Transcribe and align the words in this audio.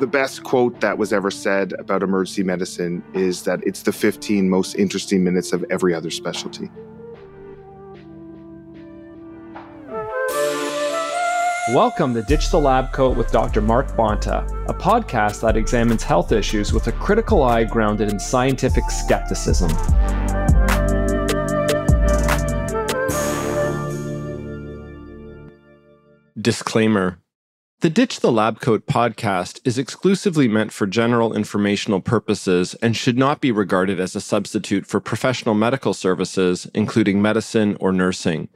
The 0.00 0.06
best 0.06 0.42
quote 0.42 0.80
that 0.80 0.96
was 0.96 1.12
ever 1.12 1.30
said 1.30 1.74
about 1.78 2.02
emergency 2.02 2.42
medicine 2.42 3.04
is 3.12 3.42
that 3.42 3.60
it's 3.66 3.82
the 3.82 3.92
15 3.92 4.48
most 4.48 4.74
interesting 4.74 5.22
minutes 5.22 5.52
of 5.52 5.64
every 5.68 5.94
other 5.94 6.10
specialty. 6.10 6.70
Welcome 11.74 12.14
to 12.14 12.22
Ditch 12.22 12.50
the 12.50 12.58
Lab 12.58 12.92
Coat 12.92 13.18
with 13.18 13.30
Dr. 13.30 13.60
Mark 13.60 13.88
Bonta, 13.88 14.48
a 14.66 14.74
podcast 14.74 15.42
that 15.42 15.58
examines 15.58 16.02
health 16.02 16.32
issues 16.32 16.72
with 16.72 16.86
a 16.86 16.92
critical 16.92 17.42
eye 17.42 17.64
grounded 17.64 18.10
in 18.10 18.18
scientific 18.18 18.90
skepticism. 18.90 19.70
Disclaimer 26.40 27.21
the 27.82 27.90
Ditch 27.90 28.20
the 28.20 28.30
Lab 28.30 28.60
Coat 28.60 28.86
podcast 28.86 29.58
is 29.64 29.76
exclusively 29.76 30.46
meant 30.46 30.72
for 30.72 30.86
general 30.86 31.34
informational 31.34 32.00
purposes 32.00 32.74
and 32.74 32.96
should 32.96 33.18
not 33.18 33.40
be 33.40 33.50
regarded 33.50 33.98
as 33.98 34.14
a 34.14 34.20
substitute 34.20 34.86
for 34.86 35.00
professional 35.00 35.56
medical 35.56 35.92
services, 35.92 36.70
including 36.74 37.20
medicine 37.20 37.76
or 37.80 37.90
nursing. 37.90 38.48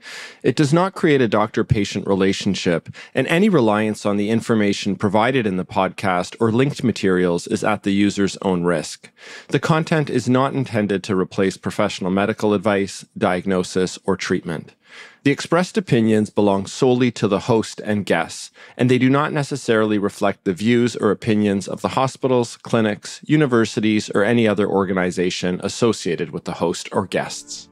It 0.45 0.55
does 0.55 0.73
not 0.73 0.95
create 0.95 1.21
a 1.21 1.27
doctor 1.27 1.65
patient 1.65 2.07
relationship, 2.07 2.89
and 3.17 3.27
any 3.27 3.49
reliance 3.49 4.07
on 4.07 4.17
the 4.17 4.31
information 4.31 4.95
provided 4.95 5.45
in 5.45 5.57
the 5.57 5.65
podcast 5.65 6.37
or 6.39 6.53
linked 6.53 6.85
materials 6.85 7.49
is 7.49 7.65
at 7.65 7.83
the 7.83 7.93
user's 7.93 8.37
own 8.43 8.63
risk. 8.63 9.11
The 9.49 9.59
content 9.59 10.09
is 10.09 10.29
not 10.29 10.55
intended 10.55 11.03
to 11.03 11.19
replace 11.19 11.57
professional 11.57 12.13
medical 12.13 12.55
advice, 12.55 13.05
diagnosis, 13.19 13.99
or 14.05 14.17
treatment. 14.17 14.77
The 15.27 15.33
expressed 15.33 15.77
opinions 15.77 16.31
belong 16.31 16.67
solely 16.67 17.11
to 17.11 17.27
the 17.27 17.41
host 17.41 17.81
and 17.85 18.07
guests, 18.07 18.53
and 18.77 18.89
they 18.89 18.97
do 18.97 19.11
not 19.11 19.33
necessarily 19.33 19.99
reflect 19.99 20.45
the 20.45 20.53
views 20.53 20.95
or 20.95 21.11
opinions 21.11 21.67
of 21.67 21.81
the 21.81 21.89
hospitals, 21.99 22.57
clinics, 22.59 23.21
universities, 23.25 24.09
or 24.15 24.23
any 24.23 24.47
other 24.47 24.69
organization 24.69 25.61
associated 25.65 26.31
with 26.31 26.45
the 26.45 26.53
host 26.53 26.89
or 26.93 27.09
guests. 27.09 27.69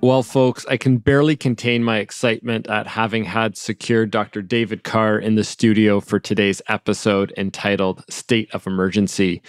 Well, 0.00 0.22
folks, 0.22 0.64
I 0.64 0.78
can 0.78 0.96
barely 0.96 1.36
contain 1.36 1.84
my 1.84 1.98
excitement 1.98 2.66
at 2.68 2.86
having 2.86 3.24
had 3.24 3.58
secured 3.58 4.10
Dr. 4.10 4.40
David 4.40 4.84
Carr 4.84 5.18
in 5.18 5.34
the 5.34 5.44
studio 5.44 6.00
for 6.00 6.18
today's 6.18 6.62
episode 6.66 7.34
entitled 7.36 8.02
State 8.08 8.50
of 8.54 8.66
Emergency. 8.66 9.42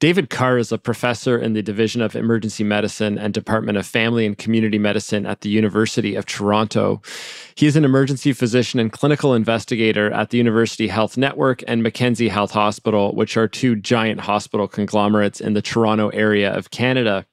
David 0.00 0.30
Carr 0.30 0.58
is 0.58 0.70
a 0.70 0.78
professor 0.78 1.36
in 1.36 1.54
the 1.54 1.62
Division 1.62 2.02
of 2.02 2.14
Emergency 2.14 2.62
Medicine 2.62 3.18
and 3.18 3.34
Department 3.34 3.76
of 3.76 3.84
Family 3.84 4.24
and 4.26 4.38
Community 4.38 4.78
Medicine 4.78 5.26
at 5.26 5.40
the 5.40 5.48
University 5.48 6.14
of 6.14 6.24
Toronto. 6.24 7.02
He 7.56 7.66
is 7.66 7.74
an 7.74 7.84
emergency 7.84 8.32
physician 8.32 8.78
and 8.78 8.92
clinical 8.92 9.34
investigator 9.34 10.12
at 10.12 10.30
the 10.30 10.38
University 10.38 10.86
Health 10.86 11.16
Network 11.16 11.64
and 11.66 11.82
Mackenzie 11.82 12.28
Health 12.28 12.52
Hospital, 12.52 13.12
which 13.16 13.36
are 13.36 13.48
two 13.48 13.74
giant 13.74 14.20
hospital 14.20 14.68
conglomerates 14.68 15.40
in 15.40 15.54
the 15.54 15.62
Toronto 15.62 16.10
area 16.10 16.56
of 16.56 16.70
Canada. 16.70 17.26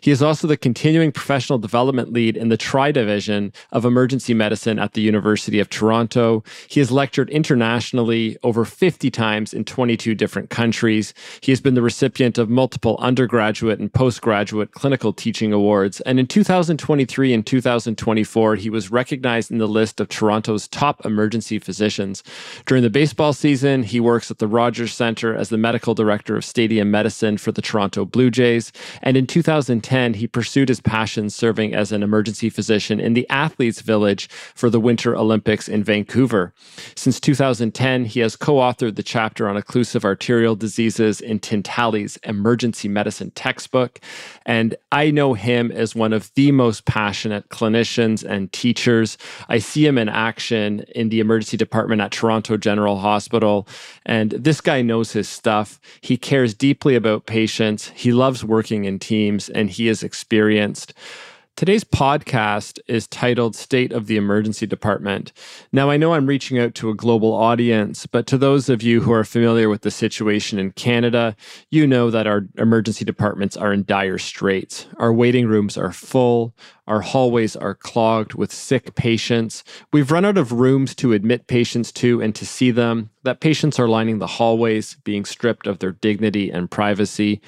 He 0.00 0.10
is 0.10 0.22
also 0.22 0.46
the 0.46 0.56
continuing 0.56 1.12
professional 1.12 1.58
development 1.58 2.12
lead 2.12 2.36
in 2.36 2.48
the 2.48 2.56
Tri 2.56 2.92
Division 2.92 3.52
of 3.72 3.84
Emergency 3.84 4.34
Medicine 4.34 4.78
at 4.78 4.92
the 4.92 5.00
University 5.00 5.60
of 5.60 5.70
Toronto. 5.70 6.44
He 6.68 6.80
has 6.80 6.90
lectured 6.90 7.30
internationally 7.30 8.36
over 8.42 8.64
50 8.64 9.10
times 9.10 9.52
in 9.52 9.64
22 9.64 10.14
different 10.14 10.50
countries. 10.50 11.14
He 11.40 11.52
has 11.52 11.60
been 11.60 11.74
the 11.74 11.82
recipient 11.82 12.38
of 12.38 12.48
multiple 12.48 12.96
undergraduate 13.00 13.78
and 13.78 13.92
postgraduate 13.92 14.72
clinical 14.72 15.12
teaching 15.12 15.52
awards. 15.52 16.00
And 16.02 16.18
in 16.18 16.26
2023 16.26 17.32
and 17.32 17.46
2024, 17.46 18.56
he 18.56 18.70
was 18.70 18.90
recognized 18.90 19.50
in 19.50 19.58
the 19.58 19.66
list 19.66 20.00
of 20.00 20.08
Toronto's 20.08 20.68
top 20.68 21.04
emergency 21.04 21.58
physicians. 21.58 22.22
During 22.66 22.82
the 22.82 22.90
baseball 22.90 23.32
season, 23.32 23.82
he 23.82 24.00
works 24.00 24.30
at 24.30 24.38
the 24.38 24.48
Rogers 24.48 24.92
Center 24.92 25.34
as 25.34 25.48
the 25.48 25.58
medical 25.58 25.94
director 25.94 26.36
of 26.36 26.44
stadium 26.44 26.90
medicine 26.90 27.36
for 27.38 27.52
the 27.52 27.62
Toronto 27.62 28.04
Blue 28.04 28.30
Jays. 28.30 28.72
And 29.02 29.16
in 29.16 29.26
2010, 29.56 30.14
he 30.14 30.26
pursued 30.26 30.68
his 30.68 30.82
passion 30.82 31.30
serving 31.30 31.74
as 31.74 31.90
an 31.90 32.02
emergency 32.02 32.50
physician 32.50 33.00
in 33.00 33.14
the 33.14 33.26
Athletes 33.30 33.80
Village 33.80 34.28
for 34.28 34.68
the 34.68 34.78
Winter 34.78 35.16
Olympics 35.16 35.66
in 35.66 35.82
Vancouver. 35.82 36.52
Since 36.94 37.20
2010, 37.20 38.04
he 38.04 38.20
has 38.20 38.36
co 38.36 38.56
authored 38.56 38.96
the 38.96 39.02
chapter 39.02 39.48
on 39.48 39.56
occlusive 39.56 40.04
arterial 40.04 40.56
diseases 40.56 41.22
in 41.22 41.40
Tintinalli's 41.40 42.18
emergency 42.18 42.86
medicine 42.86 43.30
textbook. 43.30 43.98
And 44.44 44.76
I 44.92 45.10
know 45.10 45.32
him 45.32 45.72
as 45.72 45.94
one 45.94 46.12
of 46.12 46.30
the 46.34 46.52
most 46.52 46.84
passionate 46.84 47.48
clinicians 47.48 48.22
and 48.22 48.52
teachers. 48.52 49.16
I 49.48 49.58
see 49.58 49.86
him 49.86 49.96
in 49.96 50.10
action 50.10 50.80
in 50.94 51.08
the 51.08 51.20
emergency 51.20 51.56
department 51.56 52.02
at 52.02 52.12
Toronto 52.12 52.58
General 52.58 52.98
Hospital. 52.98 53.66
And 54.04 54.32
this 54.32 54.60
guy 54.60 54.82
knows 54.82 55.12
his 55.12 55.30
stuff. 55.30 55.80
He 56.02 56.18
cares 56.18 56.52
deeply 56.52 56.94
about 56.94 57.24
patients. 57.24 57.88
He 57.94 58.12
loves 58.12 58.44
working 58.44 58.84
in 58.84 58.98
teams 58.98 59.45
and 59.48 59.70
he 59.70 59.88
is 59.88 60.02
experienced. 60.02 60.94
Today's 61.56 61.84
podcast 61.84 62.78
is 62.86 63.06
titled 63.06 63.56
State 63.56 63.90
of 63.90 64.08
the 64.08 64.18
Emergency 64.18 64.66
Department. 64.66 65.32
Now, 65.72 65.88
I 65.88 65.96
know 65.96 66.12
I'm 66.12 66.26
reaching 66.26 66.58
out 66.58 66.74
to 66.74 66.90
a 66.90 66.94
global 66.94 67.32
audience, 67.32 68.04
but 68.04 68.26
to 68.26 68.36
those 68.36 68.68
of 68.68 68.82
you 68.82 69.00
who 69.00 69.10
are 69.10 69.24
familiar 69.24 69.70
with 69.70 69.80
the 69.80 69.90
situation 69.90 70.58
in 70.58 70.72
Canada, 70.72 71.34
you 71.70 71.86
know 71.86 72.10
that 72.10 72.26
our 72.26 72.46
emergency 72.58 73.06
departments 73.06 73.56
are 73.56 73.72
in 73.72 73.86
dire 73.86 74.18
straits. 74.18 74.86
Our 74.98 75.14
waiting 75.14 75.46
rooms 75.46 75.78
are 75.78 75.94
full, 75.94 76.54
our 76.86 77.00
hallways 77.00 77.56
are 77.56 77.74
clogged 77.74 78.34
with 78.34 78.52
sick 78.52 78.94
patients. 78.94 79.64
We've 79.94 80.12
run 80.12 80.26
out 80.26 80.36
of 80.36 80.52
rooms 80.52 80.94
to 80.96 81.14
admit 81.14 81.46
patients 81.46 81.90
to 81.92 82.20
and 82.20 82.34
to 82.34 82.44
see 82.44 82.70
them, 82.70 83.08
that 83.22 83.40
patients 83.40 83.78
are 83.78 83.88
lining 83.88 84.18
the 84.18 84.26
hallways, 84.26 84.98
being 85.04 85.24
stripped 85.24 85.66
of 85.66 85.78
their 85.78 85.92
dignity 85.92 86.50
and 86.50 86.70
privacy 86.70 87.40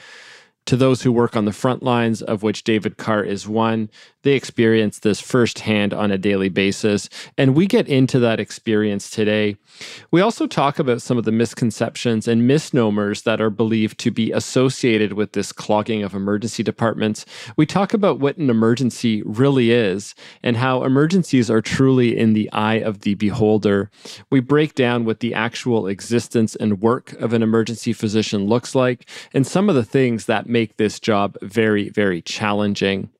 to 0.68 0.76
those 0.76 1.00
who 1.00 1.10
work 1.10 1.34
on 1.34 1.46
the 1.46 1.52
front 1.52 1.82
lines, 1.82 2.20
of 2.20 2.42
which 2.42 2.62
David 2.62 2.98
Carr 2.98 3.24
is 3.24 3.48
one, 3.48 3.88
they 4.22 4.34
experience 4.34 4.98
this 4.98 5.18
firsthand 5.18 5.94
on 5.94 6.10
a 6.10 6.18
daily 6.18 6.50
basis. 6.50 7.08
And 7.38 7.54
we 7.54 7.66
get 7.66 7.88
into 7.88 8.18
that 8.18 8.38
experience 8.38 9.08
today. 9.08 9.56
We 10.10 10.20
also 10.20 10.46
talk 10.46 10.78
about 10.78 11.00
some 11.00 11.16
of 11.16 11.24
the 11.24 11.32
misconceptions 11.32 12.28
and 12.28 12.46
misnomers 12.46 13.22
that 13.22 13.40
are 13.40 13.48
believed 13.48 13.98
to 14.00 14.10
be 14.10 14.30
associated 14.32 15.14
with 15.14 15.32
this 15.32 15.52
clogging 15.52 16.02
of 16.02 16.12
emergency 16.12 16.62
departments. 16.62 17.24
We 17.56 17.64
talk 17.64 17.94
about 17.94 18.20
what 18.20 18.36
an 18.36 18.50
emergency 18.50 19.22
really 19.22 19.70
is 19.70 20.14
and 20.42 20.58
how 20.58 20.84
emergencies 20.84 21.50
are 21.50 21.62
truly 21.62 22.18
in 22.18 22.34
the 22.34 22.52
eye 22.52 22.80
of 22.80 23.00
the 23.00 23.14
beholder. 23.14 23.90
We 24.28 24.40
break 24.40 24.74
down 24.74 25.06
what 25.06 25.20
the 25.20 25.32
actual 25.32 25.86
existence 25.86 26.56
and 26.56 26.82
work 26.82 27.12
of 27.12 27.32
an 27.32 27.42
emergency 27.42 27.94
physician 27.94 28.46
looks 28.48 28.74
like 28.74 29.08
and 29.32 29.46
some 29.46 29.70
of 29.70 29.74
the 29.74 29.84
things 29.84 30.26
that 30.26 30.46
make 30.46 30.57
this 30.66 31.00
job 31.00 31.36
very, 31.42 31.88
very 31.88 32.22
challenging. 32.22 33.10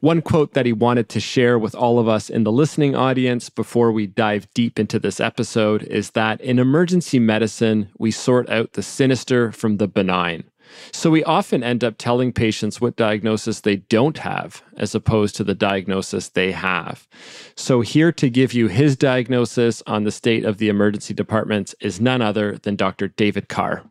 One 0.00 0.22
quote 0.22 0.54
that 0.54 0.64
he 0.64 0.72
wanted 0.72 1.10
to 1.10 1.20
share 1.20 1.58
with 1.58 1.74
all 1.74 1.98
of 1.98 2.08
us 2.08 2.30
in 2.30 2.44
the 2.44 2.52
listening 2.52 2.96
audience 2.96 3.50
before 3.50 3.92
we 3.92 4.06
dive 4.06 4.48
deep 4.54 4.78
into 4.78 4.98
this 4.98 5.20
episode 5.20 5.82
is 5.82 6.12
that 6.12 6.40
in 6.40 6.58
emergency 6.58 7.18
medicine, 7.18 7.90
we 7.98 8.10
sort 8.10 8.48
out 8.48 8.72
the 8.72 8.82
sinister 8.82 9.52
from 9.52 9.76
the 9.76 9.86
benign. 9.86 10.44
So 10.92 11.10
we 11.10 11.24
often 11.24 11.62
end 11.62 11.84
up 11.84 11.96
telling 11.98 12.32
patients 12.32 12.80
what 12.80 12.96
diagnosis 12.96 13.60
they 13.60 13.76
don't 13.76 14.18
have 14.18 14.62
as 14.76 14.94
opposed 14.94 15.36
to 15.36 15.44
the 15.44 15.54
diagnosis 15.54 16.28
they 16.28 16.52
have. 16.52 17.06
So, 17.54 17.80
here 17.80 18.12
to 18.12 18.30
give 18.30 18.52
you 18.52 18.68
his 18.68 18.96
diagnosis 18.96 19.82
on 19.86 20.04
the 20.04 20.10
state 20.10 20.44
of 20.44 20.58
the 20.58 20.68
emergency 20.68 21.12
departments 21.12 21.74
is 21.80 22.00
none 22.00 22.22
other 22.22 22.56
than 22.58 22.76
Dr. 22.76 23.08
David 23.08 23.48
Carr. 23.48 23.82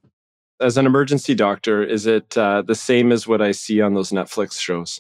As 0.62 0.78
an 0.78 0.86
emergency 0.86 1.36
doctor, 1.36 1.84
is 1.84 2.06
it 2.06 2.38
uh, 2.38 2.62
the 2.62 2.76
same 2.76 3.12
as 3.12 3.28
what 3.28 3.42
I 3.42 3.52
see 3.52 3.82
on 3.82 3.94
those 3.94 4.12
Netflix 4.12 4.60
shows? 4.60 5.00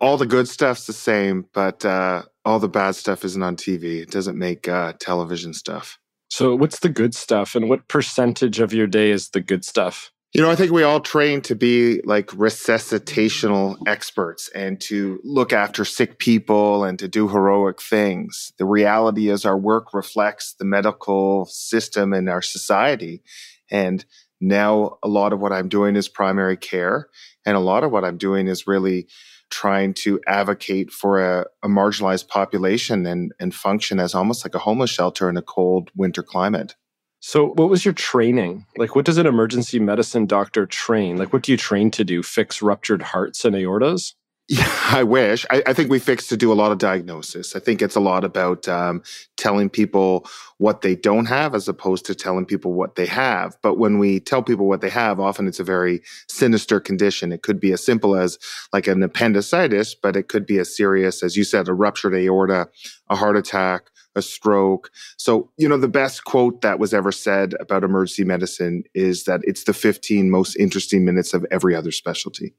all 0.00 0.16
the 0.16 0.26
good 0.26 0.48
stuff's 0.48 0.86
the 0.86 0.92
same, 0.92 1.46
but 1.52 1.84
uh, 1.84 2.22
all 2.44 2.58
the 2.58 2.68
bad 2.68 2.94
stuff 2.94 3.24
isn't 3.24 3.42
on 3.42 3.56
TV. 3.56 4.00
It 4.00 4.10
doesn't 4.10 4.38
make 4.38 4.68
uh, 4.68 4.92
television 5.00 5.52
stuff. 5.52 5.98
So, 6.30 6.54
what's 6.54 6.80
the 6.80 6.88
good 6.88 7.14
stuff, 7.14 7.54
and 7.54 7.68
what 7.68 7.88
percentage 7.88 8.60
of 8.60 8.72
your 8.72 8.86
day 8.86 9.10
is 9.10 9.30
the 9.30 9.40
good 9.40 9.64
stuff? 9.64 10.12
You 10.34 10.42
know, 10.42 10.50
I 10.50 10.56
think 10.56 10.72
we 10.72 10.82
all 10.82 11.00
train 11.00 11.40
to 11.42 11.54
be 11.54 12.02
like 12.04 12.26
resuscitational 12.28 13.76
experts 13.86 14.50
and 14.54 14.78
to 14.82 15.20
look 15.24 15.54
after 15.54 15.86
sick 15.86 16.18
people 16.18 16.84
and 16.84 16.98
to 16.98 17.08
do 17.08 17.28
heroic 17.28 17.80
things. 17.80 18.52
The 18.58 18.66
reality 18.66 19.30
is, 19.30 19.46
our 19.46 19.56
work 19.56 19.94
reflects 19.94 20.52
the 20.52 20.66
medical 20.66 21.46
system 21.46 22.12
in 22.12 22.28
our 22.28 22.42
society. 22.42 23.22
And 23.70 24.04
now, 24.40 24.98
a 25.02 25.08
lot 25.08 25.32
of 25.32 25.40
what 25.40 25.52
I'm 25.52 25.68
doing 25.68 25.96
is 25.96 26.08
primary 26.08 26.56
care, 26.56 27.08
and 27.44 27.56
a 27.56 27.60
lot 27.60 27.82
of 27.82 27.90
what 27.90 28.04
I'm 28.04 28.18
doing 28.18 28.46
is 28.46 28.66
really 28.66 29.08
trying 29.50 29.94
to 29.94 30.20
advocate 30.26 30.90
for 30.90 31.20
a, 31.20 31.46
a, 31.62 31.68
marginalized 31.68 32.28
population 32.28 33.06
and, 33.06 33.32
and 33.40 33.54
function 33.54 33.98
as 33.98 34.14
almost 34.14 34.44
like 34.44 34.54
a 34.54 34.58
homeless 34.58 34.90
shelter 34.90 35.28
in 35.28 35.36
a 35.38 35.42
cold 35.42 35.90
winter 35.96 36.22
climate. 36.22 36.76
So, 37.20 37.48
what 37.48 37.68
was 37.68 37.84
your 37.84 37.94
training? 37.94 38.66
Like, 38.76 38.94
what 38.94 39.04
does 39.04 39.18
an 39.18 39.26
emergency 39.26 39.80
medicine 39.80 40.26
doctor 40.26 40.66
train? 40.66 41.16
Like, 41.16 41.32
what 41.32 41.42
do 41.42 41.50
you 41.50 41.58
train 41.58 41.90
to 41.92 42.04
do? 42.04 42.22
Fix 42.22 42.62
ruptured 42.62 43.02
hearts 43.02 43.44
and 43.44 43.56
aortas? 43.56 44.14
Yeah, 44.48 44.72
I 44.90 45.02
wish. 45.02 45.44
I, 45.50 45.62
I, 45.66 45.72
think 45.74 45.90
we 45.90 45.98
fixed 45.98 46.30
to 46.30 46.36
do 46.36 46.50
a 46.50 46.54
lot 46.54 46.72
of 46.72 46.78
diagnosis. 46.78 47.54
I 47.54 47.60
think 47.60 47.82
it's 47.82 47.96
a 47.96 48.00
lot 48.00 48.24
about 48.24 48.66
um, 48.66 49.02
telling 49.36 49.68
people 49.68 50.26
what 50.56 50.80
they 50.80 50.96
don't 50.96 51.26
have 51.26 51.54
as 51.54 51.68
opposed 51.68 52.06
to 52.06 52.14
telling 52.14 52.46
people 52.46 52.72
what 52.72 52.94
they 52.94 53.04
have. 53.06 53.56
But 53.62 53.76
when 53.76 53.98
we 53.98 54.20
tell 54.20 54.42
people 54.42 54.66
what 54.66 54.80
they 54.80 54.88
have, 54.88 55.20
often 55.20 55.46
it's 55.46 55.60
a 55.60 55.64
very 55.64 56.00
sinister 56.28 56.80
condition. 56.80 57.30
It 57.30 57.42
could 57.42 57.60
be 57.60 57.72
as 57.72 57.84
simple 57.84 58.16
as 58.16 58.38
like 58.72 58.86
an 58.86 59.02
appendicitis, 59.02 59.94
but 59.94 60.16
it 60.16 60.28
could 60.28 60.46
be 60.46 60.58
as 60.58 60.74
serious 60.74 61.22
as 61.22 61.36
you 61.36 61.44
said, 61.44 61.68
a 61.68 61.74
ruptured 61.74 62.14
aorta, 62.14 62.68
a 63.10 63.16
heart 63.16 63.36
attack, 63.36 63.90
a 64.16 64.22
stroke. 64.22 64.90
So, 65.18 65.50
you 65.58 65.68
know, 65.68 65.76
the 65.76 65.88
best 65.88 66.24
quote 66.24 66.62
that 66.62 66.78
was 66.78 66.94
ever 66.94 67.12
said 67.12 67.54
about 67.60 67.84
emergency 67.84 68.24
medicine 68.24 68.84
is 68.94 69.24
that 69.24 69.40
it's 69.44 69.64
the 69.64 69.74
15 69.74 70.30
most 70.30 70.56
interesting 70.56 71.04
minutes 71.04 71.34
of 71.34 71.44
every 71.50 71.74
other 71.74 71.92
specialty. 71.92 72.54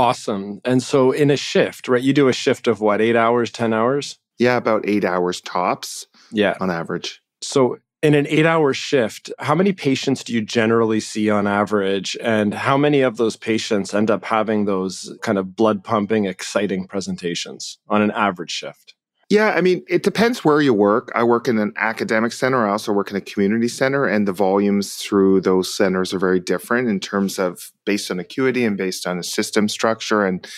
Awesome. 0.00 0.62
And 0.64 0.82
so 0.82 1.12
in 1.12 1.30
a 1.30 1.36
shift, 1.36 1.86
right? 1.86 2.02
You 2.02 2.14
do 2.14 2.28
a 2.28 2.32
shift 2.32 2.66
of 2.66 2.80
what, 2.80 3.02
eight 3.02 3.16
hours, 3.16 3.52
10 3.52 3.74
hours? 3.74 4.18
Yeah, 4.38 4.56
about 4.56 4.88
eight 4.88 5.04
hours 5.04 5.42
tops. 5.42 6.06
Yeah. 6.32 6.56
On 6.58 6.70
average. 6.70 7.20
So 7.42 7.76
in 8.02 8.14
an 8.14 8.26
eight 8.28 8.46
hour 8.46 8.72
shift, 8.72 9.30
how 9.38 9.54
many 9.54 9.74
patients 9.74 10.24
do 10.24 10.32
you 10.32 10.40
generally 10.40 11.00
see 11.00 11.28
on 11.28 11.46
average? 11.46 12.16
And 12.22 12.54
how 12.54 12.78
many 12.78 13.02
of 13.02 13.18
those 13.18 13.36
patients 13.36 13.92
end 13.92 14.10
up 14.10 14.24
having 14.24 14.64
those 14.64 15.14
kind 15.20 15.36
of 15.36 15.54
blood 15.54 15.84
pumping, 15.84 16.24
exciting 16.24 16.86
presentations 16.86 17.78
on 17.86 18.00
an 18.00 18.10
average 18.12 18.52
shift? 18.52 18.94
Yeah, 19.30 19.50
I 19.50 19.60
mean, 19.60 19.84
it 19.88 20.02
depends 20.02 20.44
where 20.44 20.60
you 20.60 20.74
work. 20.74 21.12
I 21.14 21.22
work 21.22 21.46
in 21.46 21.56
an 21.58 21.72
academic 21.76 22.32
center. 22.32 22.66
I 22.66 22.72
also 22.72 22.92
work 22.92 23.12
in 23.12 23.16
a 23.16 23.20
community 23.20 23.68
center, 23.68 24.04
and 24.04 24.26
the 24.26 24.32
volumes 24.32 24.96
through 24.96 25.42
those 25.42 25.72
centers 25.72 26.12
are 26.12 26.18
very 26.18 26.40
different 26.40 26.88
in 26.88 26.98
terms 26.98 27.38
of 27.38 27.70
based 27.86 28.10
on 28.10 28.18
acuity 28.18 28.64
and 28.64 28.76
based 28.76 29.06
on 29.06 29.20
a 29.20 29.22
system 29.22 29.68
structure 29.68 30.26
and 30.26 30.48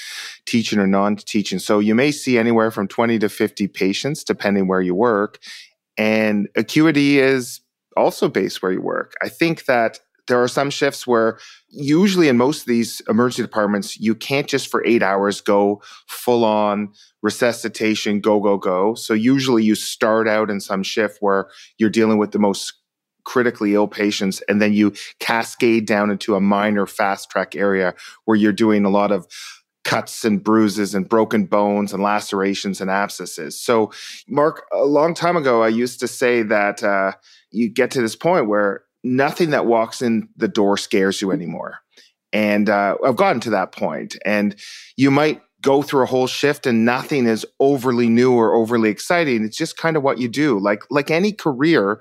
teaching 0.47 0.79
or 0.79 0.87
non 0.87 1.17
teaching. 1.17 1.59
So 1.59 1.81
you 1.81 1.95
may 1.95 2.11
see 2.11 2.39
anywhere 2.39 2.71
from 2.71 2.89
20 2.89 3.19
to 3.19 3.29
50 3.29 3.69
patients, 3.69 4.25
depending 4.25 4.69
where 4.69 4.81
you 4.81 4.95
work. 4.95 5.39
And 5.99 6.49
acuity 6.57 7.19
is 7.19 7.61
also 7.95 8.27
based 8.27 8.63
where 8.63 8.73
you 8.73 8.81
work. 8.81 9.13
I 9.21 9.29
think 9.29 9.67
that 9.67 10.01
there 10.29 10.43
are 10.43 10.49
some 10.49 10.71
shifts 10.71 11.07
where 11.07 11.39
usually 11.69 12.29
in 12.29 12.39
most 12.39 12.61
of 12.61 12.67
these 12.67 13.03
emergency 13.09 13.43
departments 13.43 13.99
you 13.99 14.15
can't 14.15 14.47
just 14.47 14.69
for 14.69 14.83
eight 14.87 15.03
hours 15.03 15.41
go 15.41 15.83
full 16.07 16.45
on 16.45 16.93
resuscitation 17.23 18.21
go 18.21 18.41
go 18.41 18.57
go 18.57 18.95
so 18.95 19.15
usually 19.15 19.65
you 19.65 19.75
start 19.75 20.29
out 20.29 20.51
in 20.51 20.61
some 20.61 20.83
shift 20.83 21.19
where 21.21 21.49
you're 21.79 21.91
dealing 21.91 22.19
with 22.19 22.33
the 22.33 22.39
most 22.39 22.75
critically 23.25 23.75
ill 23.75 23.87
patients 23.87 24.43
and 24.49 24.61
then 24.61 24.73
you 24.73 24.93
cascade 25.21 25.87
down 25.87 26.11
into 26.11 26.35
a 26.35 26.41
minor 26.41 26.87
fast 26.87 27.31
track 27.31 27.55
area 27.55 27.95
where 28.25 28.37
you're 28.37 28.53
doing 28.53 28.85
a 28.85 28.91
lot 28.91 29.13
of 29.13 29.27
cuts 29.85 30.25
and 30.25 30.43
bruises 30.43 30.95
and 30.95 31.09
broken 31.09 31.45
bones 31.45 31.93
and 31.93 32.03
lacerations 32.03 32.81
and 32.81 32.91
abscesses 32.91 33.59
so 33.59 33.93
mark 34.29 34.65
a 34.73 34.85
long 34.85 35.15
time 35.15 35.37
ago 35.37 35.63
i 35.63 35.69
used 35.69 36.01
to 36.01 36.09
say 36.09 36.43
that 36.43 36.83
uh, 36.83 37.13
you 37.53 37.69
get 37.69 37.91
to 37.91 38.01
this 38.01 38.17
point 38.17 38.49
where 38.49 38.83
nothing 39.05 39.51
that 39.51 39.67
walks 39.67 40.03
in 40.03 40.29
the 40.37 40.49
door 40.49 40.77
scares 40.77 41.21
you 41.21 41.31
anymore. 41.31 41.79
And 42.33 42.69
uh, 42.69 42.97
I've 43.05 43.17
gotten 43.17 43.41
to 43.43 43.51
that 43.51 43.73
point. 43.73 44.17
And 44.25 44.57
you 44.97 45.11
might 45.11 45.43
go 45.63 45.81
through 45.83 46.03
a 46.03 46.07
whole 46.07 46.27
shift 46.27 46.67
and 46.67 46.85
nothing 46.85 47.27
is 47.27 47.47
overly 47.61 48.09
new 48.09 48.33
or 48.33 48.55
overly 48.55 48.91
exciting. 48.91 49.45
It's 49.45 49.57
just 49.57 49.77
kind 49.77 49.97
of 49.97 50.03
what 50.03 50.19
you 50.19 50.29
do. 50.29 50.59
Like 50.59 50.83
like 50.91 51.11
any 51.11 51.33
career, 51.33 52.01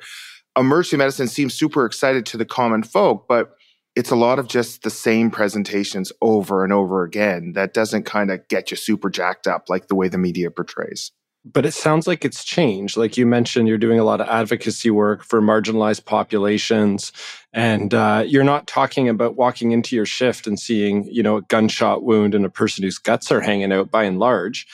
emergency 0.58 0.98
medicine 0.98 1.28
seems 1.28 1.54
super 1.54 1.86
excited 1.86 2.26
to 2.28 2.38
the 2.38 2.46
common 2.46 2.84
folk, 2.84 3.28
but 3.30 3.52
it's 3.96 4.12
a 4.12 4.16
lot 4.16 4.40
of 4.40 4.48
just 4.48 4.84
the 4.84 4.90
same 4.90 5.30
presentations 5.30 6.12
over 6.22 6.64
and 6.64 6.74
over 6.74 7.04
again. 7.04 7.54
That 7.54 7.74
doesn't 7.74 8.04
kind 8.04 8.32
of 8.32 8.48
get 8.48 8.72
you 8.72 8.78
super 8.78 9.10
jacked 9.10 9.48
up 9.48 9.66
like 9.70 9.88
the 9.88 9.96
way 9.96 10.08
the 10.08 10.18
media 10.18 10.50
portrays 10.50 11.12
but 11.44 11.66
it 11.66 11.74
sounds 11.74 12.08
like 12.08 12.24
it's 12.24 12.44
changed. 12.44 12.98
Like 12.98 13.18
you 13.18 13.26
mentioned, 13.26 13.68
you're 13.68 13.78
doing 13.78 14.00
a 14.00 14.04
lot 14.04 14.22
of 14.22 14.28
advocacy 14.28 14.92
work 14.92 15.24
for 15.24 15.42
marginalized 15.42 16.06
populations, 16.06 17.12
and 17.52 17.94
uh, 17.94 18.24
you're 18.26 18.44
not 18.44 18.68
talking 18.68 19.10
about 19.10 19.36
walking 19.36 19.72
into 19.72 19.96
your 19.96 20.06
shift 20.06 20.46
and 20.46 20.60
seeing, 20.60 21.08
you 21.12 21.24
know, 21.24 21.38
a 21.38 21.42
gunshot 21.44 22.04
wound 22.04 22.36
and 22.36 22.46
a 22.46 22.50
person 22.50 22.84
whose 22.84 23.00
guts 23.00 23.32
are 23.32 23.42
hanging 23.42 23.72
out. 23.72 23.90
By 23.90 24.04
and 24.04 24.20
large, 24.20 24.68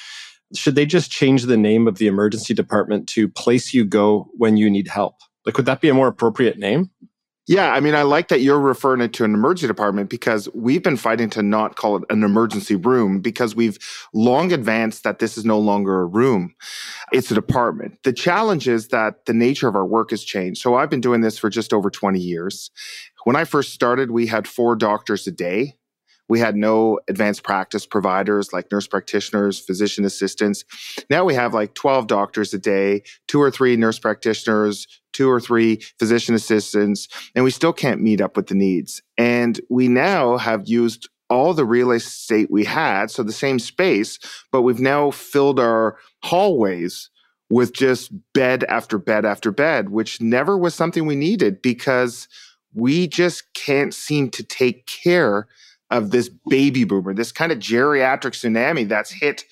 should 0.54 0.76
they 0.76 0.86
just 0.86 1.10
change 1.10 1.44
the 1.44 1.58
name 1.58 1.88
of 1.88 1.98
the 1.98 2.08
emergency 2.08 2.54
department 2.54 3.08
to 3.10 3.30
"Place 3.30 3.74
You 3.74 3.86
Go 3.86 4.30
When 4.34 4.58
You 4.58 4.70
Need 4.70 4.90
Help"? 4.90 5.16
Like, 5.46 5.56
would 5.56 5.68
that 5.68 5.82
be 5.82 5.90
a 5.90 5.94
more 5.94 6.10
appropriate 6.10 6.58
name? 6.58 6.92
Yeah, 7.48 7.72
I 7.72 7.80
mean, 7.80 7.96
I 7.96 8.02
like 8.02 8.28
that 8.28 8.42
you're 8.42 8.60
referring 8.60 9.00
it 9.00 9.14
to 9.14 9.24
an 9.24 9.34
emergency 9.34 9.68
department 9.68 10.10
because 10.10 10.50
we've 10.54 10.84
been 10.84 10.98
fighting 10.98 11.30
to 11.32 11.42
not 11.42 11.78
call 11.78 11.96
it 11.96 12.04
an 12.10 12.24
emergency 12.24 12.76
room 12.76 13.22
because 13.22 13.56
we've 13.56 13.80
long 14.14 14.52
advanced 14.52 15.06
that 15.06 15.20
this 15.20 15.38
is 15.38 15.46
no 15.46 15.58
longer 15.58 16.02
a 16.02 16.06
room. 16.06 16.54
It's 17.14 17.32
a 17.32 17.36
department. 17.36 18.00
The 18.04 18.12
challenge 18.12 18.68
is 18.68 18.90
that 18.90 19.26
the 19.28 19.34
nature 19.34 19.70
of 19.70 19.76
our 19.78 19.86
work 19.86 20.10
has 20.10 20.26
changed. 20.26 20.62
So 20.62 20.76
I've 20.76 20.90
been 20.90 21.00
doing 21.00 21.22
this 21.22 21.38
for 21.38 21.50
just 21.50 21.72
over 21.72 21.90
20 21.90 22.20
years. 22.20 22.70
When 23.24 23.38
I 23.38 23.46
first 23.46 23.72
started, 23.74 24.12
we 24.12 24.28
had 24.28 24.46
four 24.46 24.76
doctors 24.76 25.26
a 25.26 25.32
day. 25.32 25.77
We 26.30 26.40
had 26.40 26.56
no 26.56 27.00
advanced 27.08 27.44
practice 27.44 27.86
providers 27.86 28.52
like 28.54 28.72
nurse 28.72 28.88
practitioners, 28.88 29.60
physician 29.60 30.06
assistants. 30.06 30.66
Now 31.10 31.26
we 31.26 31.36
have 31.36 31.54
like 31.54 31.74
12 31.74 32.08
doctors 32.08 32.54
a 32.54 32.60
day, 32.60 33.04
two 33.28 33.42
or 33.42 33.52
three 33.52 33.76
nurse 33.76 34.00
practitioners, 34.00 34.88
two 35.14 35.30
or 35.30 35.40
three 35.40 35.82
physician 36.00 36.36
assistants, 36.36 37.08
and 37.34 37.44
we 37.44 37.52
still 37.52 37.74
can't 37.74 38.02
meet 38.02 38.22
up 38.22 38.36
with 38.36 38.48
the 38.48 38.56
needs. 38.56 39.02
And 39.18 39.60
we 39.70 39.88
now 39.88 40.38
have 40.38 40.68
used 40.68 41.10
all 41.30 41.54
the 41.54 41.66
real 41.66 41.92
estate 41.92 42.50
we 42.50 42.64
had, 42.64 43.12
so 43.12 43.24
the 43.24 43.32
same 43.32 43.60
space, 43.60 44.20
but 44.52 44.62
we've 44.62 44.80
now 44.80 45.12
filled 45.12 45.60
our 45.60 45.98
hallways 46.24 47.10
with 47.50 47.74
just 47.74 48.12
bed 48.34 48.64
after 48.66 48.98
bed 48.98 49.26
after 49.26 49.52
bed, 49.52 49.90
which 49.90 50.22
never 50.22 50.58
was 50.58 50.76
something 50.76 51.06
we 51.06 51.16
needed 51.16 51.62
because 51.62 52.28
we 52.74 53.08
just 53.08 53.54
can't 53.54 53.94
seem 53.94 54.30
to 54.30 54.44
take 54.44 54.86
care 54.86 55.48
of 55.90 56.12
this 56.12 56.30
baby 56.50 56.84
boomer, 56.84 57.14
this 57.14 57.32
kind 57.32 57.52
of 57.52 57.60
geriatric 57.60 58.34
tsunami 58.34 58.88
that's 58.88 59.12
hit 59.12 59.46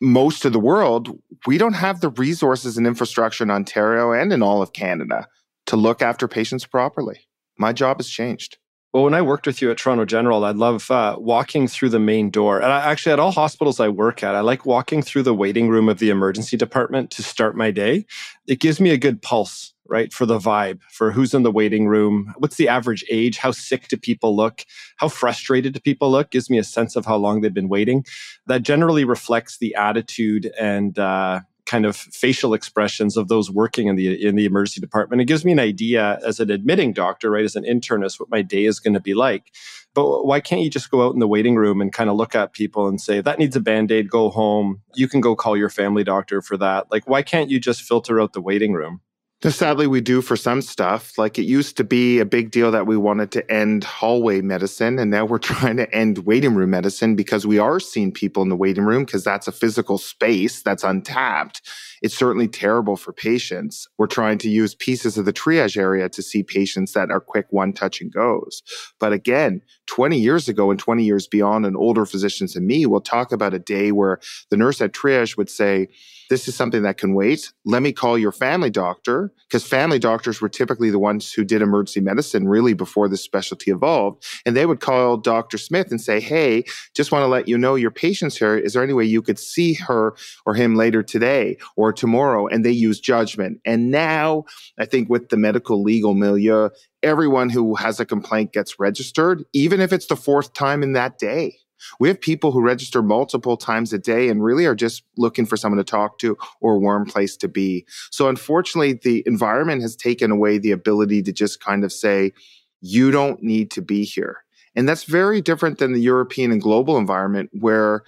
most 0.00 0.44
of 0.44 0.52
the 0.52 0.60
world. 0.60 1.18
We 1.46 1.58
don't 1.58 1.74
have 1.74 2.00
the 2.00 2.10
resources 2.10 2.76
and 2.76 2.86
infrastructure 2.86 3.44
in 3.44 3.50
Ontario 3.50 4.12
and 4.12 4.32
in 4.32 4.42
all 4.42 4.62
of 4.62 4.72
Canada 4.72 5.26
to 5.66 5.76
look 5.76 6.02
after 6.02 6.28
patients 6.28 6.66
properly. 6.66 7.20
My 7.58 7.72
job 7.72 7.98
has 7.98 8.08
changed. 8.08 8.58
Well, 8.96 9.04
when 9.04 9.12
I 9.12 9.20
worked 9.20 9.46
with 9.46 9.60
you 9.60 9.70
at 9.70 9.76
Toronto 9.76 10.06
General, 10.06 10.42
I 10.42 10.52
love 10.52 10.90
uh, 10.90 11.16
walking 11.18 11.68
through 11.68 11.90
the 11.90 11.98
main 11.98 12.30
door. 12.30 12.62
And 12.62 12.72
I, 12.72 12.80
actually, 12.80 13.12
at 13.12 13.20
all 13.20 13.30
hospitals 13.30 13.78
I 13.78 13.90
work 13.90 14.22
at, 14.22 14.34
I 14.34 14.40
like 14.40 14.64
walking 14.64 15.02
through 15.02 15.24
the 15.24 15.34
waiting 15.34 15.68
room 15.68 15.90
of 15.90 15.98
the 15.98 16.08
emergency 16.08 16.56
department 16.56 17.10
to 17.10 17.22
start 17.22 17.54
my 17.58 17.70
day. 17.70 18.06
It 18.46 18.58
gives 18.58 18.80
me 18.80 18.88
a 18.92 18.96
good 18.96 19.20
pulse 19.20 19.74
right? 19.88 20.12
For 20.12 20.26
the 20.26 20.38
vibe, 20.38 20.80
for 20.90 21.12
who's 21.12 21.32
in 21.32 21.44
the 21.44 21.50
waiting 21.52 21.86
room, 21.86 22.34
what's 22.38 22.56
the 22.56 22.66
average 22.68 23.04
age, 23.08 23.38
how 23.38 23.52
sick 23.52 23.86
do 23.86 23.96
people 23.96 24.34
look, 24.34 24.64
how 24.96 25.08
frustrated 25.08 25.74
do 25.74 25.80
people 25.80 26.10
look, 26.10 26.32
gives 26.32 26.50
me 26.50 26.58
a 26.58 26.64
sense 26.64 26.96
of 26.96 27.06
how 27.06 27.14
long 27.14 27.40
they've 27.40 27.54
been 27.54 27.68
waiting. 27.68 28.04
That 28.48 28.62
generally 28.62 29.04
reflects 29.04 29.58
the 29.58 29.76
attitude 29.76 30.50
and 30.58 30.98
uh, 30.98 31.42
kind 31.66 31.84
of 31.84 31.96
facial 31.96 32.54
expressions 32.54 33.16
of 33.16 33.28
those 33.28 33.50
working 33.50 33.88
in 33.88 33.96
the 33.96 34.26
in 34.26 34.36
the 34.36 34.44
emergency 34.44 34.80
department. 34.80 35.20
It 35.20 35.26
gives 35.26 35.44
me 35.44 35.52
an 35.52 35.60
idea 35.60 36.18
as 36.24 36.40
an 36.40 36.50
admitting 36.50 36.92
doctor, 36.92 37.30
right, 37.30 37.44
as 37.44 37.56
an 37.56 37.64
internist, 37.64 38.18
what 38.18 38.30
my 38.30 38.42
day 38.42 38.64
is 38.64 38.80
going 38.80 38.94
to 38.94 39.00
be 39.00 39.14
like. 39.14 39.52
But 39.94 40.26
why 40.26 40.40
can't 40.40 40.60
you 40.60 40.68
just 40.68 40.90
go 40.90 41.06
out 41.06 41.14
in 41.14 41.20
the 41.20 41.26
waiting 41.28 41.56
room 41.56 41.80
and 41.80 41.92
kind 41.92 42.10
of 42.10 42.16
look 42.16 42.34
at 42.34 42.52
people 42.52 42.86
and 42.86 43.00
say, 43.00 43.22
that 43.22 43.38
needs 43.38 43.56
a 43.56 43.60
band 43.60 43.90
aid, 43.90 44.10
go 44.10 44.28
home. 44.28 44.82
You 44.94 45.08
can 45.08 45.22
go 45.22 45.34
call 45.34 45.56
your 45.56 45.70
family 45.70 46.04
doctor 46.04 46.42
for 46.42 46.58
that. 46.58 46.90
Like, 46.90 47.08
why 47.08 47.22
can't 47.22 47.48
you 47.48 47.58
just 47.58 47.80
filter 47.82 48.20
out 48.20 48.34
the 48.34 48.42
waiting 48.42 48.74
room? 48.74 49.00
Sadly, 49.48 49.86
we 49.86 50.00
do 50.00 50.22
for 50.22 50.34
some 50.34 50.60
stuff. 50.60 51.16
Like 51.16 51.38
it 51.38 51.44
used 51.44 51.76
to 51.76 51.84
be 51.84 52.18
a 52.18 52.24
big 52.24 52.50
deal 52.50 52.72
that 52.72 52.88
we 52.88 52.96
wanted 52.96 53.30
to 53.32 53.48
end 53.50 53.84
hallway 53.84 54.40
medicine, 54.40 54.98
and 54.98 55.08
now 55.08 55.24
we're 55.24 55.38
trying 55.56 55.76
to 55.76 55.92
end 55.94 56.18
waiting 56.18 56.56
room 56.56 56.70
medicine 56.70 57.14
because 57.14 57.46
we 57.46 57.60
are 57.60 57.78
seeing 57.78 58.10
people 58.10 58.42
in 58.42 58.48
the 58.48 58.56
waiting 58.56 58.84
room 58.84 59.04
because 59.04 59.22
that's 59.22 59.46
a 59.46 59.52
physical 59.52 59.98
space 59.98 60.62
that's 60.62 60.82
untapped. 60.82 61.62
It's 62.02 62.16
certainly 62.16 62.48
terrible 62.48 62.96
for 62.96 63.12
patients. 63.12 63.88
We're 63.98 64.08
trying 64.08 64.38
to 64.38 64.50
use 64.50 64.74
pieces 64.74 65.16
of 65.16 65.26
the 65.26 65.32
triage 65.32 65.76
area 65.76 66.08
to 66.08 66.22
see 66.22 66.42
patients 66.42 66.92
that 66.92 67.10
are 67.10 67.20
quick 67.20 67.46
one 67.50 67.72
touch 67.72 68.00
and 68.00 68.12
goes. 68.12 68.62
But 68.98 69.12
again, 69.12 69.62
20 69.86 70.18
years 70.18 70.48
ago 70.48 70.70
and 70.72 70.80
20 70.80 71.04
years 71.04 71.28
beyond, 71.28 71.66
and 71.66 71.76
older 71.76 72.04
physicians 72.04 72.54
than 72.54 72.66
me 72.66 72.84
will 72.84 73.00
talk 73.00 73.30
about 73.30 73.54
a 73.54 73.60
day 73.60 73.92
where 73.92 74.18
the 74.50 74.56
nurse 74.56 74.80
at 74.80 74.92
triage 74.92 75.36
would 75.36 75.48
say, 75.48 75.88
this 76.28 76.48
is 76.48 76.56
something 76.56 76.82
that 76.82 76.98
can 76.98 77.14
wait. 77.14 77.52
Let 77.64 77.82
me 77.82 77.92
call 77.92 78.18
your 78.18 78.32
family 78.32 78.70
doctor 78.70 79.32
because 79.48 79.66
family 79.66 79.98
doctors 79.98 80.40
were 80.40 80.48
typically 80.48 80.90
the 80.90 80.98
ones 80.98 81.32
who 81.32 81.44
did 81.44 81.62
emergency 81.62 82.00
medicine 82.00 82.48
really 82.48 82.74
before 82.74 83.08
this 83.08 83.22
specialty 83.22 83.70
evolved. 83.70 84.24
And 84.44 84.56
they 84.56 84.66
would 84.66 84.80
call 84.80 85.16
Dr. 85.16 85.58
Smith 85.58 85.90
and 85.90 86.00
say, 86.00 86.20
Hey, 86.20 86.64
just 86.94 87.12
want 87.12 87.22
to 87.22 87.28
let 87.28 87.48
you 87.48 87.56
know 87.56 87.74
your 87.74 87.90
patient's 87.90 88.36
here. 88.36 88.56
Is 88.56 88.72
there 88.72 88.82
any 88.82 88.92
way 88.92 89.04
you 89.04 89.22
could 89.22 89.38
see 89.38 89.74
her 89.74 90.14
or 90.44 90.54
him 90.54 90.74
later 90.74 91.02
today 91.02 91.58
or 91.76 91.92
tomorrow? 91.92 92.46
And 92.46 92.64
they 92.64 92.72
use 92.72 93.00
judgment. 93.00 93.60
And 93.64 93.90
now 93.90 94.44
I 94.78 94.84
think 94.84 95.08
with 95.08 95.28
the 95.28 95.36
medical 95.36 95.82
legal 95.82 96.14
milieu, 96.14 96.70
everyone 97.02 97.50
who 97.50 97.74
has 97.76 98.00
a 98.00 98.06
complaint 98.06 98.52
gets 98.52 98.78
registered, 98.78 99.44
even 99.52 99.80
if 99.80 99.92
it's 99.92 100.06
the 100.06 100.16
fourth 100.16 100.52
time 100.52 100.82
in 100.82 100.92
that 100.92 101.18
day. 101.18 101.56
We 102.00 102.08
have 102.08 102.20
people 102.20 102.52
who 102.52 102.60
register 102.60 103.02
multiple 103.02 103.56
times 103.56 103.92
a 103.92 103.98
day 103.98 104.28
and 104.28 104.42
really 104.42 104.66
are 104.66 104.74
just 104.74 105.02
looking 105.16 105.46
for 105.46 105.56
someone 105.56 105.78
to 105.78 105.84
talk 105.84 106.18
to 106.18 106.36
or 106.60 106.74
a 106.74 106.78
warm 106.78 107.06
place 107.06 107.36
to 107.38 107.48
be. 107.48 107.86
So 108.10 108.28
unfortunately, 108.28 108.94
the 108.94 109.22
environment 109.26 109.82
has 109.82 109.96
taken 109.96 110.30
away 110.30 110.58
the 110.58 110.72
ability 110.72 111.22
to 111.22 111.32
just 111.32 111.60
kind 111.60 111.84
of 111.84 111.92
say, 111.92 112.32
you 112.80 113.10
don't 113.10 113.42
need 113.42 113.70
to 113.72 113.82
be 113.82 114.04
here. 114.04 114.44
And 114.74 114.88
that's 114.88 115.04
very 115.04 115.40
different 115.40 115.78
than 115.78 115.92
the 115.92 116.00
European 116.00 116.52
and 116.52 116.60
global 116.60 116.98
environment 116.98 117.50
where 117.52 118.04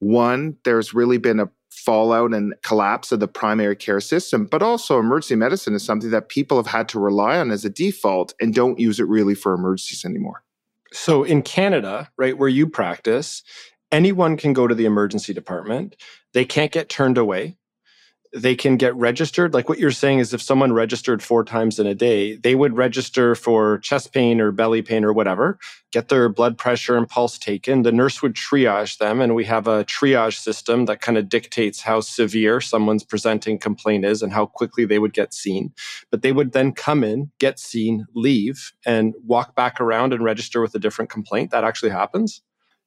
one, 0.00 0.56
there's 0.64 0.92
really 0.92 1.18
been 1.18 1.40
a 1.40 1.50
fallout 1.70 2.34
and 2.34 2.54
collapse 2.62 3.12
of 3.12 3.20
the 3.20 3.28
primary 3.28 3.76
care 3.76 4.00
system, 4.00 4.44
but 4.44 4.62
also 4.62 4.98
emergency 4.98 5.36
medicine 5.36 5.74
is 5.74 5.84
something 5.84 6.10
that 6.10 6.28
people 6.28 6.56
have 6.56 6.66
had 6.66 6.88
to 6.88 6.98
rely 6.98 7.38
on 7.38 7.50
as 7.50 7.64
a 7.64 7.70
default 7.70 8.34
and 8.40 8.54
don't 8.54 8.78
use 8.78 9.00
it 9.00 9.08
really 9.08 9.34
for 9.34 9.54
emergencies 9.54 10.04
anymore. 10.04 10.42
So 10.92 11.24
in 11.24 11.42
Canada, 11.42 12.10
right, 12.18 12.36
where 12.36 12.48
you 12.48 12.66
practice, 12.66 13.42
anyone 13.92 14.36
can 14.36 14.52
go 14.52 14.66
to 14.66 14.74
the 14.74 14.86
emergency 14.86 15.32
department. 15.32 15.96
They 16.32 16.44
can't 16.44 16.72
get 16.72 16.88
turned 16.88 17.18
away 17.18 17.56
they 18.32 18.54
can 18.54 18.76
get 18.76 18.94
registered. 18.94 19.54
Like 19.54 19.68
what 19.68 19.78
you're 19.78 19.90
saying 19.90 20.20
is 20.20 20.32
if 20.32 20.40
someone 20.40 20.72
registered 20.72 21.22
four 21.22 21.44
times 21.44 21.78
in 21.80 21.86
a 21.86 21.94
day, 21.94 22.36
they 22.36 22.54
would 22.54 22.76
register 22.76 23.34
for 23.34 23.78
chest 23.78 24.12
pain 24.12 24.40
or 24.40 24.52
belly 24.52 24.82
pain 24.82 25.04
or 25.04 25.12
whatever, 25.12 25.58
get 25.90 26.08
their 26.08 26.28
blood 26.28 26.56
pressure 26.56 26.96
and 26.96 27.08
pulse 27.08 27.38
taken. 27.38 27.82
The 27.82 27.90
nurse 27.90 28.22
would 28.22 28.34
triage 28.34 28.98
them. 28.98 29.20
And 29.20 29.34
we 29.34 29.44
have 29.46 29.66
a 29.66 29.84
triage 29.84 30.38
system 30.38 30.84
that 30.84 31.00
kind 31.00 31.18
of 31.18 31.28
dictates 31.28 31.80
how 31.80 32.00
severe 32.00 32.60
someone's 32.60 33.02
presenting 33.02 33.58
complaint 33.58 34.04
is 34.04 34.22
and 34.22 34.32
how 34.32 34.46
quickly 34.46 34.84
they 34.84 35.00
would 35.00 35.12
get 35.12 35.34
seen. 35.34 35.72
But 36.10 36.22
they 36.22 36.32
would 36.32 36.52
then 36.52 36.72
come 36.72 37.02
in, 37.02 37.32
get 37.40 37.58
seen, 37.58 38.06
leave, 38.14 38.72
and 38.86 39.14
walk 39.24 39.56
back 39.56 39.80
around 39.80 40.12
and 40.12 40.22
register 40.22 40.60
with 40.60 40.74
a 40.76 40.78
different 40.78 41.10
complaint. 41.10 41.50
That 41.50 41.64
actually 41.64 41.90
happens. 41.90 42.42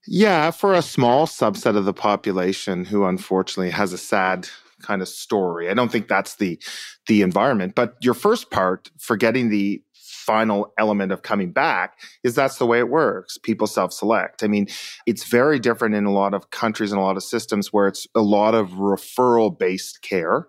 Yeah, 0.05 0.51
for 0.51 0.73
a 0.73 0.81
small 0.81 1.27
subset 1.27 1.77
of 1.77 1.85
the 1.85 1.93
population 1.93 2.85
who 2.85 3.05
unfortunately 3.05 3.71
has 3.71 3.93
a 3.93 3.97
sad 3.97 4.49
kind 4.83 5.01
of 5.01 5.07
story. 5.07 5.69
I 5.69 5.73
don't 5.73 5.91
think 5.91 6.07
that's 6.07 6.35
the 6.35 6.61
the 7.07 7.21
environment. 7.21 7.73
But 7.75 7.95
your 8.01 8.13
first 8.13 8.51
part, 8.51 8.91
forgetting 8.99 9.49
the 9.49 9.81
final 10.23 10.73
element 10.77 11.11
of 11.11 11.21
coming 11.21 11.51
back 11.51 11.99
is 12.23 12.33
that's 12.33 12.57
the 12.57 12.65
way 12.65 12.79
it 12.79 12.89
works. 12.89 13.37
People 13.37 13.67
self-select. 13.67 14.43
I 14.43 14.47
mean, 14.47 14.67
it's 15.05 15.25
very 15.25 15.59
different 15.59 15.95
in 15.95 16.05
a 16.05 16.13
lot 16.13 16.33
of 16.33 16.49
countries 16.49 16.91
and 16.91 16.99
a 16.99 17.03
lot 17.03 17.17
of 17.17 17.23
systems 17.23 17.73
where 17.73 17.87
it's 17.87 18.07
a 18.15 18.21
lot 18.21 18.55
of 18.55 18.69
referral-based 18.71 20.01
care. 20.01 20.47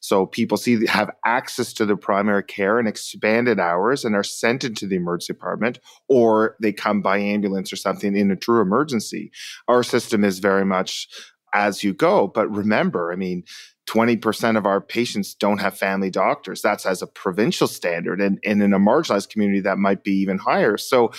So 0.00 0.26
people 0.26 0.56
see 0.56 0.84
have 0.88 1.10
access 1.24 1.72
to 1.74 1.86
the 1.86 1.96
primary 1.96 2.42
care 2.42 2.80
and 2.80 2.88
expanded 2.88 3.60
hours 3.60 4.04
and 4.04 4.16
are 4.16 4.24
sent 4.24 4.64
into 4.64 4.88
the 4.88 4.96
emergency 4.96 5.32
department, 5.32 5.78
or 6.08 6.56
they 6.60 6.72
come 6.72 7.00
by 7.00 7.18
ambulance 7.18 7.72
or 7.72 7.76
something 7.76 8.16
in 8.16 8.32
a 8.32 8.36
true 8.36 8.60
emergency. 8.60 9.30
Our 9.68 9.84
system 9.84 10.24
is 10.24 10.40
very 10.40 10.64
much 10.64 11.08
as 11.54 11.84
you 11.84 11.94
go. 11.94 12.26
But 12.26 12.50
remember, 12.50 13.12
I 13.12 13.16
mean, 13.16 13.44
20% 13.86 14.56
of 14.56 14.66
our 14.66 14.80
patients 14.80 15.34
don't 15.34 15.60
have 15.60 15.76
family 15.76 16.10
doctors. 16.10 16.62
That's 16.62 16.86
as 16.86 17.02
a 17.02 17.06
provincial 17.06 17.66
standard. 17.66 18.20
And, 18.20 18.38
and 18.44 18.62
in 18.62 18.72
a 18.72 18.78
marginalized 18.78 19.30
community, 19.30 19.60
that 19.60 19.78
might 19.78 20.04
be 20.04 20.12
even 20.12 20.38
higher. 20.38 20.76
So 20.76 21.10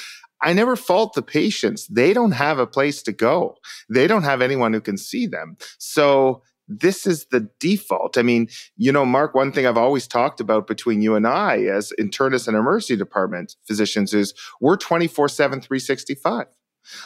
I 0.41 0.53
never 0.53 0.75
fault 0.75 1.13
the 1.13 1.21
patients. 1.21 1.87
They 1.87 2.13
don't 2.13 2.31
have 2.31 2.59
a 2.59 2.67
place 2.67 3.01
to 3.03 3.11
go. 3.11 3.57
They 3.89 4.07
don't 4.07 4.23
have 4.23 4.41
anyone 4.41 4.73
who 4.73 4.81
can 4.81 4.97
see 4.97 5.25
them. 5.27 5.57
So 5.77 6.41
this 6.67 7.05
is 7.05 7.25
the 7.31 7.49
default. 7.59 8.17
I 8.17 8.23
mean, 8.23 8.47
you 8.77 8.91
know, 8.91 9.05
Mark, 9.05 9.35
one 9.35 9.51
thing 9.51 9.65
I've 9.65 9.77
always 9.77 10.07
talked 10.07 10.39
about 10.39 10.67
between 10.67 11.01
you 11.01 11.15
and 11.15 11.27
I 11.27 11.63
as 11.63 11.93
internists 11.99 12.47
and 12.47 12.55
emergency 12.55 12.95
department 12.95 13.55
physicians 13.65 14.13
is 14.13 14.33
we're 14.61 14.77
24 14.77 15.29
7, 15.29 15.61
365. 15.61 16.47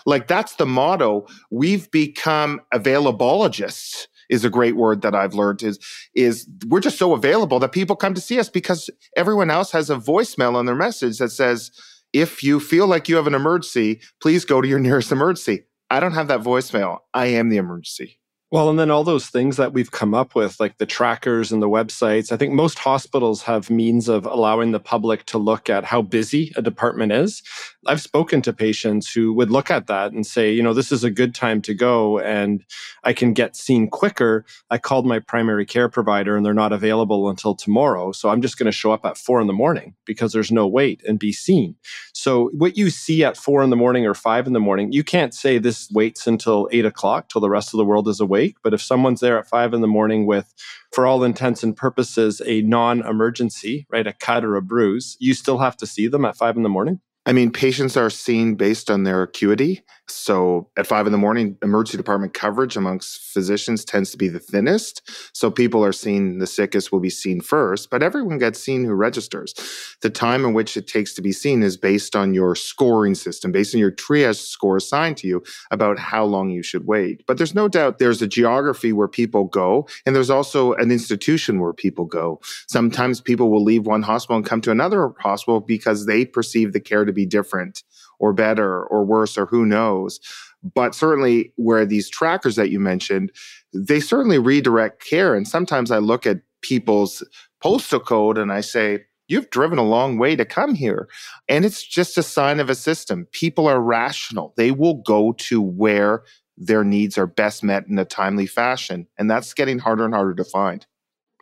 Like 0.06 0.28
that's 0.28 0.56
the 0.56 0.66
motto. 0.66 1.28
We've 1.52 1.90
become 1.92 2.62
availabilists 2.74 4.08
is 4.30 4.46
a 4.46 4.50
great 4.50 4.76
word 4.76 5.02
that 5.02 5.16
I've 5.16 5.34
learned 5.34 5.64
is 5.64 5.80
is 6.14 6.48
we're 6.68 6.80
just 6.80 6.98
so 6.98 7.14
available 7.14 7.60
that 7.60 7.72
people 7.72 7.96
come 7.96 8.14
to 8.14 8.22
see 8.22 8.40
us 8.40 8.50
because 8.50 8.90
everyone 9.16 9.50
else 9.50 9.72
has 9.72 9.90
a 9.90 9.96
voicemail 9.96 10.56
on 10.56 10.66
their 10.66 10.76
message 10.76 11.18
that 11.20 11.30
says 11.30 11.72
if 12.14 12.44
you 12.44 12.60
feel 12.60 12.88
like 12.88 13.10
you 13.10 13.16
have 13.16 13.28
an 13.28 13.36
emergency, 13.36 14.02
please 14.22 14.46
go 14.46 14.62
to 14.62 14.68
your 14.68 14.80
nearest 14.88 15.12
emergency. 15.12 15.64
I 15.90 16.00
don't 16.00 16.14
have 16.14 16.28
that 16.28 16.42
voicemail. 16.42 17.00
I 17.14 17.28
am 17.28 17.50
the 17.50 17.58
emergency. 17.58 18.20
Well, 18.50 18.70
and 18.70 18.80
then 18.80 18.90
all 18.90 19.04
those 19.04 19.28
things 19.28 19.58
that 19.58 19.74
we've 19.74 19.92
come 19.92 20.14
up 20.14 20.34
with, 20.34 20.58
like 20.58 20.78
the 20.78 20.86
trackers 20.86 21.52
and 21.52 21.62
the 21.62 21.68
websites, 21.68 22.32
I 22.32 22.38
think 22.38 22.54
most 22.54 22.80
hospitals 22.80 23.42
have 23.42 23.70
means 23.70 24.08
of 24.08 24.26
allowing 24.26 24.72
the 24.72 24.80
public 24.80 25.26
to 25.26 25.38
look 25.38 25.70
at 25.70 25.84
how 25.84 26.02
busy 26.02 26.54
a 26.56 26.62
department 26.62 27.12
is. 27.12 27.44
I've 27.88 28.02
spoken 28.02 28.42
to 28.44 28.54
patients 28.54 29.12
who 29.12 29.34
would 29.34 29.50
look 29.50 29.72
at 29.72 29.88
that 29.88 30.12
and 30.12 30.26
say, 30.26 30.52
you 30.52 30.62
know, 30.62 30.74
this 30.74 30.92
is 30.92 31.04
a 31.04 31.10
good 31.10 31.34
time 31.34 31.62
to 31.64 31.74
go 31.74 32.20
and 32.20 32.64
I 33.04 33.14
can 33.14 33.34
get 33.34 33.56
seen 33.56 33.90
quicker. 33.90 34.46
I 34.70 34.78
called 34.78 35.06
my 35.06 35.20
primary 35.20 35.66
care 35.66 35.90
provider 35.90 36.36
and 36.36 36.46
they're 36.46 36.54
not 36.54 36.74
available 36.74 37.30
until 37.30 37.56
tomorrow. 37.56 38.12
So 38.12 38.30
I'm 38.30 38.42
just 38.42 38.58
going 38.58 38.66
to 38.66 38.72
show 38.72 38.92
up 38.92 39.06
at 39.06 39.18
four 39.18 39.40
in 39.40 39.48
the 39.48 39.54
morning 39.54 39.96
because 40.06 40.34
there's 40.34 40.52
no 40.52 40.68
wait 40.68 41.02
and 41.08 41.18
be 41.18 41.32
seen. 41.32 41.76
So 42.14 42.50
what 42.50 42.78
you 42.78 42.90
see 42.90 43.24
at 43.24 43.38
four 43.38 43.64
in 43.64 43.70
the 43.70 43.76
morning 43.76 44.06
or 44.06 44.14
five 44.14 44.48
in 44.48 44.54
the 44.54 44.60
morning, 44.60 44.92
you 44.92 45.04
can't 45.04 45.34
say 45.34 45.58
this 45.58 45.90
waits 45.92 46.28
until 46.28 46.68
eight 46.72 46.86
o'clock 46.86 47.30
till 47.30 47.42
the 47.42 47.50
rest 47.50 47.74
of 47.74 47.78
the 47.78 47.86
world 47.86 48.08
is 48.08 48.20
awake. 48.20 48.58
But 48.64 48.74
if 48.74 48.82
someone's 48.82 49.22
there 49.22 49.40
at 49.40 49.48
five 49.48 49.74
in 49.74 49.82
the 49.82 49.88
morning 49.88 50.26
with, 50.26 50.54
for 50.92 51.06
all 51.06 51.24
intents 51.24 51.64
and 51.64 51.76
purposes, 51.76 52.42
a 52.46 52.62
non 52.62 53.06
emergency, 53.06 53.86
right, 53.90 54.08
a 54.08 54.14
cut 54.14 54.44
or 54.44 54.56
a 54.56 54.62
bruise, 54.62 55.18
you 55.20 55.34
still 55.34 55.60
have 55.60 55.78
to 55.78 55.88
see 55.88 56.08
them 56.08 56.26
at 56.26 56.38
five 56.38 56.58
in 56.58 56.64
the 56.64 56.70
morning? 56.70 57.00
I 57.28 57.34
mean, 57.34 57.52
patients 57.52 57.96
are 57.98 58.10
seen 58.10 58.56
based 58.56 58.90
on 58.90 59.04
their 59.04 59.22
acuity. 59.22 59.84
So 60.10 60.70
at 60.78 60.88
five 60.88 61.06
in 61.06 61.12
the 61.12 61.18
morning, 61.18 61.58
emergency 61.62 61.98
department 61.98 62.34
coverage 62.34 62.78
amongst 62.78 63.20
physicians 63.34 63.84
tends 63.84 64.12
to 64.12 64.18
be 64.18 64.30
the 64.30 64.40
thinnest. 64.40 65.02
So 65.34 65.52
people 65.52 65.84
are 65.84 65.92
seen, 65.92 66.40
the 66.40 66.48
sickest 66.48 66.92
will 66.92 67.00
be 67.00 67.10
seen 67.10 67.42
first, 67.42 67.90
but 67.90 68.02
everyone 68.02 68.38
gets 68.38 68.60
seen 68.60 68.86
who 68.86 68.94
registers. 68.94 69.54
The 70.02 70.10
time 70.10 70.46
in 70.46 70.54
which 70.54 70.78
it 70.78 70.88
takes 70.88 71.14
to 71.16 71.22
be 71.22 71.32
seen 71.32 71.62
is 71.62 71.76
based 71.76 72.16
on 72.16 72.34
your 72.34 72.56
scoring 72.56 73.16
system, 73.16 73.52
based 73.52 73.76
on 73.76 73.80
your 73.80 73.92
triage 73.92 74.38
score 74.38 74.78
assigned 74.78 75.18
to 75.18 75.28
you 75.28 75.44
about 75.72 76.00
how 76.00 76.24
long 76.24 76.50
you 76.52 76.64
should 76.64 76.88
wait. 76.88 77.24
But 77.28 77.38
there's 77.38 77.56
no 77.56 77.68
doubt 77.68 78.00
there's 78.00 78.22
a 78.22 78.28
geography 78.28 78.94
where 78.94 79.08
people 79.10 79.46
go, 79.46 79.88
and 80.06 80.16
there's 80.16 80.30
also 80.30 80.74
an 80.74 80.92
institution 80.92 81.60
where 81.60 81.74
people 81.74 82.06
go. 82.06 82.40
Sometimes 82.68 83.20
people 83.20 83.52
will 83.52 83.64
leave 83.64 83.86
one 83.86 84.04
hospital 84.04 84.38
and 84.38 84.46
come 84.46 84.62
to 84.62 84.72
another 84.72 85.14
hospital 85.20 85.60
because 85.60 86.06
they 86.06 86.26
perceive 86.26 86.72
the 86.72 86.80
care 86.80 87.04
to 87.04 87.14
be 87.14 87.26
different 87.26 87.84
or 88.20 88.34
better 88.34 88.84
or 88.86 89.06
worse 89.06 89.38
or 89.38 89.46
who 89.46 89.66
knows. 89.66 90.20
But 90.64 90.96
certainly, 90.96 91.54
where 91.56 91.86
these 91.86 92.10
trackers 92.10 92.56
that 92.56 92.70
you 92.70 92.80
mentioned, 92.80 93.32
they 93.74 94.00
certainly 94.00 94.40
redirect 94.40 95.06
care. 95.06 95.36
And 95.36 95.48
sometimes 95.48 95.92
I 95.92 96.00
look 96.00 96.26
at 96.26 96.42
people's 96.62 97.24
postal 97.62 98.00
code 98.00 98.38
and 98.38 98.52
I 98.52 98.62
say, 98.62 99.06
You've 99.30 99.50
driven 99.50 99.78
a 99.78 99.84
long 99.84 100.18
way 100.18 100.38
to 100.38 100.46
come 100.46 100.74
here. 100.74 101.10
And 101.50 101.66
it's 101.66 101.84
just 101.86 102.18
a 102.18 102.24
sign 102.24 102.62
of 102.62 102.70
a 102.70 102.76
system. 102.76 103.28
People 103.34 103.68
are 103.68 103.82
rational, 103.82 104.54
they 104.58 104.72
will 104.72 104.96
go 104.96 105.34
to 105.34 105.62
where 105.62 106.24
their 106.58 106.84
needs 106.84 107.18
are 107.18 107.28
best 107.28 107.64
met 107.64 107.86
in 107.88 108.00
a 108.00 108.06
timely 108.06 108.48
fashion. 108.48 109.08
And 109.18 109.30
that's 109.30 109.54
getting 109.54 109.80
harder 109.80 110.06
and 110.06 110.14
harder 110.14 110.34
to 110.34 110.44
find. 110.44 110.86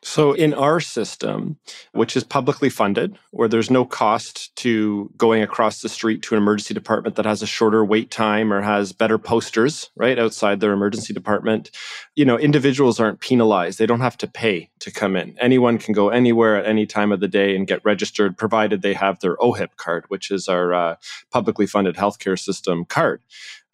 So, 0.08 0.34
in 0.34 0.54
our 0.54 0.80
system, 0.80 1.58
which 1.94 2.16
is 2.16 2.24
publicly 2.24 2.70
funded, 2.70 3.18
where 3.32 3.48
there's 3.48 3.72
no 3.72 3.86
cost 3.86 4.56
to 4.58 5.12
going 5.18 5.42
across 5.42 5.82
the 5.82 5.90
street 5.90 6.22
to 6.22 6.36
an 6.36 6.42
emergency 6.44 6.76
department 6.76 7.16
that 7.16 7.26
has 7.26 7.42
a 7.42 7.48
shorter 7.48 7.84
wait 7.84 8.12
time 8.12 8.54
or 8.54 8.62
has 8.62 8.94
better 8.94 9.18
posters 9.18 9.90
right 9.96 10.20
outside 10.20 10.60
their 10.60 10.74
emergency 10.74 11.12
department, 11.12 11.72
you 12.16 12.24
know, 12.24 12.38
individuals 12.38 13.00
aren't 13.00 13.20
penalized. 13.20 13.80
They 13.80 13.88
don't 13.88 14.00
have 14.02 14.18
to 14.20 14.28
pay 14.28 14.70
to 14.82 14.92
come 14.92 15.16
in. 15.16 15.36
Anyone 15.40 15.80
can 15.80 15.96
go 15.96 16.10
anywhere 16.10 16.56
at 16.56 16.68
any 16.68 16.86
time 16.86 17.12
of 17.12 17.20
the 17.20 17.28
day 17.28 17.56
and 17.56 17.66
get 17.66 17.84
registered, 17.84 18.38
provided 18.38 18.84
they 18.84 18.94
have 18.94 19.22
their 19.22 19.36
OHIP 19.38 19.76
card, 19.78 20.06
which 20.10 20.30
is 20.30 20.48
our 20.48 20.72
uh, 20.72 20.96
publicly 21.32 21.66
funded 21.66 21.96
healthcare 21.96 22.38
system 22.38 22.86
card. 22.86 23.24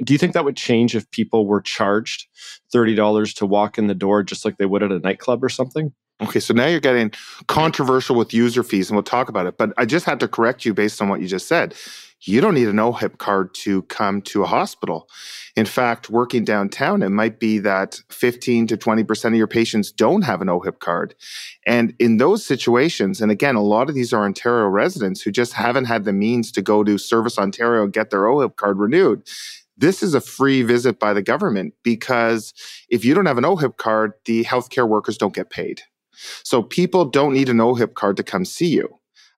Do 0.03 0.13
you 0.13 0.17
think 0.17 0.33
that 0.33 0.45
would 0.45 0.57
change 0.57 0.95
if 0.95 1.09
people 1.11 1.45
were 1.45 1.61
charged 1.61 2.27
$30 2.73 3.35
to 3.35 3.45
walk 3.45 3.77
in 3.77 3.87
the 3.87 3.95
door 3.95 4.23
just 4.23 4.45
like 4.45 4.57
they 4.57 4.65
would 4.65 4.83
at 4.83 4.91
a 4.91 4.99
nightclub 4.99 5.43
or 5.43 5.49
something? 5.49 5.93
Okay, 6.21 6.39
so 6.39 6.53
now 6.53 6.67
you're 6.67 6.79
getting 6.79 7.11
controversial 7.47 8.15
with 8.15 8.33
user 8.33 8.61
fees, 8.61 8.89
and 8.89 8.95
we'll 8.95 9.03
talk 9.03 9.27
about 9.27 9.47
it. 9.47 9.57
But 9.57 9.73
I 9.77 9.85
just 9.85 10.05
had 10.05 10.19
to 10.19 10.27
correct 10.27 10.65
you 10.65 10.73
based 10.73 11.01
on 11.01 11.09
what 11.09 11.19
you 11.19 11.27
just 11.27 11.47
said. 11.47 11.73
You 12.23 12.39
don't 12.39 12.53
need 12.53 12.67
an 12.67 12.75
OHIP 12.75 13.17
card 13.17 13.55
to 13.55 13.81
come 13.83 14.21
to 14.23 14.43
a 14.43 14.45
hospital. 14.45 15.09
In 15.55 15.65
fact, 15.65 16.11
working 16.11 16.45
downtown, 16.45 17.01
it 17.01 17.09
might 17.09 17.39
be 17.39 17.57
that 17.59 17.99
15 18.09 18.67
to 18.67 18.77
20% 18.77 19.25
of 19.25 19.33
your 19.33 19.47
patients 19.47 19.91
don't 19.91 20.21
have 20.21 20.41
an 20.41 20.47
OHIP 20.47 20.77
card. 20.77 21.15
And 21.65 21.95
in 21.97 22.17
those 22.17 22.45
situations, 22.45 23.21
and 23.21 23.31
again, 23.31 23.55
a 23.55 23.63
lot 23.63 23.89
of 23.89 23.95
these 23.95 24.13
are 24.13 24.23
Ontario 24.23 24.67
residents 24.67 25.21
who 25.21 25.31
just 25.31 25.53
haven't 25.53 25.85
had 25.85 26.05
the 26.05 26.13
means 26.13 26.51
to 26.51 26.61
go 26.61 26.83
to 26.83 26.99
Service 26.99 27.39
Ontario 27.39 27.83
and 27.83 27.91
get 27.93 28.11
their 28.11 28.25
OHIP 28.25 28.55
card 28.55 28.77
renewed 28.77 29.23
this 29.81 30.03
is 30.03 30.13
a 30.13 30.21
free 30.21 30.61
visit 30.61 30.99
by 30.99 31.11
the 31.11 31.23
government 31.23 31.73
because 31.83 32.53
if 32.89 33.03
you 33.03 33.13
don't 33.13 33.25
have 33.25 33.39
an 33.39 33.43
OHIP 33.43 33.77
card, 33.77 34.13
the 34.25 34.43
healthcare 34.45 34.87
workers 34.87 35.17
don't 35.17 35.33
get 35.33 35.49
paid. 35.49 35.81
So 36.43 36.61
people 36.61 37.05
don't 37.05 37.33
need 37.33 37.49
an 37.49 37.57
OHIP 37.57 37.95
card 37.95 38.15
to 38.17 38.23
come 38.23 38.45
see 38.45 38.67
you. 38.67 38.87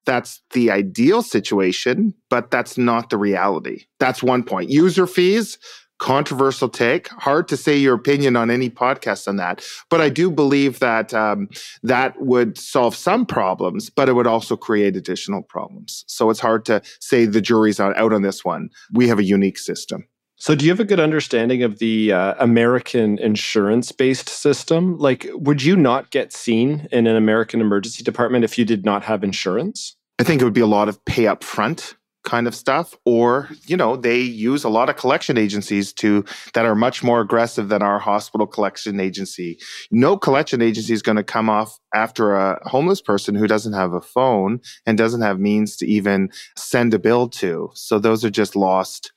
That's 0.06 0.42
the 0.52 0.70
ideal 0.70 1.22
situation, 1.22 2.14
but 2.30 2.52
that's 2.52 2.78
not 2.78 3.10
the 3.10 3.18
reality. 3.18 3.86
That's 4.00 4.22
one 4.22 4.44
point. 4.44 4.70
User 4.70 5.08
fees, 5.08 5.58
controversial 5.98 6.68
take. 6.68 7.08
Hard 7.08 7.48
to 7.48 7.56
say 7.56 7.78
your 7.78 7.96
opinion 7.96 8.36
on 8.36 8.52
any 8.52 8.70
podcast 8.70 9.30
on 9.30 9.38
that, 9.38 9.64
but 9.90 10.02
I 10.02 10.10
do 10.10 10.30
believe 10.30 10.80
that 10.80 11.14
um, 11.14 11.48
that 11.84 12.20
would 12.20 12.58
solve 12.58 12.98
some 12.98 13.26
problems, 13.26 13.90
but 13.90 14.10
it 14.10 14.14
would 14.14 14.28
also 14.28 14.58
create 14.58 14.98
additional 14.98 15.42
problems. 15.42 16.04
So 16.08 16.30
it's 16.30 16.42
hard 16.42 16.66
to 16.66 16.82
say 17.00 17.26
the 17.26 17.40
jury's 17.40 17.80
out 17.80 18.12
on 18.12 18.24
this 18.24 18.44
one. 18.44 18.72
We 18.92 19.08
have 19.08 19.20
a 19.20 19.24
unique 19.24 19.58
system. 19.58 20.06
So, 20.44 20.56
do 20.56 20.66
you 20.66 20.72
have 20.72 20.82
a 20.82 20.84
good 20.84 21.00
understanding 21.00 21.64
of 21.64 21.80
the 21.80 22.12
uh, 22.12 22.34
American 22.38 23.18
insurance 23.18 23.94
based 23.94 24.28
system? 24.28 24.98
Like, 24.98 25.26
would 25.32 25.64
you 25.64 25.78
not 25.78 26.10
get 26.10 26.34
seen 26.34 26.86
in 26.92 27.08
an 27.08 27.16
American 27.16 27.62
emergency 27.62 28.04
department 28.04 28.44
if 28.44 28.58
you 28.58 28.66
did 28.66 28.84
not 28.84 29.06
have 29.06 29.24
insurance? 29.24 29.96
I 30.20 30.26
think 30.26 30.42
it 30.42 30.44
would 30.44 30.54
be 30.54 30.60
a 30.60 30.68
lot 30.68 30.90
of 30.90 31.04
pay 31.06 31.28
up 31.28 31.46
front 31.46 31.96
kind 32.26 32.46
of 32.46 32.56
stuff 32.56 32.94
or 33.06 33.50
you 33.68 33.78
know 33.78 33.96
they 33.96 34.20
use 34.20 34.66
a 34.66 34.70
lot 34.70 34.90
of 34.90 34.98
collection 34.98 35.38
agencies 35.38 35.94
to 35.94 36.26
that 36.54 36.66
are 36.66 36.76
much 36.76 37.04
more 37.04 37.20
aggressive 37.20 37.68
than 37.68 37.82
our 37.82 38.00
hospital 38.00 38.48
collection 38.48 38.98
agency 38.98 39.60
no 39.92 40.16
collection 40.16 40.62
agency 40.62 40.94
is 40.94 41.02
going 41.02 41.18
to 41.18 41.24
come 41.24 41.50
off 41.50 41.78
after 41.94 42.34
a 42.34 42.58
homeless 42.64 43.02
person 43.02 43.36
who 43.36 43.46
doesn't 43.46 43.74
have 43.74 43.92
a 43.92 44.00
phone 44.00 44.62
and 44.86 44.98
doesn't 44.98 45.20
have 45.20 45.38
means 45.38 45.76
to 45.76 45.86
even 45.86 46.30
send 46.56 46.94
a 46.94 47.00
bill 47.00 47.28
to 47.28 47.70
so 47.74 48.00
those 48.00 48.24
are 48.24 48.30
just 48.30 48.56
lost 48.56 49.12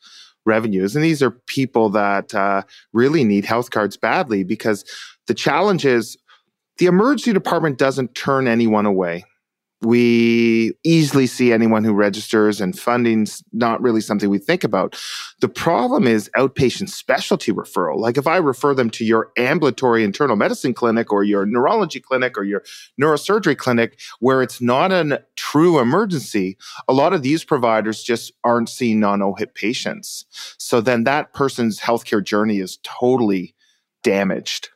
revenues. 0.46 0.94
And 0.94 1.04
these 1.04 1.22
are 1.22 1.30
people 1.30 1.90
that 1.90 2.34
uh, 2.34 2.62
really 2.92 3.24
need 3.24 3.44
health 3.44 3.70
cards 3.70 3.96
badly 3.96 4.44
because 4.44 4.84
the 5.26 5.34
challenge 5.34 5.84
is 5.84 6.16
the 6.78 6.86
emergency 6.86 7.32
department 7.32 7.78
doesn't 7.78 8.14
turn 8.14 8.46
anyone 8.48 8.86
away 8.86 9.24
we 9.82 10.72
easily 10.84 11.26
see 11.26 11.52
anyone 11.52 11.84
who 11.84 11.92
registers 11.92 12.60
and 12.60 12.78
funding's 12.78 13.44
not 13.52 13.80
really 13.82 14.00
something 14.00 14.30
we 14.30 14.38
think 14.38 14.64
about. 14.64 14.98
The 15.40 15.48
problem 15.48 16.06
is 16.06 16.30
outpatient 16.36 16.88
specialty 16.88 17.52
referral. 17.52 17.98
Like 17.98 18.16
if 18.16 18.26
I 18.26 18.38
refer 18.38 18.74
them 18.74 18.88
to 18.90 19.04
your 19.04 19.32
ambulatory 19.36 20.02
internal 20.02 20.36
medicine 20.36 20.72
clinic 20.72 21.12
or 21.12 21.24
your 21.24 21.44
neurology 21.44 22.00
clinic 22.00 22.38
or 22.38 22.44
your 22.44 22.62
neurosurgery 23.00 23.56
clinic 23.56 24.00
where 24.18 24.42
it's 24.42 24.62
not 24.62 24.92
a 24.92 25.22
true 25.36 25.78
emergency, 25.78 26.56
a 26.88 26.94
lot 26.94 27.12
of 27.12 27.22
these 27.22 27.44
providers 27.44 28.02
just 28.02 28.32
aren't 28.44 28.70
seeing 28.70 28.98
non-OHIP 28.98 29.54
patients. 29.54 30.24
So 30.58 30.80
then 30.80 31.04
that 31.04 31.34
person's 31.34 31.80
healthcare 31.80 32.24
journey 32.24 32.60
is 32.60 32.78
totally 32.82 33.54
damaged. 34.02 34.70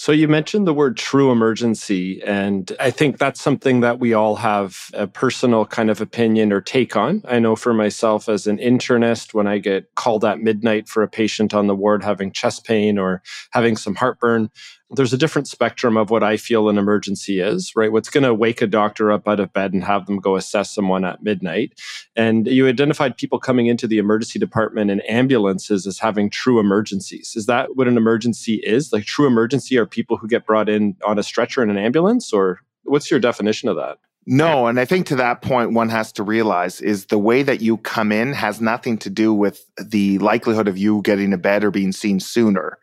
So 0.00 0.12
you 0.12 0.28
mentioned 0.28 0.66
the 0.66 0.72
word 0.72 0.96
true 0.96 1.30
emergency, 1.30 2.22
and 2.22 2.72
I 2.80 2.90
think 2.90 3.18
that's 3.18 3.38
something 3.38 3.80
that 3.80 4.00
we 4.00 4.14
all 4.14 4.36
have 4.36 4.90
a 4.94 5.06
personal 5.06 5.66
kind 5.66 5.90
of 5.90 6.00
opinion 6.00 6.54
or 6.54 6.62
take 6.62 6.96
on. 6.96 7.22
I 7.28 7.38
know 7.38 7.54
for 7.54 7.74
myself 7.74 8.26
as 8.26 8.46
an 8.46 8.56
internist, 8.56 9.34
when 9.34 9.46
I 9.46 9.58
get 9.58 9.94
called 9.96 10.24
at 10.24 10.40
midnight 10.40 10.88
for 10.88 11.02
a 11.02 11.08
patient 11.08 11.52
on 11.52 11.66
the 11.66 11.76
ward 11.76 12.02
having 12.02 12.32
chest 12.32 12.64
pain 12.64 12.96
or 12.96 13.20
having 13.50 13.76
some 13.76 13.94
heartburn, 13.94 14.48
there's 14.92 15.12
a 15.12 15.18
different 15.18 15.46
spectrum 15.46 15.96
of 15.96 16.10
what 16.10 16.22
I 16.22 16.36
feel 16.36 16.68
an 16.68 16.78
emergency 16.78 17.40
is, 17.40 17.72
right? 17.76 17.92
What's 17.92 18.10
going 18.10 18.24
to 18.24 18.34
wake 18.34 18.60
a 18.60 18.66
doctor 18.66 19.12
up 19.12 19.28
out 19.28 19.38
of 19.38 19.52
bed 19.52 19.72
and 19.72 19.84
have 19.84 20.06
them 20.06 20.18
go 20.18 20.36
assess 20.36 20.74
someone 20.74 21.04
at 21.04 21.22
midnight. 21.22 21.80
And 22.16 22.46
you 22.46 22.66
identified 22.66 23.16
people 23.16 23.38
coming 23.38 23.66
into 23.66 23.86
the 23.86 23.98
emergency 23.98 24.38
department 24.38 24.90
in 24.90 25.00
ambulances 25.02 25.86
as 25.86 25.98
having 25.98 26.28
true 26.28 26.58
emergencies. 26.58 27.34
Is 27.36 27.46
that 27.46 27.76
what 27.76 27.88
an 27.88 27.96
emergency 27.96 28.56
is? 28.64 28.92
Like 28.92 29.04
true 29.04 29.26
emergency 29.26 29.78
are 29.78 29.86
people 29.86 30.16
who 30.16 30.26
get 30.26 30.46
brought 30.46 30.68
in 30.68 30.96
on 31.04 31.18
a 31.18 31.22
stretcher 31.22 31.62
in 31.62 31.70
an 31.70 31.78
ambulance 31.78 32.32
or 32.32 32.60
what's 32.82 33.10
your 33.10 33.20
definition 33.20 33.68
of 33.68 33.76
that? 33.76 33.98
No, 34.26 34.66
and 34.66 34.78
I 34.78 34.84
think 34.84 35.06
to 35.06 35.16
that 35.16 35.40
point, 35.40 35.72
one 35.72 35.88
has 35.88 36.12
to 36.12 36.22
realize 36.22 36.80
is 36.80 37.06
the 37.06 37.18
way 37.18 37.42
that 37.42 37.62
you 37.62 37.78
come 37.78 38.12
in 38.12 38.34
has 38.34 38.60
nothing 38.60 38.98
to 38.98 39.10
do 39.10 39.32
with 39.32 39.64
the 39.82 40.18
likelihood 40.18 40.68
of 40.68 40.76
you 40.76 41.00
getting 41.02 41.32
a 41.32 41.38
bed 41.38 41.64
or 41.64 41.70
being 41.70 41.90
seen 41.90 42.20
sooner. 42.20 42.78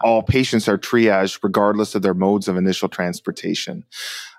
All 0.00 0.22
patients 0.22 0.68
are 0.68 0.76
triaged 0.76 1.42
regardless 1.42 1.94
of 1.94 2.02
their 2.02 2.14
modes 2.14 2.48
of 2.48 2.56
initial 2.56 2.88
transportation. 2.88 3.84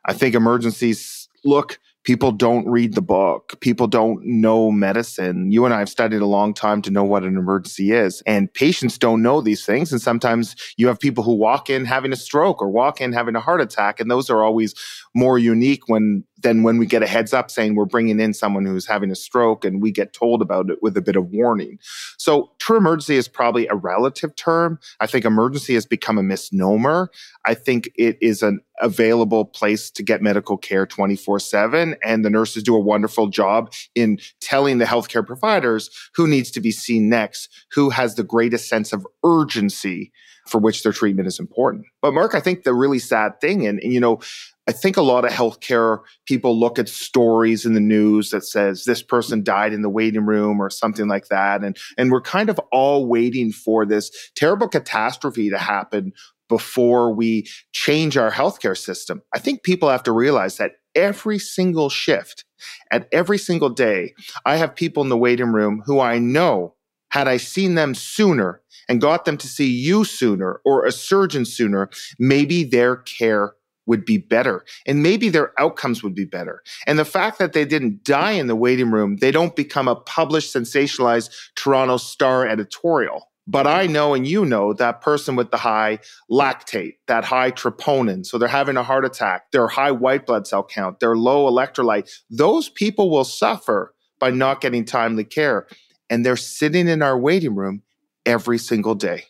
I 0.05 0.13
think 0.13 0.35
emergencies 0.35 1.29
look 1.45 1.79
people 2.03 2.31
don't 2.31 2.67
read 2.67 2.95
the 2.95 3.01
book. 3.01 3.59
People 3.59 3.87
don't 3.87 4.23
know 4.25 4.71
medicine. 4.71 5.51
You 5.51 5.65
and 5.65 5.73
I 5.73 5.79
have 5.79 5.89
studied 5.89 6.21
a 6.21 6.25
long 6.25 6.53
time 6.53 6.81
to 6.83 6.91
know 6.91 7.03
what 7.03 7.23
an 7.23 7.37
emergency 7.37 7.91
is. 7.91 8.21
And 8.25 8.51
patients 8.53 8.97
don't 8.97 9.21
know 9.21 9.41
these 9.41 9.65
things. 9.65 9.91
And 9.91 10.01
sometimes 10.01 10.55
you 10.77 10.87
have 10.87 10.99
people 10.99 11.23
who 11.23 11.35
walk 11.35 11.69
in 11.69 11.85
having 11.85 12.11
a 12.11 12.15
stroke 12.15 12.61
or 12.61 12.69
walk 12.69 13.01
in 13.01 13.13
having 13.13 13.35
a 13.35 13.39
heart 13.39 13.61
attack. 13.61 13.99
And 13.99 14.09
those 14.09 14.29
are 14.29 14.43
always 14.43 14.73
more 15.13 15.37
unique 15.37 15.87
when 15.87 16.23
than 16.41 16.63
when 16.63 16.77
we 16.77 16.85
get 16.85 17.03
a 17.03 17.07
heads 17.07 17.33
up 17.33 17.51
saying 17.51 17.75
we're 17.75 17.85
bringing 17.85 18.19
in 18.19 18.33
someone 18.33 18.65
who's 18.65 18.87
having 18.87 19.11
a 19.11 19.15
stroke 19.15 19.63
and 19.63 19.81
we 19.81 19.91
get 19.91 20.13
told 20.13 20.41
about 20.41 20.69
it 20.69 20.79
with 20.81 20.97
a 20.97 21.01
bit 21.01 21.15
of 21.15 21.29
warning. 21.29 21.77
So, 22.17 22.51
true 22.59 22.77
emergency 22.77 23.15
is 23.15 23.27
probably 23.27 23.67
a 23.67 23.75
relative 23.75 24.35
term. 24.35 24.79
I 24.99 25.07
think 25.07 25.25
emergency 25.25 25.73
has 25.75 25.85
become 25.85 26.17
a 26.17 26.23
misnomer. 26.23 27.09
I 27.45 27.53
think 27.53 27.91
it 27.95 28.17
is 28.21 28.41
an 28.41 28.61
available 28.81 29.45
place 29.45 29.91
to 29.91 30.03
get 30.03 30.21
medical 30.21 30.57
care 30.57 30.85
24 30.85 31.39
7. 31.39 31.95
And 32.03 32.25
the 32.25 32.29
nurses 32.29 32.63
do 32.63 32.75
a 32.75 32.79
wonderful 32.79 33.27
job 33.27 33.73
in 33.95 34.19
telling 34.39 34.77
the 34.77 34.85
healthcare 34.85 35.25
providers 35.25 35.89
who 36.15 36.27
needs 36.27 36.51
to 36.51 36.61
be 36.61 36.71
seen 36.71 37.09
next, 37.09 37.49
who 37.73 37.89
has 37.89 38.15
the 38.15 38.23
greatest 38.23 38.67
sense 38.67 38.93
of 38.93 39.05
urgency 39.23 40.11
for 40.47 40.59
which 40.59 40.83
their 40.83 40.91
treatment 40.91 41.27
is 41.27 41.39
important. 41.39 41.85
But 42.01 42.13
Mark, 42.13 42.35
I 42.35 42.39
think 42.39 42.63
the 42.63 42.73
really 42.73 42.99
sad 42.99 43.39
thing, 43.41 43.65
and, 43.67 43.79
and 43.79 43.93
you 43.93 43.99
know, 43.99 44.19
I 44.67 44.71
think 44.71 44.95
a 44.95 45.01
lot 45.01 45.25
of 45.25 45.31
healthcare 45.31 45.99
people 46.25 46.59
look 46.59 46.77
at 46.79 46.87
stories 46.87 47.65
in 47.65 47.73
the 47.73 47.79
news 47.79 48.29
that 48.29 48.45
says 48.45 48.85
this 48.85 49.01
person 49.01 49.43
died 49.43 49.73
in 49.73 49.81
the 49.81 49.89
waiting 49.89 50.25
room 50.25 50.61
or 50.61 50.69
something 50.69 51.07
like 51.07 51.27
that. 51.27 51.63
And, 51.63 51.75
and 51.97 52.11
we're 52.11 52.21
kind 52.21 52.49
of 52.49 52.59
all 52.71 53.07
waiting 53.07 53.51
for 53.51 53.85
this 53.85 54.11
terrible 54.35 54.67
catastrophe 54.67 55.49
to 55.49 55.57
happen 55.57 56.13
before 56.47 57.13
we 57.13 57.47
change 57.71 58.17
our 58.17 58.31
healthcare 58.31 58.77
system. 58.77 59.21
I 59.33 59.39
think 59.39 59.63
people 59.63 59.89
have 59.89 60.03
to 60.03 60.11
realize 60.11 60.57
that 60.57 60.73
every 60.95 61.39
single 61.39 61.89
shift 61.89 62.45
at 62.91 63.07
every 63.11 63.37
single 63.37 63.69
day, 63.69 64.13
I 64.45 64.57
have 64.57 64.75
people 64.75 65.01
in 65.01 65.09
the 65.09 65.17
waiting 65.17 65.53
room 65.53 65.81
who 65.85 65.99
I 65.99 66.19
know 66.19 66.75
had 67.11 67.27
I 67.27 67.37
seen 67.37 67.75
them 67.75 67.93
sooner 67.93 68.61
and 68.89 68.99
got 68.99 69.25
them 69.25 69.37
to 69.37 69.47
see 69.47 69.69
you 69.69 70.03
sooner 70.03 70.59
or 70.65 70.85
a 70.85 70.91
surgeon 70.91 71.45
sooner, 71.45 71.89
maybe 72.17 72.63
their 72.63 72.97
care 72.97 73.53
would 73.85 74.05
be 74.05 74.17
better 74.17 74.63
and 74.85 75.03
maybe 75.03 75.29
their 75.29 75.59
outcomes 75.59 76.03
would 76.03 76.15
be 76.15 76.25
better. 76.25 76.61
And 76.87 76.97
the 76.97 77.05
fact 77.05 77.39
that 77.39 77.53
they 77.53 77.65
didn't 77.65 78.03
die 78.03 78.31
in 78.31 78.47
the 78.47 78.55
waiting 78.55 78.91
room, 78.91 79.17
they 79.17 79.31
don't 79.31 79.55
become 79.55 79.87
a 79.87 79.95
published, 79.95 80.53
sensationalized 80.53 81.29
Toronto 81.55 81.97
Star 81.97 82.47
editorial. 82.47 83.27
But 83.47 83.67
I 83.67 83.87
know 83.87 84.13
and 84.13 84.25
you 84.25 84.45
know 84.45 84.71
that 84.73 85.01
person 85.01 85.35
with 85.35 85.51
the 85.51 85.57
high 85.57 85.99
lactate, 86.31 86.93
that 87.07 87.25
high 87.25 87.51
troponin. 87.51 88.25
So 88.25 88.37
they're 88.37 88.47
having 88.47 88.77
a 88.77 88.83
heart 88.83 89.03
attack, 89.03 89.51
their 89.51 89.67
high 89.67 89.91
white 89.91 90.25
blood 90.25 90.47
cell 90.47 90.63
count, 90.63 90.99
their 90.99 91.17
low 91.17 91.51
electrolyte. 91.51 92.09
Those 92.29 92.69
people 92.69 93.09
will 93.09 93.23
suffer 93.23 93.93
by 94.19 94.29
not 94.29 94.61
getting 94.61 94.85
timely 94.85 95.23
care. 95.23 95.67
And 96.11 96.23
they're 96.23 96.37
sitting 96.37 96.87
in 96.87 97.01
our 97.01 97.17
waiting 97.17 97.55
room 97.55 97.81
every 98.23 98.59
single 98.59 98.93
day. 98.93 99.23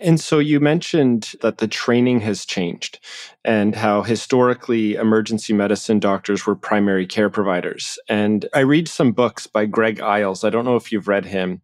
And 0.00 0.20
so 0.20 0.38
you 0.38 0.60
mentioned 0.60 1.32
that 1.40 1.58
the 1.58 1.66
training 1.66 2.20
has 2.20 2.46
changed 2.46 3.00
and 3.44 3.74
how 3.74 4.02
historically 4.02 4.94
emergency 4.94 5.52
medicine 5.52 5.98
doctors 5.98 6.46
were 6.46 6.54
primary 6.54 7.06
care 7.06 7.28
providers. 7.28 7.98
And 8.08 8.46
I 8.54 8.60
read 8.60 8.88
some 8.88 9.12
books 9.12 9.46
by 9.46 9.66
Greg 9.66 10.00
Iles. 10.00 10.44
I 10.44 10.50
don't 10.50 10.64
know 10.64 10.76
if 10.76 10.92
you've 10.92 11.08
read 11.08 11.24
him 11.26 11.62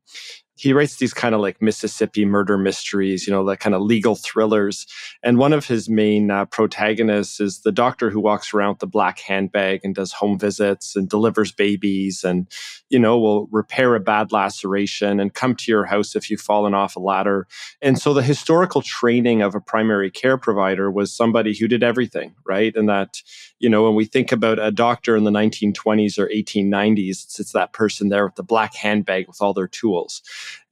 he 0.57 0.73
writes 0.73 0.97
these 0.97 1.13
kind 1.13 1.35
of 1.35 1.41
like 1.41 1.61
Mississippi 1.61 2.25
murder 2.25 2.57
mysteries, 2.57 3.27
you 3.27 3.33
know, 3.33 3.43
like 3.43 3.59
kind 3.59 3.75
of 3.75 3.83
legal 3.83 4.15
thrillers. 4.15 4.87
And 5.23 5.37
one 5.37 5.53
of 5.53 5.67
his 5.67 5.89
main 5.89 6.31
uh, 6.31 6.45
protagonists 6.45 7.41
is 7.41 7.61
the 7.61 7.73
doctor 7.73 8.09
who 8.09 8.21
walks 8.21 8.55
around 8.55 8.71
with 8.71 8.79
the 8.79 8.87
black 8.87 9.19
handbag 9.19 9.81
and 9.83 9.95
does 9.95 10.13
home 10.13 10.39
visits 10.39 10.95
and 10.95 11.09
delivers 11.09 11.51
babies 11.51 12.23
and, 12.23 12.47
you 12.89 13.01
know, 13.01 13.19
will 13.19 13.49
repair 13.51 13.97
a 13.97 14.01
bad 14.01 14.31
laceration 14.31 15.19
and 15.19 15.35
come 15.35 15.57
to 15.57 15.73
your 15.73 15.87
house 15.87 16.15
if 16.15 16.31
you've 16.31 16.41
fallen 16.41 16.73
off 16.73 16.95
a 16.95 17.01
ladder. 17.01 17.49
And 17.83 17.99
so 17.99 18.15
the 18.15 18.23
historical 18.23 18.81
training 18.81 19.43
of 19.43 19.57
a 19.57 19.61
primary 19.61 20.11
care 20.11 20.39
provider 20.39 20.89
was 20.89 21.13
somebody 21.13 21.57
who 21.57 21.67
did 21.67 21.83
everything, 21.83 22.35
right? 22.47 22.75
And 22.77 22.89
that, 22.89 23.23
you 23.59 23.69
know, 23.69 23.83
when 23.83 23.97
we 23.97 24.05
think 24.05 24.31
about 24.31 24.61
a 24.61 24.71
doctor 24.71 25.17
in 25.17 25.25
the 25.25 25.33
1920s 25.33 26.17
or 26.17 26.29
1890s, 26.29 27.25
it's, 27.25 27.41
it's 27.41 27.53
that 27.53 27.73
person 27.73 28.09
there 28.09 28.27
with 28.27 28.37
the 28.37 28.45
black 28.45 28.77
handbag 28.77 29.27
with 29.27 29.39
all 29.41 29.53
their 29.53 29.67
tools. 29.67 30.23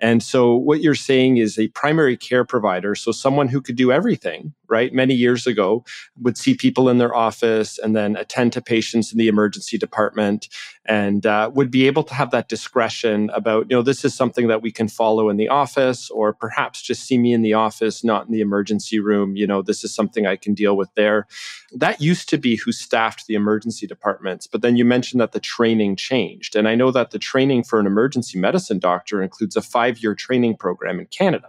And 0.01 0.23
so 0.23 0.55
what 0.55 0.81
you're 0.81 0.95
saying 0.95 1.37
is 1.37 1.59
a 1.59 1.69
primary 1.69 2.17
care 2.17 2.45
provider, 2.45 2.95
so 2.95 3.13
someone 3.13 3.49
who 3.49 3.61
could 3.61 3.77
do 3.77 3.93
everything, 3.93 4.53
right? 4.73 4.95
Many 4.95 5.13
years 5.13 5.47
ago, 5.47 5.85
would 6.19 6.39
see 6.39 6.55
people 6.55 6.89
in 6.89 6.97
their 6.97 7.15
office 7.15 7.79
and 7.79 7.95
then 7.95 8.17
attend 8.17 8.55
to 8.55 8.63
patients 8.63 9.13
in 9.13 9.19
the 9.19 9.29
emergency 9.29 9.77
department 9.77 10.49
and 10.87 11.27
uh, 11.27 11.51
would 11.55 11.71
be 11.71 11.87
able 11.87 12.03
to 12.05 12.15
have 12.15 12.31
that 12.31 12.49
discretion 12.49 13.31
about, 13.35 13.67
you 13.69 13.77
know, 13.77 13.83
this 13.83 14.03
is 14.03 14.15
something 14.15 14.49
that 14.49 14.63
we 14.63 14.73
can 14.73 14.89
follow 14.89 15.29
in 15.29 15.37
the 15.37 15.49
office, 15.49 16.11
or 16.11 16.33
perhaps 16.33 16.81
just 16.81 17.05
see 17.05 17.19
me 17.19 17.35
in 17.35 17.43
the 17.43 17.53
office, 17.53 18.03
not 18.03 18.27
in 18.27 18.33
the 18.33 18.41
emergency 18.41 18.99
room. 18.99 19.37
You 19.37 19.47
know, 19.47 19.61
this 19.61 19.85
is 19.85 19.95
something 19.95 20.27
I 20.27 20.37
can 20.37 20.55
deal 20.55 20.75
with 20.75 20.89
there. 20.95 21.27
That 21.73 22.01
used 22.01 22.31
to 22.31 22.39
be 22.39 22.57
who 22.57 22.73
staffed 22.73 23.27
the 23.27 23.35
emergency 23.35 23.87
departments. 23.87 24.47
But 24.47 24.63
then 24.63 24.77
you 24.77 24.85
mentioned 24.87 25.21
that 25.21 25.33
the 25.33 25.41
training 25.41 25.97
changed. 25.97 26.57
And 26.57 26.67
I 26.67 26.75
know 26.75 26.91
that 26.91 27.11
the 27.11 27.19
training 27.19 27.65
for 27.65 27.79
an 27.79 27.87
emergency 27.87 28.39
medicine 28.39 28.79
doctor 28.79 29.23
includes 29.23 29.57
a 29.57 29.63
five 29.63 29.99
year 29.99 30.15
training 30.15 30.57
program 30.57 30.99
in 30.99 31.07
Canada, 31.07 31.49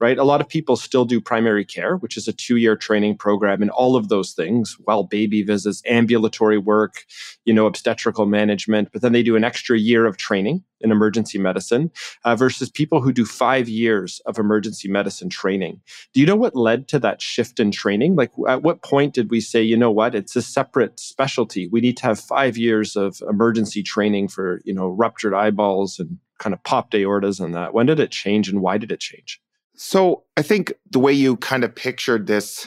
right? 0.00 0.18
A 0.18 0.24
lot 0.24 0.40
of 0.40 0.48
people 0.48 0.76
still 0.76 1.04
do 1.04 1.20
primary 1.20 1.64
care, 1.64 1.96
which 1.96 2.16
is 2.16 2.26
a 2.26 2.32
two 2.32 2.56
year 2.62 2.76
training 2.76 3.16
program, 3.16 3.62
and 3.62 3.70
all 3.70 3.96
of 3.96 4.08
those 4.08 4.32
things, 4.32 4.76
well, 4.86 5.02
baby 5.04 5.42
visits, 5.42 5.82
ambulatory 5.86 6.58
work, 6.58 7.04
you 7.44 7.52
know, 7.52 7.66
obstetrical 7.66 8.26
management, 8.26 8.88
but 8.92 9.02
then 9.02 9.12
they 9.12 9.22
do 9.22 9.36
an 9.36 9.44
extra 9.44 9.78
year 9.78 10.06
of 10.06 10.16
training 10.16 10.64
in 10.80 10.90
emergency 10.90 11.38
medicine 11.38 11.90
uh, 12.24 12.34
versus 12.36 12.70
people 12.70 13.00
who 13.00 13.12
do 13.12 13.24
five 13.24 13.68
years 13.68 14.20
of 14.26 14.38
emergency 14.38 14.88
medicine 14.88 15.28
training. 15.28 15.80
Do 16.12 16.20
you 16.20 16.26
know 16.26 16.36
what 16.36 16.56
led 16.56 16.88
to 16.88 16.98
that 17.00 17.22
shift 17.22 17.60
in 17.60 17.70
training? 17.70 18.16
Like, 18.16 18.32
at 18.48 18.62
what 18.62 18.82
point 18.82 19.14
did 19.14 19.30
we 19.30 19.40
say, 19.40 19.62
you 19.62 19.76
know 19.76 19.90
what, 19.90 20.14
it's 20.14 20.36
a 20.36 20.42
separate 20.42 20.98
specialty? 20.98 21.68
We 21.68 21.80
need 21.80 21.96
to 21.98 22.06
have 22.06 22.18
five 22.18 22.56
years 22.56 22.96
of 22.96 23.22
emergency 23.28 23.82
training 23.82 24.28
for, 24.28 24.60
you 24.64 24.74
know, 24.74 24.88
ruptured 24.88 25.34
eyeballs 25.34 25.98
and 25.98 26.18
kind 26.38 26.54
of 26.54 26.62
popped 26.64 26.94
aortas 26.94 27.40
and 27.40 27.54
that. 27.54 27.72
When 27.72 27.86
did 27.86 28.00
it 28.00 28.10
change 28.10 28.48
and 28.48 28.60
why 28.60 28.78
did 28.78 28.90
it 28.90 29.00
change? 29.00 29.40
So 29.74 30.24
I 30.36 30.42
think 30.42 30.72
the 30.90 31.00
way 31.00 31.12
you 31.12 31.36
kind 31.36 31.64
of 31.64 31.74
pictured 31.74 32.26
this 32.26 32.66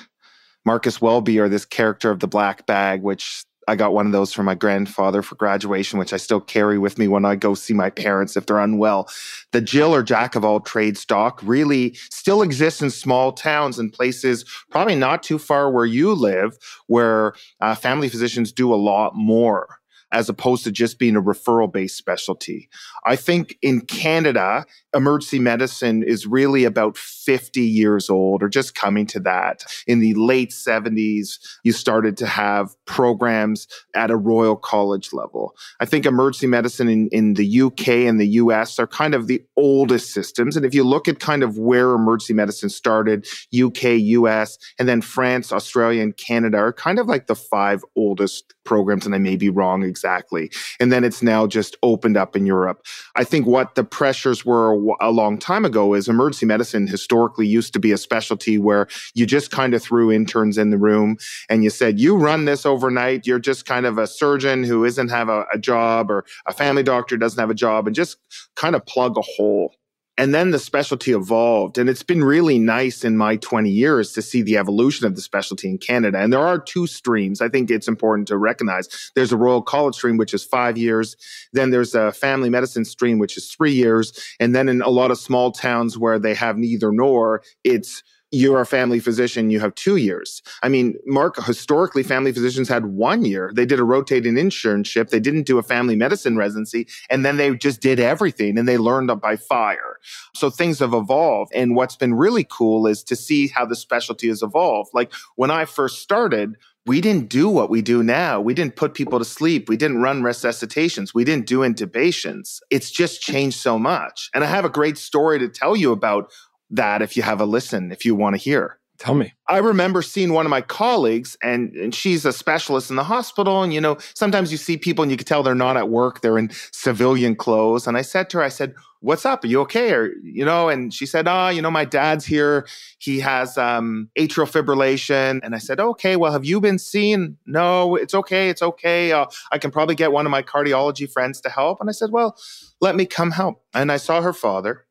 Marcus 0.66 1.00
Welby 1.00 1.40
or 1.40 1.48
this 1.48 1.66
character 1.66 2.10
of 2.10 2.20
the 2.20 2.28
black 2.28 2.66
bag, 2.66 3.02
which 3.02 3.46
I 3.68 3.76
got 3.76 3.94
one 3.94 4.06
of 4.06 4.12
those 4.12 4.32
from 4.32 4.46
my 4.46 4.56
grandfather 4.56 5.22
for 5.22 5.36
graduation, 5.36 5.98
which 5.98 6.14
I 6.14 6.18
still 6.18 6.40
carry 6.40 6.78
with 6.78 6.98
me 6.98 7.08
when 7.08 7.26
I 7.26 7.36
go 7.36 7.56
see 7.56 7.74
my 7.74 7.90
parents 7.90 8.38
if 8.38 8.46
they're 8.46 8.60
unwell. 8.60 9.10
The 9.52 9.62
Jill 9.62 9.94
or 9.94 10.04
Jack 10.04 10.36
of 10.36 10.46
all 10.46 10.60
trades 10.60 11.00
stock 11.00 11.40
really 11.44 11.96
still 12.12 12.42
exists 12.42 12.82
in 12.82 12.92
small 12.92 13.32
towns 13.32 13.80
and 13.80 13.92
places, 13.92 14.46
probably 14.70 14.96
not 14.96 15.24
too 15.24 15.40
far 15.40 15.72
where 15.72 15.86
you 15.86 16.14
live, 16.14 16.58
where 16.88 17.34
uh, 17.62 17.76
family 17.76 18.10
physicians 18.10 18.52
do 18.52 18.74
a 18.74 18.76
lot 18.76 19.16
more 19.16 19.80
as 20.12 20.30
opposed 20.30 20.64
to 20.64 20.72
just 20.72 21.00
being 21.00 21.16
a 21.16 21.22
referral 21.22 21.72
based 21.72 21.98
specialty. 21.98 22.70
I 23.06 23.16
think 23.16 23.58
in 23.62 23.82
Canada, 23.82 24.66
emergency 24.96 25.40
medicine 25.40 26.04
is 26.04 26.26
really 26.26 26.64
about 26.64 26.98
50 26.98 27.62
years 27.62 28.10
old 28.10 28.42
or 28.42 28.50
just 28.50 28.76
coming 28.76 29.06
to 29.08 29.20
that. 29.22 29.64
In 29.88 30.00
the 30.00 30.14
late 30.16 30.52
70s, 30.52 31.40
you 31.64 31.72
started 31.72 32.18
to 32.18 32.28
have 32.28 32.76
programs 32.86 33.68
at 33.94 34.10
a 34.10 34.16
Royal 34.16 34.56
College 34.56 35.12
level. 35.12 35.56
I 35.80 35.86
think 35.86 36.06
emergency 36.06 36.48
medicine 36.48 36.88
in, 36.88 37.10
in 37.12 37.34
the 37.34 37.62
UK 37.62 37.88
and 37.90 38.20
the 38.20 38.28
US 38.28 38.80
are 38.80 38.88
kind 38.88 39.14
of 39.14 39.28
the 39.28 39.44
oldest 39.58 40.14
systems. 40.14 40.56
And 40.56 40.66
if 40.66 40.74
you 40.74 40.84
look 40.84 41.08
at 41.08 41.20
kind 41.20 41.44
of 41.44 41.58
where 41.58 41.94
emergency 41.94 42.34
medicine 42.34 42.70
started, 42.70 43.28
UK, 43.58 43.84
US, 44.00 44.58
and 44.80 44.88
then 44.88 45.02
France, 45.02 45.52
Australia, 45.52 46.02
and 46.02 46.16
Canada 46.16 46.58
are 46.58 46.74
kind 46.74 47.00
of 47.00 47.08
like 47.08 47.28
the 47.28 47.36
five 47.36 47.84
oldest 47.96 48.55
programs. 48.66 49.06
And 49.06 49.16
I 49.16 49.20
may 49.20 49.36
be 49.36 49.50
wrong 49.50 49.84
exactly. 49.84 50.52
And 50.80 50.92
then 50.92 51.04
it's 51.04 51.24
now 51.24 51.48
just 51.48 51.78
opened 51.84 52.18
up 52.18 52.36
in 52.36 52.46
Europe. 52.46 52.86
I 53.16 53.24
think 53.24 53.46
what 53.46 53.76
the 53.76 53.84
pressures 53.84 54.46
were 54.46 54.74
a 55.00 55.12
long 55.12 55.38
time 55.38 55.64
ago 55.64 55.94
is 55.94 56.08
emergency 56.08 56.46
medicine 56.46 56.88
historically 56.88 57.48
used 57.48 57.74
to 57.74 57.80
be 57.80 57.92
a 57.92 57.98
specialty 57.98 58.58
where 58.58 58.88
you 59.14 59.26
just 59.26 59.52
kind 59.52 59.74
of 59.74 59.82
threw 59.82 60.12
interns 60.12 60.58
in 60.58 60.72
the 60.72 60.78
room 60.78 61.18
and 61.50 61.64
you 61.64 61.70
said, 61.70 62.00
you 62.00 62.18
run 62.18 62.46
this 62.46 62.66
overnight. 62.66 63.26
You're 63.26 63.40
just 63.40 63.66
kind 63.66 63.86
of 63.86 63.98
a 63.98 64.08
surgeon 64.08 64.64
who 64.64 64.84
isn't 64.84 65.10
have 65.10 65.30
a, 65.30 65.46
a 65.54 65.58
job 65.58 66.12
or 66.12 66.26
a 66.46 66.54
family 66.54 66.84
doctor 66.84 67.18
doesn't 67.18 67.40
have 67.40 67.50
a 67.50 67.56
job 67.56 67.88
and 67.88 67.96
just 67.96 68.18
kind 68.56 68.76
of 68.76 68.86
plug 68.86 69.18
a 69.18 69.22
hole. 69.22 69.76
And 70.18 70.34
then 70.34 70.52
the 70.52 70.60
specialty 70.60 71.12
evolved. 71.12 71.78
And 71.78 71.90
it's 71.90 72.04
been 72.04 72.24
really 72.24 72.58
nice 72.58 73.04
in 73.04 73.18
my 73.18 73.36
20 73.36 73.70
years 73.70 74.14
to 74.14 74.22
see 74.22 74.42
the 74.42 74.58
evolution 74.58 75.06
of 75.06 75.16
the 75.16 75.22
specialty 75.22 75.70
in 75.70 75.78
Canada. 75.78 76.20
And 76.20 76.32
there 76.32 76.46
are 76.46 76.58
two 76.58 76.88
streams. 76.88 77.42
I 77.42 77.50
think 77.50 77.70
it's 77.70 77.88
important 77.88 78.30
to 78.30 78.38
recognize. 78.38 79.12
There's 79.16 79.34
a 79.34 79.38
Royal 79.38 79.62
College 79.62 79.96
stream, 79.96 80.16
which 80.16 80.34
is 80.34 80.44
five 80.44 80.78
years. 80.78 81.18
Then 81.52 81.72
there's 81.72 81.96
a 81.96 82.14
family 82.14 82.50
medicine 82.50 82.86
stream, 82.86 83.20
which 83.20 83.36
is 83.36 83.52
three 83.52 83.74
years. 83.74 84.18
And 84.40 84.56
then 84.56 84.70
in 84.70 84.82
a 84.82 84.90
lot 84.90 85.12
of 85.12 85.20
small 85.20 85.52
towns 85.52 85.98
where 85.98 86.18
they 86.18 86.34
have 86.34 86.58
neither 86.58 86.94
nor, 86.94 87.42
it's 87.66 88.02
you're 88.36 88.60
a 88.60 88.66
family 88.66 89.00
physician, 89.00 89.50
you 89.50 89.62
have 89.62 89.74
two 89.76 89.96
years. 89.96 90.42
I 90.62 90.68
mean, 90.68 90.96
Mark, 91.06 91.42
historically, 91.42 92.04
family 92.04 92.34
physicians 92.34 92.68
had 92.68 92.88
one 92.88 93.24
year. 93.24 93.50
They 93.56 93.66
did 93.66 93.80
a 93.80 93.86
rotating 93.86 94.34
internship. 94.34 95.10
They 95.10 95.22
didn't 95.22 95.44
do 95.44 95.58
a 95.58 95.64
family 95.64 95.96
medicine 95.96 96.36
residency. 96.36 96.86
And 97.10 97.24
then 97.24 97.38
they 97.38 97.56
just 97.56 97.80
did 97.80 97.98
everything 97.98 98.58
and 98.58 98.68
they 98.68 98.78
learned 98.78 99.10
up 99.10 99.22
by 99.22 99.38
fire. 99.38 100.00
So 100.34 100.50
things 100.50 100.80
have 100.80 100.94
evolved. 100.94 101.54
And 101.56 101.78
what's 101.78 101.96
been 101.96 102.14
really 102.14 102.44
cool 102.44 102.88
is 102.88 103.04
to 103.06 103.16
see 103.16 103.48
how 103.48 103.66
the 103.66 103.76
specialty 103.76 104.28
has 104.28 104.44
evolved. 104.44 104.90
Like 104.94 105.14
when 105.38 105.50
I 105.50 105.64
first 105.64 106.02
started, 106.02 106.58
we 106.88 107.02
didn't 107.02 107.30
do 107.30 107.50
what 107.50 107.72
we 107.72 107.82
do 107.82 108.04
now. 108.04 108.40
We 108.40 108.54
didn't 108.54 108.76
put 108.76 108.94
people 108.94 109.18
to 109.18 109.26
sleep. 109.26 109.68
We 109.68 109.78
didn't 109.78 110.04
run 110.04 110.22
resuscitations. 110.22 111.16
We 111.16 111.24
didn't 111.24 111.48
do 111.48 111.60
intubations. 111.60 112.60
It's 112.70 112.92
just 112.92 113.22
changed 113.22 113.60
so 113.60 113.80
much. 113.80 114.30
And 114.36 114.44
I 114.44 114.48
have 114.48 114.66
a 114.66 114.70
great 114.70 114.98
story 114.98 115.40
to 115.40 115.50
tell 115.50 115.76
you 115.76 115.92
about 115.92 116.32
that 116.70 117.02
if 117.02 117.16
you 117.16 117.24
have 117.24 117.42
a 117.42 117.46
listen, 117.46 117.92
if 117.92 118.06
you 118.06 118.16
want 118.16 118.36
to 118.36 118.42
hear. 118.42 118.80
Tell 118.98 119.14
me. 119.14 119.34
I 119.50 119.58
remember 119.58 120.02
seeing 120.02 120.32
one 120.32 120.46
of 120.46 120.50
my 120.50 120.62
colleagues, 120.62 121.36
and, 121.44 121.76
and 121.76 121.94
she's 121.94 122.26
a 122.26 122.32
specialist 122.32 122.90
in 122.90 122.96
the 122.96 123.04
hospital. 123.04 123.62
And, 123.62 123.74
you 123.74 123.82
know, 123.82 123.98
sometimes 124.14 124.54
you 124.54 124.58
see 124.58 124.78
people 124.78 125.04
and 125.04 125.12
you 125.12 125.18
can 125.18 125.26
tell 125.26 125.44
they're 125.44 125.54
not 125.54 125.76
at 125.76 125.90
work, 125.90 126.22
they're 126.22 126.38
in 126.38 126.50
civilian 126.72 127.36
clothes. 127.36 127.88
And 127.88 127.98
I 127.98 128.02
said 128.02 128.30
to 128.30 128.38
her, 128.38 128.44
I 128.44 128.50
said, 128.50 128.74
What's 129.02 129.26
up? 129.26 129.44
Are 129.44 129.48
you 129.48 129.62
okay? 129.62 129.94
Or, 129.94 130.14
you 130.24 130.44
know, 130.44 130.70
and 130.70 130.92
she 130.92 131.06
said, 131.06 131.28
Oh, 131.28 131.50
you 131.50 131.62
know, 131.62 131.70
my 131.70 131.86
dad's 131.86 132.26
here. 132.26 132.66
He 132.98 133.20
has 133.20 133.56
um, 133.56 134.10
atrial 134.18 134.50
fibrillation. 134.50 135.42
And 135.44 135.54
I 135.54 135.60
said, 135.60 135.80
Okay, 135.80 136.16
well, 136.16 136.32
have 136.32 136.46
you 136.46 136.60
been 136.62 136.80
seen? 136.80 137.38
No, 137.46 137.96
it's 137.96 138.16
okay. 138.16 138.50
It's 138.50 138.64
okay. 138.64 139.12
Uh, 139.12 139.26
I 139.52 139.58
can 139.58 139.70
probably 139.70 139.94
get 139.94 140.12
one 140.12 140.26
of 140.26 140.32
my 140.32 140.42
cardiology 140.42 141.12
friends 141.12 141.40
to 141.42 141.50
help. 141.50 141.82
And 141.82 141.90
I 141.90 141.94
said, 141.94 142.12
Well, 142.12 142.36
let 142.80 142.96
me 142.96 143.06
come 143.06 143.32
help. 143.32 143.62
And 143.76 143.92
I 143.92 143.98
saw 143.98 144.22
her 144.22 144.34
father 144.34 144.85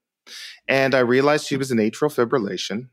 and 0.69 0.95
I 0.95 1.01
realized 1.01 1.47
she 1.47 1.57
was 1.57 1.71
in 1.71 1.79
atrial 1.79 2.15
fibrillation. 2.15 2.89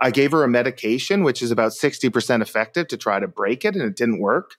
I 0.00 0.10
gave 0.10 0.32
her 0.32 0.44
a 0.44 0.48
medication, 0.48 1.22
which 1.22 1.42
is 1.42 1.50
about 1.50 1.72
60% 1.72 2.42
effective 2.42 2.88
to 2.88 2.96
try 2.96 3.20
to 3.20 3.28
break 3.28 3.64
it, 3.64 3.74
and 3.74 3.84
it 3.84 3.96
didn't 3.96 4.20
work. 4.20 4.56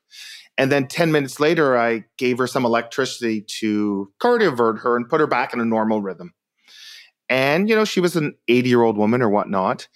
And 0.57 0.71
then 0.71 0.87
10 0.87 1.11
minutes 1.11 1.39
later, 1.39 1.77
I 1.77 2.05
gave 2.17 2.37
her 2.37 2.47
some 2.47 2.65
electricity 2.65 3.41
to 3.59 4.11
cardiovert 4.21 4.81
her 4.81 4.95
and 4.95 5.09
put 5.09 5.19
her 5.19 5.27
back 5.27 5.53
in 5.53 5.59
a 5.59 5.65
normal 5.65 6.01
rhythm. 6.01 6.33
And, 7.29 7.67
you 7.67 7.75
know, 7.75 7.85
she 7.85 7.99
was 7.99 8.15
an 8.15 8.35
80 8.47 8.69
year 8.69 8.83
old 8.83 8.97
woman 8.97 9.21
or 9.21 9.29
whatnot. 9.29 9.87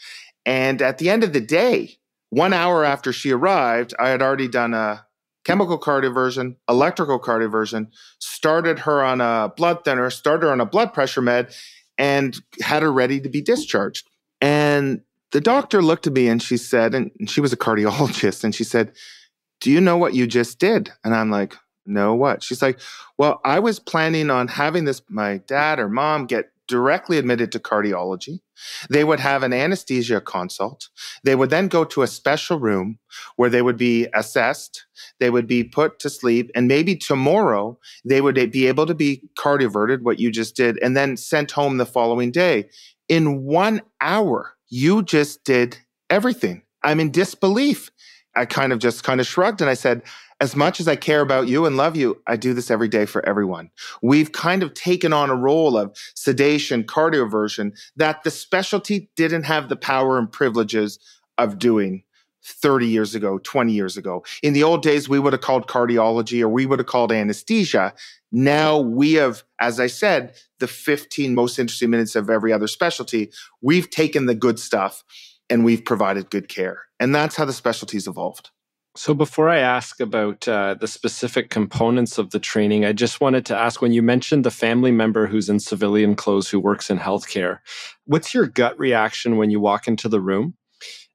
And 0.45 0.81
at 0.81 0.97
the 0.97 1.09
end 1.09 1.23
of 1.23 1.33
the 1.33 1.41
day, 1.41 1.97
one 2.29 2.53
hour 2.53 2.83
after 2.83 3.13
she 3.13 3.31
arrived, 3.31 3.93
I 3.99 4.09
had 4.09 4.21
already 4.21 4.47
done 4.47 4.73
a 4.73 5.05
chemical 5.45 5.79
cardioversion, 5.79 6.55
electrical 6.67 7.19
cardioversion, 7.19 7.87
started 8.19 8.79
her 8.79 9.03
on 9.03 9.21
a 9.21 9.53
blood 9.55 9.85
thinner, 9.85 10.09
started 10.09 10.45
her 10.45 10.51
on 10.51 10.59
a 10.59 10.65
blood 10.65 10.93
pressure 10.93 11.21
med, 11.21 11.53
and 11.97 12.37
had 12.61 12.83
her 12.83 12.91
ready 12.91 13.19
to 13.21 13.29
be 13.29 13.41
discharged. 13.41 14.07
And 14.41 15.01
the 15.31 15.41
doctor 15.41 15.81
looked 15.81 16.07
at 16.07 16.13
me 16.13 16.27
and 16.27 16.41
she 16.41 16.57
said, 16.57 16.95
and 16.95 17.11
she 17.29 17.41
was 17.41 17.53
a 17.53 17.57
cardiologist, 17.57 18.43
and 18.43 18.53
she 18.53 18.63
said, 18.63 18.93
Do 19.61 19.71
you 19.71 19.81
know 19.81 19.97
what 19.97 20.13
you 20.13 20.27
just 20.27 20.59
did? 20.59 20.91
And 21.03 21.13
I'm 21.13 21.31
like, 21.31 21.55
No, 21.85 22.13
what? 22.13 22.43
She's 22.43 22.61
like, 22.61 22.79
Well, 23.17 23.41
I 23.43 23.59
was 23.59 23.79
planning 23.79 24.29
on 24.29 24.47
having 24.47 24.85
this, 24.85 25.01
my 25.09 25.37
dad 25.47 25.79
or 25.79 25.89
mom 25.89 26.25
get 26.25 26.51
directly 26.67 27.17
admitted 27.17 27.51
to 27.51 27.59
cardiology. 27.59 28.39
They 28.89 29.03
would 29.03 29.19
have 29.19 29.43
an 29.43 29.53
anesthesia 29.53 30.21
consult. 30.21 30.89
They 31.23 31.35
would 31.35 31.49
then 31.49 31.67
go 31.67 31.83
to 31.85 32.01
a 32.01 32.07
special 32.07 32.59
room 32.59 32.99
where 33.35 33.49
they 33.49 33.61
would 33.61 33.77
be 33.77 34.07
assessed. 34.13 34.85
They 35.19 35.29
would 35.29 35.47
be 35.47 35.63
put 35.63 35.99
to 35.99 36.09
sleep. 36.09 36.51
And 36.55 36.67
maybe 36.67 36.95
tomorrow 36.95 37.79
they 38.03 38.21
would 38.21 38.35
be 38.51 38.67
able 38.67 38.85
to 38.85 38.95
be 38.95 39.23
cardioverted, 39.37 40.01
what 40.01 40.19
you 40.19 40.31
just 40.31 40.55
did, 40.55 40.77
and 40.81 40.95
then 40.95 41.17
sent 41.17 41.51
home 41.51 41.77
the 41.77 41.85
following 41.85 42.31
day. 42.31 42.69
In 43.07 43.43
one 43.43 43.81
hour, 44.01 44.55
you 44.69 45.03
just 45.03 45.43
did 45.43 45.77
everything. 46.09 46.63
I'm 46.83 46.99
in 46.99 47.11
disbelief. 47.11 47.91
I 48.35 48.45
kind 48.45 48.71
of 48.71 48.79
just 48.79 49.03
kind 49.03 49.19
of 49.19 49.25
shrugged 49.25 49.61
and 49.61 49.69
I 49.69 49.73
said, 49.73 50.03
as 50.39 50.55
much 50.55 50.79
as 50.79 50.87
I 50.87 50.95
care 50.95 51.21
about 51.21 51.47
you 51.47 51.65
and 51.65 51.77
love 51.77 51.95
you, 51.95 52.21
I 52.27 52.35
do 52.35 52.53
this 52.53 52.69
every 52.69 52.87
day 52.87 53.05
for 53.05 53.27
everyone. 53.27 53.71
We've 54.01 54.31
kind 54.31 54.61
of 54.61 54.73
taken 54.73 55.11
on 55.13 55.29
a 55.29 55.35
role 55.35 55.77
of 55.77 55.97
sedation, 56.15 56.83
cardioversion 56.83 57.77
that 57.95 58.23
the 58.23 58.31
specialty 58.31 59.09
didn't 59.15 59.43
have 59.43 59.69
the 59.69 59.75
power 59.75 60.17
and 60.19 60.31
privileges 60.31 60.99
of 61.37 61.57
doing 61.57 62.03
30 62.43 62.87
years 62.87 63.15
ago, 63.15 63.39
20 63.39 63.73
years 63.73 63.97
ago. 63.97 64.23
In 64.41 64.53
the 64.53 64.63
old 64.63 64.81
days, 64.81 65.09
we 65.09 65.19
would 65.19 65.33
have 65.33 65.41
called 65.41 65.67
cardiology 65.67 66.41
or 66.41 66.47
we 66.47 66.65
would 66.65 66.79
have 66.79 66.85
called 66.85 67.11
anesthesia. 67.11 67.93
Now 68.31 68.79
we 68.79 69.13
have, 69.13 69.43
as 69.59 69.79
I 69.79 69.87
said, 69.87 70.35
the 70.59 70.67
15 70.67 71.35
most 71.35 71.59
interesting 71.59 71.89
minutes 71.89 72.15
of 72.15 72.29
every 72.29 72.53
other 72.53 72.67
specialty. 72.67 73.31
We've 73.61 73.89
taken 73.89 74.27
the 74.27 74.35
good 74.35 74.59
stuff 74.59 75.03
and 75.49 75.65
we've 75.65 75.83
provided 75.83 76.29
good 76.29 76.47
care. 76.47 76.83
And 76.99 77.13
that's 77.13 77.35
how 77.35 77.45
the 77.45 77.53
specialties 77.53 78.07
evolved. 78.07 78.51
So, 78.97 79.13
before 79.13 79.47
I 79.47 79.59
ask 79.59 79.99
about 79.99 80.47
uh, 80.47 80.73
the 80.73 80.87
specific 80.87 81.51
components 81.51 82.17
of 82.17 82.31
the 82.31 82.39
training, 82.39 82.83
I 82.83 82.93
just 82.93 83.21
wanted 83.21 83.45
to 83.45 83.55
ask 83.55 83.79
when 83.79 83.93
you 83.93 84.01
mentioned 84.01 84.43
the 84.43 84.49
family 84.49 84.91
member 84.91 85.27
who's 85.27 85.49
in 85.49 85.59
civilian 85.59 86.15
clothes 86.15 86.49
who 86.49 86.59
works 86.59 86.89
in 86.89 86.97
healthcare, 86.97 87.59
what's 88.05 88.33
your 88.33 88.47
gut 88.47 88.77
reaction 88.79 89.37
when 89.37 89.51
you 89.51 89.59
walk 89.59 89.87
into 89.87 90.09
the 90.09 90.19
room 90.19 90.55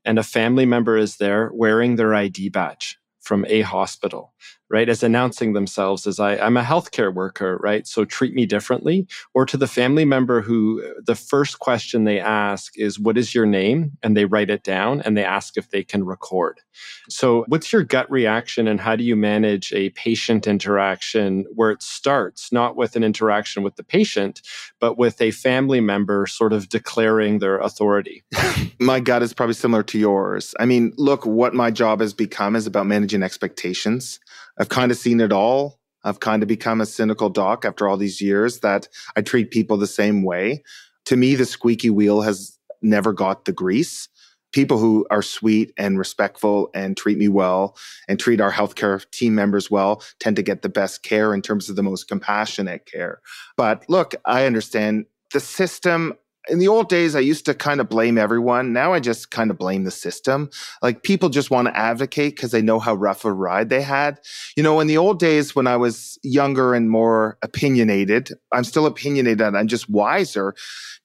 and 0.05 0.17
a 0.17 0.23
family 0.23 0.65
member 0.65 0.97
is 0.97 1.17
there 1.17 1.51
wearing 1.55 1.97
their 1.97 2.15
ID 2.15 2.51
badge 2.51 2.99
from 3.21 3.45
a 3.49 3.63
hospital? 3.63 4.33
Right, 4.73 4.89
as 4.89 5.03
announcing 5.03 5.53
themselves 5.53 6.07
as 6.07 6.19
I, 6.19 6.37
I'm 6.39 6.57
a 6.57 6.63
healthcare 6.63 7.13
worker, 7.13 7.59
right? 7.63 7.87
So 7.87 8.07
treat 8.07 8.35
me 8.35 8.47
differently. 8.47 9.07
Or 9.35 9.45
to 9.45 9.59
the 9.59 9.67
family 9.67 10.07
member 10.07 10.41
who 10.41 10.83
uh, 10.83 11.01
the 11.05 11.15
first 11.15 11.59
question 11.59 12.05
they 12.05 12.19
ask 12.19 12.77
is, 12.79 12.99
What 12.99 13.19
is 13.19 13.35
your 13.35 13.45
name? 13.45 13.99
And 14.03 14.17
they 14.17 14.25
write 14.25 14.49
it 14.49 14.65
down 14.65 15.03
and 15.03 15.17
they 15.17 15.25
ask 15.25 15.59
if 15.59 15.71
they 15.71 15.85
can 15.85 16.05
record. 16.05 16.61
So, 17.09 17.45
what's 17.49 17.73
your 17.73 17.83
gut 17.83 18.11
reaction 18.11 18.67
and 18.67 18.81
how 18.81 18.97
do 18.97 19.05
you 19.05 19.15
manage 19.15 19.73
a 19.75 19.91
patient 19.91 20.47
interaction 20.47 21.45
where 21.55 21.71
it 21.71 21.83
starts 21.83 22.51
not 22.51 22.75
with 22.75 22.97
an 22.97 23.05
interaction 23.05 23.63
with 23.63 23.77
the 23.77 23.85
patient, 23.85 24.41
but 24.81 24.97
with 24.97 25.21
a 25.21 25.33
family 25.33 25.81
member 25.81 26.27
sort 26.27 26.55
of 26.55 26.71
declaring 26.71 27.39
their 27.39 27.59
authority? 27.59 28.25
my 28.81 29.01
gut 29.01 29.23
is 29.23 29.35
probably 29.35 29.55
similar 29.55 29.83
to 29.83 29.99
yours. 29.99 30.55
I 30.59 30.65
mean, 30.65 30.95
look, 30.97 31.27
what 31.27 31.55
my 31.55 31.71
job 31.71 32.01
has 32.01 32.15
become 32.15 32.57
is 32.57 32.67
about 32.67 32.87
managing 32.87 33.23
expectations. 33.23 34.19
I've 34.63 34.69
kind 34.69 34.93
of 34.93 34.97
seen 34.97 35.19
it 35.19 35.33
all. 35.33 35.81
I've 36.05 36.21
kind 36.21 36.41
of 36.41 36.49
become 36.49 36.81
a 36.81 36.87
cynical 36.87 37.29
doc 37.29 37.65
after 37.65 37.89
all 37.89 37.97
these 37.97 38.21
years 38.21 38.61
that 38.61 38.87
I 39.17 39.21
treat 39.21 39.51
people 39.51 39.77
the 39.77 39.89
same 39.89 40.23
way. 40.23 40.63
To 41.07 41.17
me, 41.17 41.35
the 41.35 41.47
squeaky 41.47 41.91
wheel 41.91 42.21
has 42.21 42.57
never 42.81 43.13
got 43.13 43.45
the 43.45 43.53
grease. 43.53 44.09
People 44.53 44.79
who 44.79 45.05
are 45.11 45.21
sweet 45.21 45.73
and 45.77 45.99
respectful 45.99 46.71
and 46.75 46.97
treat 46.97 47.19
me 47.19 47.27
well 47.27 47.77
and 48.07 48.21
treat 48.21 48.41
our 48.41 48.53
healthcare 48.53 49.05
team 49.11 49.35
members 49.35 49.69
well 49.69 50.01
tend 50.21 50.37
to 50.37 50.45
get 50.45 50.63
the 50.63 50.69
best 50.69 51.03
care 51.03 51.35
in 51.35 51.43
terms 51.43 51.69
of 51.69 51.75
the 51.75 51.83
most 51.83 52.07
compassionate 52.07 52.87
care. 52.87 53.21
But 53.57 53.85
look, 53.89 54.15
I 54.25 54.47
understand 54.47 55.07
the 55.33 55.41
system 55.41 56.15
in 56.49 56.59
the 56.59 56.69
old 56.69 56.89
days, 56.89 57.15
I 57.15 57.21
used 57.21 57.45
to 57.47 57.55
kind 57.55 57.81
of 57.81 57.89
blame 57.89 58.19
everyone. 58.19 58.73
Now 58.73 58.93
I 58.93 59.01
just 59.01 59.31
kind 59.31 59.51
of 59.51 59.59
blame 59.59 59.85
the 59.85 59.91
system. 59.91 60.51
Like 60.83 61.03
people 61.03 61.29
just 61.29 61.51
want 61.51 61.69
to 61.69 61.77
advocate 61.77 62.35
because 62.37 62.51
they 62.51 62.63
know 62.63 62.79
how 62.81 62.95
rough 62.95 63.25
a 63.25 63.33
ride 63.33 63.69
they 63.69 63.83
had. 63.83 64.19
You 64.57 64.63
know, 64.63 64.81
in 64.81 64.89
the 64.89 64.99
old 64.99 65.19
days 65.19 65.55
when 65.55 65.67
I 65.67 65.77
was 65.77 66.19
younger 66.23 66.75
and 66.75 66.91
more 66.91 67.39
opinionated, 67.43 68.31
I'm 68.53 68.65
still 68.65 68.87
opinionated, 68.87 69.41
and 69.41 69.57
I'm 69.57 69.69
just 69.69 69.89
wiser. 69.89 70.55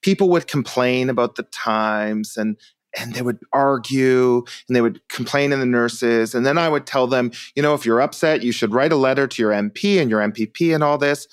People 0.02 0.28
would 0.30 0.48
complain 0.48 1.08
about 1.08 1.36
the 1.36 1.44
times 1.44 2.36
and 2.36 2.56
and 2.98 3.14
they 3.14 3.22
would 3.22 3.38
argue 3.52 4.38
and 4.66 4.74
they 4.74 4.80
would 4.80 5.06
complain 5.08 5.50
to 5.50 5.56
the 5.56 5.66
nurses. 5.66 6.34
And 6.34 6.46
then 6.46 6.56
I 6.56 6.70
would 6.70 6.86
tell 6.86 7.06
them, 7.06 7.32
you 7.54 7.62
know, 7.62 7.74
if 7.74 7.84
you're 7.84 8.00
upset, 8.00 8.42
you 8.42 8.50
should 8.50 8.72
write 8.72 8.92
a 8.92 8.96
letter 8.96 9.26
to 9.26 9.42
your 9.42 9.52
MP 9.52 10.00
and 10.00 10.10
your 10.10 10.20
MPP 10.20 10.74
and 10.74 10.82
all 10.82 10.96
this 10.96 11.28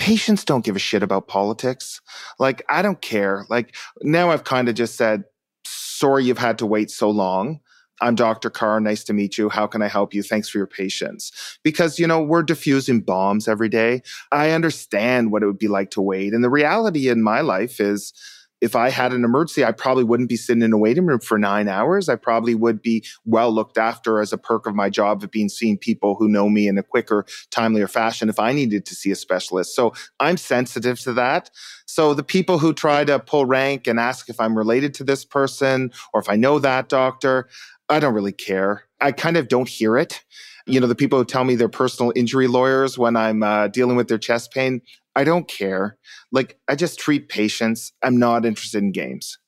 patients 0.00 0.44
don't 0.44 0.64
give 0.64 0.74
a 0.74 0.80
shit 0.80 1.02
about 1.02 1.28
politics. 1.28 2.00
Like, 2.38 2.62
I 2.68 2.80
don't 2.82 3.00
care. 3.00 3.44
Like, 3.50 3.76
now 4.00 4.30
I've 4.30 4.44
kind 4.44 4.68
of 4.68 4.74
just 4.74 4.96
said, 4.96 5.24
sorry 5.66 6.24
you've 6.24 6.38
had 6.38 6.58
to 6.58 6.66
wait 6.66 6.90
so 6.90 7.10
long. 7.10 7.60
I'm 8.00 8.14
Dr. 8.14 8.48
Carr. 8.48 8.80
Nice 8.80 9.04
to 9.04 9.12
meet 9.12 9.36
you. 9.36 9.50
How 9.50 9.66
can 9.66 9.82
I 9.82 9.88
help 9.88 10.14
you? 10.14 10.22
Thanks 10.22 10.48
for 10.48 10.56
your 10.56 10.66
patience. 10.66 11.58
Because, 11.62 11.98
you 11.98 12.06
know, 12.06 12.22
we're 12.22 12.42
diffusing 12.42 13.02
bombs 13.02 13.46
every 13.46 13.68
day. 13.68 14.00
I 14.32 14.52
understand 14.52 15.30
what 15.30 15.42
it 15.42 15.46
would 15.46 15.58
be 15.58 15.68
like 15.68 15.90
to 15.90 16.00
wait. 16.00 16.32
And 16.32 16.42
the 16.42 16.48
reality 16.48 17.10
in 17.10 17.22
my 17.22 17.42
life 17.42 17.78
is, 17.78 18.14
if 18.60 18.76
I 18.76 18.90
had 18.90 19.12
an 19.12 19.24
emergency, 19.24 19.64
I 19.64 19.72
probably 19.72 20.04
wouldn't 20.04 20.28
be 20.28 20.36
sitting 20.36 20.62
in 20.62 20.72
a 20.72 20.78
waiting 20.78 21.06
room 21.06 21.20
for 21.20 21.38
nine 21.38 21.68
hours. 21.68 22.08
I 22.08 22.16
probably 22.16 22.54
would 22.54 22.82
be 22.82 23.04
well 23.24 23.50
looked 23.52 23.78
after 23.78 24.20
as 24.20 24.32
a 24.32 24.38
perk 24.38 24.66
of 24.66 24.74
my 24.74 24.90
job 24.90 25.22
of 25.22 25.30
being 25.30 25.48
seeing 25.48 25.78
people 25.78 26.14
who 26.14 26.28
know 26.28 26.48
me 26.48 26.68
in 26.68 26.78
a 26.78 26.82
quicker, 26.82 27.24
timelier 27.50 27.88
fashion 27.88 28.28
if 28.28 28.38
I 28.38 28.52
needed 28.52 28.84
to 28.86 28.94
see 28.94 29.10
a 29.10 29.16
specialist. 29.16 29.74
So 29.74 29.94
I'm 30.18 30.36
sensitive 30.36 31.00
to 31.00 31.12
that. 31.14 31.50
So 31.86 32.14
the 32.14 32.22
people 32.22 32.58
who 32.58 32.72
try 32.72 33.04
to 33.04 33.18
pull 33.18 33.46
rank 33.46 33.86
and 33.86 33.98
ask 33.98 34.28
if 34.28 34.40
I'm 34.40 34.56
related 34.56 34.94
to 34.94 35.04
this 35.04 35.24
person 35.24 35.92
or 36.12 36.20
if 36.20 36.28
I 36.28 36.36
know 36.36 36.58
that 36.58 36.88
doctor, 36.88 37.48
I 37.88 37.98
don't 37.98 38.14
really 38.14 38.32
care. 38.32 38.84
I 39.00 39.12
kind 39.12 39.36
of 39.36 39.48
don't 39.48 39.68
hear 39.68 39.96
it. 39.96 40.22
You 40.66 40.80
know, 40.80 40.86
the 40.86 40.94
people 40.94 41.18
who 41.18 41.24
tell 41.24 41.44
me 41.44 41.54
they're 41.54 41.68
personal 41.68 42.12
injury 42.14 42.46
lawyers 42.46 42.98
when 42.98 43.16
I'm 43.16 43.42
uh, 43.42 43.68
dealing 43.68 43.96
with 43.96 44.08
their 44.08 44.18
chest 44.18 44.52
pain, 44.52 44.80
I 45.16 45.24
don't 45.24 45.48
care. 45.48 45.96
Like, 46.32 46.58
I 46.68 46.76
just 46.76 46.98
treat 46.98 47.28
patients. 47.28 47.92
I'm 48.02 48.18
not 48.18 48.44
interested 48.44 48.82
in 48.82 48.92
games. 48.92 49.38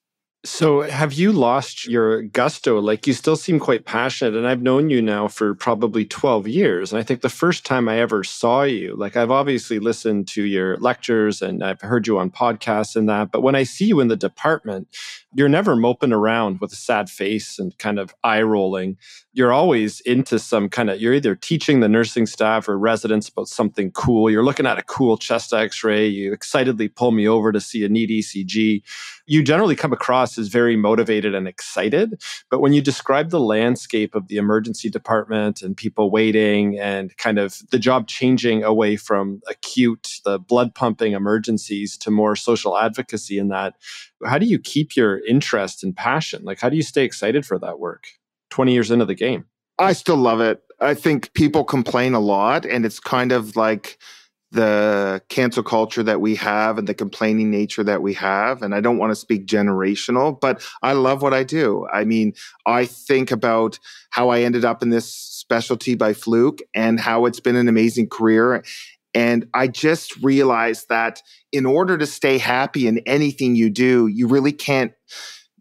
So, 0.44 0.80
have 0.80 1.12
you 1.12 1.30
lost 1.30 1.86
your 1.86 2.22
gusto? 2.22 2.80
Like, 2.80 3.06
you 3.06 3.12
still 3.12 3.36
seem 3.36 3.60
quite 3.60 3.84
passionate, 3.84 4.34
and 4.34 4.44
I've 4.44 4.60
known 4.60 4.90
you 4.90 5.00
now 5.00 5.28
for 5.28 5.54
probably 5.54 6.04
12 6.04 6.48
years. 6.48 6.92
And 6.92 6.98
I 6.98 7.04
think 7.04 7.20
the 7.20 7.28
first 7.28 7.64
time 7.64 7.88
I 7.88 8.00
ever 8.00 8.24
saw 8.24 8.62
you, 8.64 8.96
like, 8.96 9.16
I've 9.16 9.30
obviously 9.30 9.78
listened 9.78 10.26
to 10.28 10.42
your 10.42 10.78
lectures 10.78 11.42
and 11.42 11.62
I've 11.62 11.80
heard 11.80 12.08
you 12.08 12.18
on 12.18 12.32
podcasts 12.32 12.96
and 12.96 13.08
that. 13.08 13.30
But 13.30 13.42
when 13.42 13.54
I 13.54 13.62
see 13.62 13.84
you 13.84 14.00
in 14.00 14.08
the 14.08 14.16
department, 14.16 14.88
you're 15.34 15.48
never 15.48 15.74
moping 15.74 16.12
around 16.12 16.60
with 16.60 16.72
a 16.72 16.76
sad 16.76 17.08
face 17.08 17.58
and 17.58 17.76
kind 17.78 17.98
of 17.98 18.14
eye 18.22 18.42
rolling. 18.42 18.98
You're 19.32 19.52
always 19.52 20.00
into 20.00 20.38
some 20.38 20.68
kind 20.68 20.90
of, 20.90 21.00
you're 21.00 21.14
either 21.14 21.34
teaching 21.34 21.80
the 21.80 21.88
nursing 21.88 22.26
staff 22.26 22.68
or 22.68 22.78
residents 22.78 23.28
about 23.28 23.48
something 23.48 23.90
cool. 23.92 24.30
You're 24.30 24.44
looking 24.44 24.66
at 24.66 24.78
a 24.78 24.82
cool 24.82 25.16
chest 25.16 25.54
x 25.54 25.82
ray. 25.82 26.06
You 26.06 26.32
excitedly 26.32 26.88
pull 26.88 27.12
me 27.12 27.26
over 27.26 27.50
to 27.50 27.60
see 27.60 27.84
a 27.84 27.88
neat 27.88 28.10
ECG. 28.10 28.82
You 29.26 29.42
generally 29.42 29.76
come 29.76 29.92
across 29.92 30.36
as 30.36 30.48
very 30.48 30.76
motivated 30.76 31.34
and 31.34 31.48
excited. 31.48 32.20
But 32.50 32.60
when 32.60 32.74
you 32.74 32.82
describe 32.82 33.30
the 33.30 33.40
landscape 33.40 34.14
of 34.14 34.28
the 34.28 34.36
emergency 34.36 34.90
department 34.90 35.62
and 35.62 35.76
people 35.76 36.10
waiting 36.10 36.78
and 36.78 37.16
kind 37.16 37.38
of 37.38 37.58
the 37.70 37.78
job 37.78 38.06
changing 38.06 38.64
away 38.64 38.96
from 38.96 39.40
acute, 39.48 40.20
the 40.24 40.38
blood 40.38 40.74
pumping 40.74 41.12
emergencies 41.12 41.96
to 41.98 42.10
more 42.10 42.36
social 42.36 42.76
advocacy 42.76 43.38
in 43.38 43.48
that, 43.48 43.74
how 44.24 44.38
do 44.38 44.46
you 44.46 44.58
keep 44.58 44.96
your 44.96 45.24
interest 45.26 45.82
and 45.84 45.96
passion? 45.96 46.44
Like, 46.44 46.60
how 46.60 46.68
do 46.68 46.76
you 46.76 46.82
stay 46.82 47.04
excited 47.04 47.46
for 47.46 47.58
that 47.58 47.78
work 47.78 48.04
20 48.50 48.72
years 48.72 48.90
into 48.90 49.04
the 49.04 49.14
game? 49.14 49.46
I 49.78 49.92
still 49.92 50.16
love 50.16 50.40
it. 50.40 50.62
I 50.80 50.94
think 50.94 51.32
people 51.34 51.64
complain 51.64 52.14
a 52.14 52.20
lot, 52.20 52.66
and 52.66 52.84
it's 52.84 53.00
kind 53.00 53.32
of 53.32 53.56
like 53.56 53.98
the 54.52 55.22
cancel 55.30 55.62
culture 55.62 56.02
that 56.02 56.20
we 56.20 56.34
have 56.36 56.76
and 56.76 56.86
the 56.86 56.94
complaining 56.94 57.50
nature 57.50 57.82
that 57.82 58.02
we 58.02 58.12
have. 58.14 58.62
And 58.62 58.74
I 58.74 58.80
don't 58.80 58.98
want 58.98 59.10
to 59.10 59.16
speak 59.16 59.46
generational, 59.46 60.38
but 60.38 60.62
I 60.82 60.92
love 60.92 61.22
what 61.22 61.32
I 61.32 61.42
do. 61.42 61.86
I 61.92 62.04
mean, 62.04 62.34
I 62.66 62.84
think 62.84 63.30
about 63.30 63.78
how 64.10 64.28
I 64.28 64.42
ended 64.42 64.64
up 64.64 64.82
in 64.82 64.90
this 64.90 65.10
specialty 65.10 65.94
by 65.94 66.12
fluke 66.12 66.60
and 66.74 67.00
how 67.00 67.24
it's 67.24 67.40
been 67.40 67.56
an 67.56 67.68
amazing 67.68 68.10
career. 68.10 68.62
And 69.14 69.46
I 69.52 69.68
just 69.68 70.16
realized 70.22 70.88
that 70.88 71.22
in 71.52 71.66
order 71.66 71.98
to 71.98 72.06
stay 72.06 72.38
happy 72.38 72.86
in 72.86 72.98
anything 73.06 73.54
you 73.56 73.68
do, 73.68 74.06
you 74.06 74.26
really 74.26 74.52
can't 74.52 74.92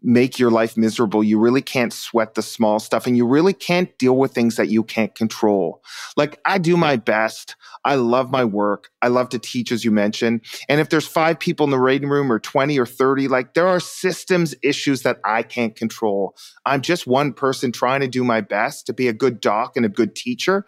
make 0.02 0.38
your 0.38 0.50
life 0.50 0.76
miserable. 0.76 1.22
You 1.22 1.38
really 1.38 1.62
can't 1.62 1.92
sweat 1.92 2.34
the 2.34 2.42
small 2.42 2.78
stuff 2.78 3.06
and 3.06 3.16
you 3.16 3.26
really 3.26 3.52
can't 3.52 3.96
deal 3.98 4.16
with 4.16 4.32
things 4.32 4.56
that 4.56 4.68
you 4.68 4.82
can't 4.82 5.14
control. 5.14 5.82
Like 6.16 6.40
I 6.44 6.58
do 6.58 6.76
my 6.76 6.96
best. 6.96 7.56
I 7.84 7.96
love 7.96 8.30
my 8.30 8.44
work. 8.44 8.90
I 9.02 9.08
love 9.08 9.28
to 9.30 9.38
teach, 9.38 9.72
as 9.72 9.84
you 9.84 9.90
mentioned. 9.90 10.44
And 10.68 10.80
if 10.80 10.88
there's 10.88 11.06
five 11.06 11.40
people 11.40 11.64
in 11.64 11.70
the 11.70 11.78
waiting 11.78 12.08
room 12.08 12.30
or 12.30 12.38
20 12.38 12.78
or 12.78 12.86
30, 12.86 13.28
like 13.28 13.54
there 13.54 13.66
are 13.66 13.80
systems 13.80 14.54
issues 14.62 15.02
that 15.02 15.18
I 15.24 15.42
can't 15.42 15.74
control. 15.74 16.36
I'm 16.64 16.80
just 16.80 17.06
one 17.06 17.32
person 17.32 17.72
trying 17.72 18.00
to 18.00 18.08
do 18.08 18.22
my 18.22 18.40
best 18.40 18.86
to 18.86 18.92
be 18.92 19.08
a 19.08 19.12
good 19.12 19.40
doc 19.40 19.76
and 19.76 19.84
a 19.84 19.88
good 19.88 20.14
teacher. 20.14 20.64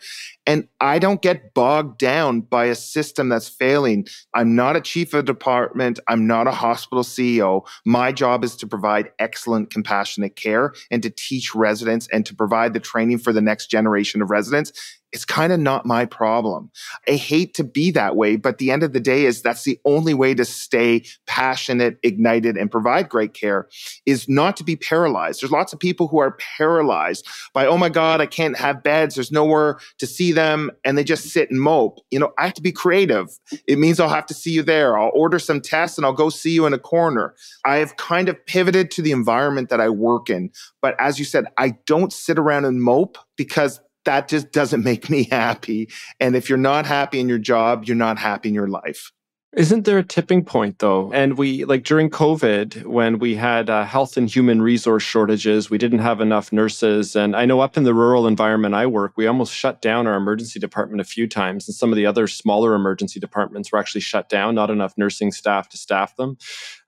And 0.47 0.69
I 0.81 0.99
don't 0.99 1.23
get 1.23 1.55
bogged 1.55 1.99
down 1.99 2.41
by 2.43 2.67
a 2.67 2.75
system 2.75 3.29
that's 3.29 3.49
failing. 3.49 4.07
I'm 4.35 4.57
not 4.57 4.77
a 4.77 4.81
chief 4.81 5.15
of 5.15 5.25
department. 5.25 6.01
I'm 6.09 6.27
not 6.27 6.49
a 6.49 6.53
hospital 6.53 7.05
CEO. 7.05 7.67
My 7.87 8.13
job 8.13 8.45
is 8.45 8.57
to 8.57 8.67
provide 8.67 9.11
excellent, 9.25 9.71
compassionate 9.71 10.37
care 10.37 10.75
and 10.91 11.03
to 11.03 11.11
teach 11.11 11.55
residents 11.55 12.07
and 12.13 12.27
to 12.27 12.35
provide 12.35 12.75
the 12.75 12.81
training 12.81 13.19
for 13.19 13.33
the 13.33 13.41
next 13.41 13.69
generation 13.69 14.21
of 14.21 14.31
residents 14.31 14.73
it's 15.15 15.25
kind 15.25 15.53
of 15.53 15.61
not 15.61 15.87
my 15.87 16.05
problem. 16.05 16.71
I 17.09 17.13
hate 17.13 17.55
to 17.55 17.65
be 17.65 17.93
that 17.93 18.17
way, 18.17 18.35
but 18.35 18.59
the 18.59 18.73
end 18.73 18.83
of 18.83 18.93
the 18.93 19.01
day 19.01 19.25
is 19.25 19.41
that's 19.41 19.63
the 19.63 19.79
only 19.85 20.13
way 20.13 20.35
to 20.35 20.45
stay 20.45 21.05
passionate, 21.27 21.99
ignited, 22.03 22.57
and 22.57 22.69
provide 22.69 23.09
great 23.09 23.33
care 23.33 23.69
is 24.07 24.29
not 24.29 24.57
to 24.57 24.65
be 24.65 24.75
paralyzed. 24.75 25.41
There's 25.41 25.53
lots 25.53 25.73
of 25.73 25.79
people 25.79 26.09
who 26.09 26.19
are 26.19 26.33
paralyzed 26.33 27.27
by, 27.53 27.65
oh 27.65 27.79
my 27.79 27.89
God, 27.89 28.21
I 28.21 28.27
can't 28.27 28.59
have 28.59 28.83
beds. 28.83 29.15
There's 29.15 29.31
nowhere 29.31 29.79
to 29.99 30.07
see 30.07 30.33
them. 30.33 30.73
And 30.85 30.99
they 30.99 31.05
just 31.05 31.29
sit 31.29 31.49
and 31.49 31.61
mope. 31.61 32.01
You 32.11 32.19
know, 32.19 32.33
I 32.37 32.47
have 32.47 32.55
to 32.55 32.63
be 32.63 32.73
creative. 32.73 33.29
It 33.69 33.79
means 33.79 34.01
I'll 34.01 34.09
have 34.09 34.27
to 34.27 34.35
see 34.35 34.51
you 34.51 34.65
there. 34.65 34.99
I'll 34.99 35.13
order 35.15 35.39
some 35.39 35.61
tests 35.61 35.97
and 35.97 36.05
I'll 36.05 36.13
go 36.13 36.29
see 36.29 36.51
you 36.51 36.67
in 36.67 36.73
a 36.73 36.79
corner. 36.79 37.37
I 37.65 37.77
have 37.77 37.97
kind 37.97 38.29
of 38.29 38.45
pivoted 38.47 38.91
to 38.93 39.03
the 39.03 39.13
environment 39.13 39.69
that 39.69 39.81
I 39.81 39.91
work 39.91 40.29
in. 40.29 40.51
But 40.83 40.97
as 40.99 41.21
you 41.21 41.25
said, 41.25 41.47
I 41.57 41.75
don't 41.87 42.13
sit 42.13 42.37
around 42.37 42.65
and 42.65 42.83
mope 42.83 43.17
because 43.37 43.81
that 44.05 44.29
just 44.29 44.53
doesn't 44.53 44.85
make 44.85 45.11
me 45.11 45.25
happy. 45.31 45.89
And 46.21 46.37
if 46.37 46.49
you're 46.49 46.59
not 46.59 46.87
happy 46.87 47.21
in 47.21 47.29
your 47.29 47.39
job, 47.39 47.85
you're 47.85 47.97
not 47.97 48.19
happy 48.19 48.49
in 48.49 48.55
your 48.55 48.69
life. 48.69 49.11
Isn't 49.57 49.85
there 49.85 49.99
a 49.99 50.03
tipping 50.03 50.45
point 50.45 50.81
though? 50.81 51.13
And 51.13 51.39
we, 51.39 51.65
like 51.65 51.85
during 51.85 52.11
COVID, 52.11 52.87
when 52.87 53.21
we 53.21 53.37
had 53.37 53.71
uh, 53.71 53.85
health 53.85 54.17
and 54.17 54.29
human 54.29 54.61
resource 54.61 55.05
shortages, 55.05 55.71
we 55.71 55.79
didn't 55.79 56.01
have 56.01 56.21
enough 56.21 56.53
nurses. 56.53 57.15
And 57.15 57.37
I 57.37 57.45
know 57.45 57.61
up 57.61 57.77
in 57.77 57.85
the 57.85 57.95
rural 57.95 58.27
environment 58.27 58.75
I 58.75 58.87
work, 58.87 59.13
we 59.17 59.29
almost 59.29 59.55
shut 59.55 59.81
down 59.81 60.09
our 60.09 60.17
emergency 60.17 60.59
department 60.59 61.01
a 61.01 61.05
few 61.05 61.29
times. 61.29 61.69
And 61.69 61.75
some 61.75 61.93
of 61.93 61.97
the 61.97 62.07
other 62.07 62.27
smaller 62.27 62.75
emergency 62.75 63.21
departments 63.21 63.71
were 63.71 63.79
actually 63.79 64.01
shut 64.01 64.29
down, 64.29 64.57
not 64.57 64.71
enough 64.71 64.95
nursing 64.97 65.31
staff 65.31 65.69
to 65.69 65.77
staff 65.77 66.17
them 66.17 66.37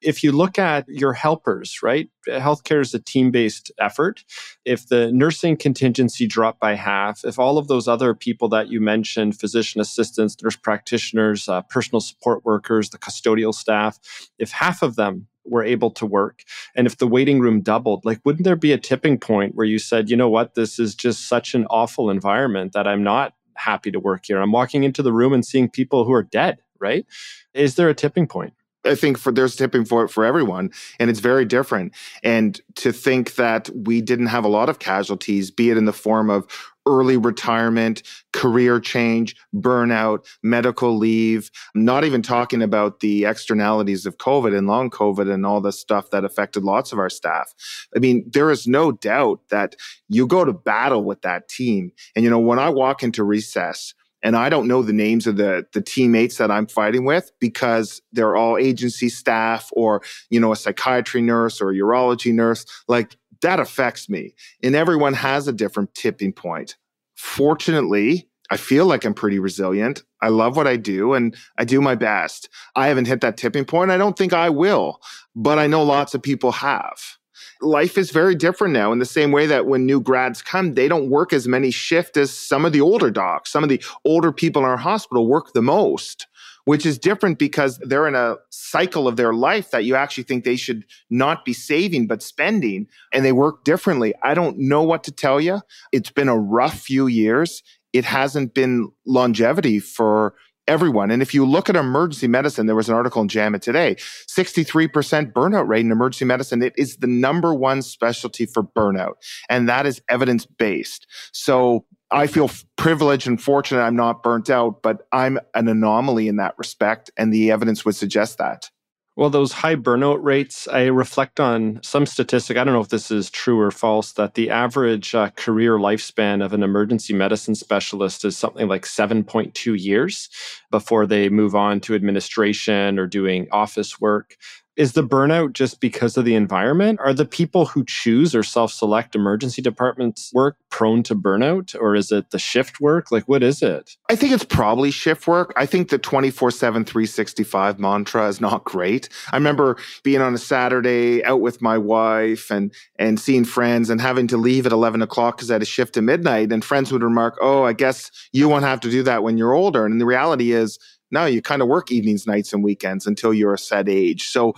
if 0.03 0.23
you 0.23 0.33
look 0.33 0.59
at 0.59 0.89
your 0.89 1.13
helpers, 1.13 1.81
right? 1.83 2.09
Healthcare 2.29 2.81
is 2.81 2.95
a 2.95 2.99
team 2.99 3.31
based 3.31 3.73
effort. 3.79 4.25
If 4.65 4.89
the 4.89 5.11
nursing 5.13 5.57
contingency 5.57 6.27
dropped 6.27 6.61
by 6.61 6.75
half, 6.75 7.25
if 7.25 7.39
all 7.39 7.59
of 7.59 7.69
those 7.69 7.89
other 7.89 8.15
people 8.15 8.49
that 8.51 8.69
you 8.69 8.81
mentioned 8.81 9.39
physician 9.39 9.81
assistants, 9.81 10.37
nurse 10.43 10.57
practitioners, 10.57 11.49
uh, 11.49 11.63
personal 11.63 12.01
support 12.01 12.45
workers, 12.45 12.91
the 12.91 12.99
custodial 12.99 13.55
staff 13.55 13.99
if 14.39 14.51
half 14.51 14.83
of 14.83 14.97
them 14.97 15.27
were 15.45 15.63
able 15.63 15.91
to 15.91 16.05
work 16.05 16.43
and 16.75 16.87
if 16.87 16.99
the 16.99 17.07
waiting 17.07 17.39
room 17.39 17.61
doubled 17.61 18.05
like 18.05 18.21
wouldn't 18.25 18.45
there 18.45 18.57
be 18.57 18.73
a 18.73 18.79
tipping 18.79 19.19
point 19.19 19.55
where 19.55 19.67
you 19.67 19.79
said 19.79 20.11
you 20.11 20.17
know 20.17 20.29
what 20.29 20.55
this 20.55 20.79
is 20.79 20.95
just 20.95 21.29
such 21.29 21.55
an 21.55 21.65
awful 21.71 22.11
environment 22.11 22.73
that 22.73 22.87
i'm 22.87 23.03
not 23.03 23.35
happy 23.55 23.91
to 23.93 24.01
work 24.01 24.25
here 24.27 24.41
i'm 24.41 24.51
walking 24.51 24.83
into 24.83 25.03
the 25.03 25.13
room 25.13 25.33
and 25.33 25.45
seeing 25.45 25.71
people 25.71 26.05
who 26.05 26.13
are 26.13 26.23
dead 26.23 26.59
right 26.81 27.07
is 27.55 27.77
there 27.77 27.89
a 27.89 27.95
tipping 27.95 28.27
point 28.27 28.55
I 28.87 28.95
think 28.95 29.19
for 29.19 29.33
there's 29.33 29.57
tipping 29.57 29.85
point 29.85 30.11
for 30.11 30.25
everyone, 30.25 30.71
and 30.99 31.11
it's 31.11 31.21
very 31.21 31.45
different. 31.45 31.93
And 32.23 32.61
to 32.77 32.93
think 32.93 33.35
that 33.35 33.69
we 33.75 34.01
didn't 34.01 34.27
have 34.27 34.45
a 34.45 34.49
lot 34.49 34.69
of 34.69 34.79
casualties, 34.79 35.51
be 35.51 35.71
it 35.71 35.77
in 35.77 35.85
the 35.85 35.93
form 35.93 36.31
of 36.31 36.47
early 36.87 37.17
retirement, 37.17 38.03
career 38.33 38.79
change, 38.79 39.35
burnout, 39.55 40.25
medical 40.43 40.97
leave, 40.97 41.51
I'm 41.75 41.85
not 41.85 42.05
even 42.05 42.23
talking 42.23 42.63
about 42.63 43.01
the 43.01 43.25
externalities 43.25 44.07
of 44.07 44.19
COVID 44.19 44.57
and 44.57 44.69
long 44.69 44.89
COVID 44.91 45.33
and 45.33 45.45
all 45.45 45.61
the 45.61 45.73
stuff 45.73 46.11
that 46.11 46.25
affected 46.25 46.63
lots 46.63 46.93
of 46.93 47.01
our 47.01 47.11
staff. 47.11 47.53
I 47.95 47.99
mean, 47.99 48.25
there 48.33 48.51
is 48.51 48.69
no 48.69 48.93
doubt 48.93 49.41
that 49.51 49.75
you 50.09 50.29
go 50.29 50.45
to 50.45 50.53
battle 50.53 51.03
with 51.03 51.23
that 51.23 51.49
team. 51.49 51.91
And, 52.15 52.25
you 52.25 52.31
know, 52.31 52.39
when 52.39 52.61
I 52.61 52.71
walk 52.71 53.03
into 53.03 53.23
resus, 53.23 53.93
and 54.27 54.37
I 54.37 54.49
don't 54.49 54.67
know 54.67 54.83
the 54.83 54.93
names 54.93 55.29
of 55.29 55.37
the 55.37 55.67
the 55.73 55.81
teammates 55.81 56.39
that 56.39 56.51
I'm 56.51 56.67
fighting 56.67 57.05
with 57.05 57.31
because 57.39 58.03
they're 58.13 58.35
all 58.35 58.59
agency 58.59 59.09
staff 59.09 59.71
or 59.73 60.03
you 60.31 60.41
know 60.41 60.51
a 60.51 60.57
psychiatry 60.57 61.23
nurse 61.23 61.61
or 61.61 61.71
a 61.71 61.75
urology 61.75 62.35
nurse 62.35 62.67
like 62.89 63.17
that 63.43 63.61
affects 63.61 64.09
me 64.09 64.35
and 64.63 64.75
everyone 64.75 65.15
has 65.15 65.47
a 65.47 65.53
different 65.53 65.95
tipping 65.95 66.33
point 66.33 66.77
fortunately 67.15 68.29
I 68.49 68.57
feel 68.57 68.87
like 68.87 69.05
I'm 69.05 69.13
pretty 69.13 69.41
resilient. 69.41 70.05
I 70.23 70.29
love 70.29 70.57
what 70.57 70.69
I 70.69 70.77
do 70.77 71.15
and 71.15 71.37
I 71.59 71.65
do 71.65 71.81
my 71.81 71.97
best. 71.97 72.49
I 72.77 72.87
haven't 72.87 73.09
hit 73.09 73.21
that 73.23 73.37
tipping 73.37 73.65
point. 73.65 73.91
I 73.91 73.97
don't 73.97 74.17
think 74.17 74.33
I 74.33 74.51
will, 74.51 75.01
but 75.35 75.59
I 75.59 75.67
know 75.67 75.83
lots 75.83 76.15
of 76.15 76.23
people 76.23 76.53
have 76.53 77.19
life 77.61 77.99
is 77.99 78.11
very 78.11 78.35
different 78.35 78.73
now 78.73 78.93
in 78.93 78.99
the 78.99 79.05
same 79.05 79.33
way 79.33 79.47
that 79.47 79.67
when 79.67 79.87
new 79.87 80.01
grads 80.01 80.43
come, 80.43 80.75
they 80.75 80.89
don't 80.89 81.11
work 81.11 81.33
as 81.33 81.49
many 81.49 81.71
shifts 81.71 82.17
as 82.17 82.31
some 82.31 82.65
of 82.65 82.73
the 82.73 82.81
older 82.81 83.11
docs. 83.11 83.51
Some 83.51 83.63
of 83.63 83.69
the 83.69 83.83
older 84.05 84.33
people 84.33 84.63
in 84.63 84.69
our 84.69 84.77
hospital 84.77 85.27
work 85.27 85.53
the 85.53 85.63
most, 85.63 86.27
which 86.65 86.85
is 86.85 86.99
different 86.99 87.39
because 87.39 87.79
they're 87.79 88.09
in 88.09 88.15
a 88.15 88.37
cycle 88.51 89.09
of 89.09 89.17
their 89.17 89.33
life 89.33 89.71
that 89.71 89.85
you 89.85 89.95
actually 89.95 90.25
think 90.25 90.45
they 90.45 90.57
should 90.57 90.85
not 91.11 91.45
be 91.45 91.53
saving 91.53 92.07
but 92.07 92.23
spending 92.23 92.87
and 93.13 93.25
they 93.25 93.33
work 93.33 93.65
differently. 93.65 94.15
I 94.23 94.35
don't 94.35 94.59
know 94.59 94.83
what 94.83 95.05
to 95.05 95.13
tell 95.13 95.41
you. 95.41 95.61
It's 95.93 96.11
been 96.11 96.29
a 96.29 96.39
rough 96.39 96.79
few 96.79 97.07
years. 97.07 97.63
It 97.93 98.05
hasn't 98.05 98.53
been 98.53 98.91
longevity 99.07 99.79
for 99.79 100.35
everyone. 100.69 101.11
And 101.11 101.23
if 101.23 101.35
you 101.35 101.47
look 101.47 101.69
at 101.69 101.77
emergency 101.77 102.29
medicine, 102.29 102.67
there 102.67 102.77
was 102.77 102.89
an 102.89 102.95
article 102.95 103.23
in 103.23 103.29
JAMA 103.29 103.59
today 103.59 103.97
63% 103.97 105.33
burnout 105.33 105.69
rate 105.69 105.85
in 105.85 105.93
emergency 105.93 106.25
medicine. 106.25 106.63
It 106.63 106.75
is 106.77 106.97
the 106.99 107.07
number 107.07 107.55
one 107.55 107.83
specialty 107.83 108.47
for 108.47 108.63
burnout, 108.63 109.15
and 109.49 109.69
that 109.69 109.87
is 109.87 110.03
evidence 110.09 110.47
based. 110.47 111.07
So 111.33 111.85
I 112.11 112.27
feel 112.27 112.51
privileged 112.77 113.27
and 113.27 113.43
fortunate 113.43 113.83
I'm 113.83 113.97
not 113.97 114.23
burnt 114.23 114.49
out, 114.51 114.83
but 114.83 115.07
I'm 115.13 115.39
an 115.55 115.69
anomaly 115.69 116.29
in 116.29 116.37
that 116.37 116.55
respect, 116.59 117.11
and 117.17 117.33
the 117.33 117.51
evidence 117.51 117.85
would 117.85 117.97
suggest 117.97 118.39
that. 118.39 118.71
Well, 119.17 119.31
those 119.31 119.53
high 119.53 119.77
burnout 119.77 120.23
rates, 120.23 120.69
I 120.69 120.85
reflect 120.85 121.41
on 121.41 121.81
some 121.83 122.05
statistic. 122.05 122.59
I 122.59 122.65
don't 122.65 122.75
know 122.75 122.83
if 122.83 122.91
this 122.91 123.11
is 123.11 123.31
true 123.31 123.59
or 123.59 123.71
false 123.71 124.13
that 124.13 124.35
the 124.35 124.51
average 124.51 125.15
uh, 125.15 125.31
career 125.31 125.79
lifespan 125.79 126.45
of 126.45 126.53
an 126.53 126.63
emergency 126.63 127.15
medicine 127.15 127.55
specialist 127.55 128.27
is 128.27 128.37
something 128.37 128.69
like 128.69 128.85
7.2 128.85 129.75
years 129.83 130.29
before 130.71 131.07
they 131.07 131.31
move 131.31 131.55
on 131.55 131.81
to 131.81 131.95
administration 131.95 132.99
or 132.99 133.07
doing 133.07 133.47
office 133.53 133.99
work 133.99 134.37
is 134.77 134.93
the 134.93 135.03
burnout 135.03 135.55
just 135.55 135.81
because 135.81 136.17
of 136.17 136.25
the 136.25 136.35
environment? 136.35 137.01
Are 137.01 137.15
the 137.15 137.25
people 137.25 137.67
who 137.67 137.85
choose 137.85 138.35
or 138.35 138.43
self 138.43 138.73
select 138.73 139.15
emergency 139.15 139.63
departments 139.63 140.31
work 140.35 140.57
prone 140.71 141.03
to 141.05 141.15
burnout? 141.15 141.75
Or 141.81 141.95
is 141.95 142.13
it 142.13 142.31
the 142.31 142.39
shift 142.39 142.81
work? 142.81 143.11
Like, 143.11 143.25
what 143.25 143.43
is 143.43 143.63
it? 143.63 143.97
I 144.11 144.17
think 144.17 144.33
it's 144.33 144.45
probably 144.45 144.91
shift 144.91 145.27
work. 145.27 145.53
I 145.57 145.67
think 145.67 145.89
the 145.89 145.99
24 145.99 146.51
7, 146.51 146.85
365 146.85 147.79
mantra 147.79 148.29
is 148.29 148.41
not 148.41 148.65
great. 148.65 149.09
I 149.33 149.37
remember 149.37 149.77
being 150.03 150.21
on 150.21 150.35
a 150.35 150.39
Saturday 150.39 151.25
out 151.25 151.41
with 151.41 151.63
my 151.63 151.79
wife 151.79 152.51
and, 152.51 152.73
and 152.99 153.19
seeing 153.19 153.45
friends 153.45 153.89
and 153.91 154.01
having 154.01 154.27
to 154.29 154.37
leave 154.37 154.67
at 154.67 154.73
11 154.73 155.03
o'clock 155.03 155.37
because 155.37 155.51
I 155.51 155.55
had 155.55 155.63
a 155.63 155.67
shift 155.67 155.97
at 155.97 156.05
midnight. 156.05 156.53
And 156.53 156.65
friends 156.65 156.93
would 156.93 157.03
remark, 157.03 157.39
Oh, 157.41 157.65
I 157.65 157.73
guess 157.73 158.11
you 158.33 158.49
won't 158.49 158.65
have 158.65 158.81
to 158.81 158.91
do 158.91 159.03
that 159.05 159.23
when 159.23 159.39
you're 159.39 159.55
older. 159.55 159.87
And 159.87 160.01
the 160.01 160.07
reality 160.07 160.53
is, 160.53 160.79
no, 161.11 161.27
you 161.27 161.43
kind 161.43 161.63
of 161.63 161.69
work 161.69 161.91
evenings, 161.93 162.27
nights, 162.27 162.53
and 162.53 162.63
weekends 162.63 163.07
until 163.07 163.33
you're 163.33 163.55
a 163.55 163.59
set 163.59 163.89
age. 163.89 164.29
So 164.29 164.55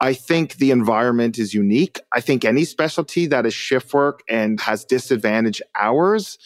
I 0.00 0.12
think 0.12 0.56
the 0.56 0.70
environment 0.70 1.38
is 1.38 1.54
unique. 1.54 2.00
I 2.12 2.20
think 2.20 2.44
any 2.44 2.64
specialty 2.64 3.26
that 3.28 3.46
is 3.46 3.54
shift 3.54 3.92
work 3.94 4.22
and 4.28 4.60
has 4.60 4.84
disadvantaged 4.84 5.62
hours 5.80 6.38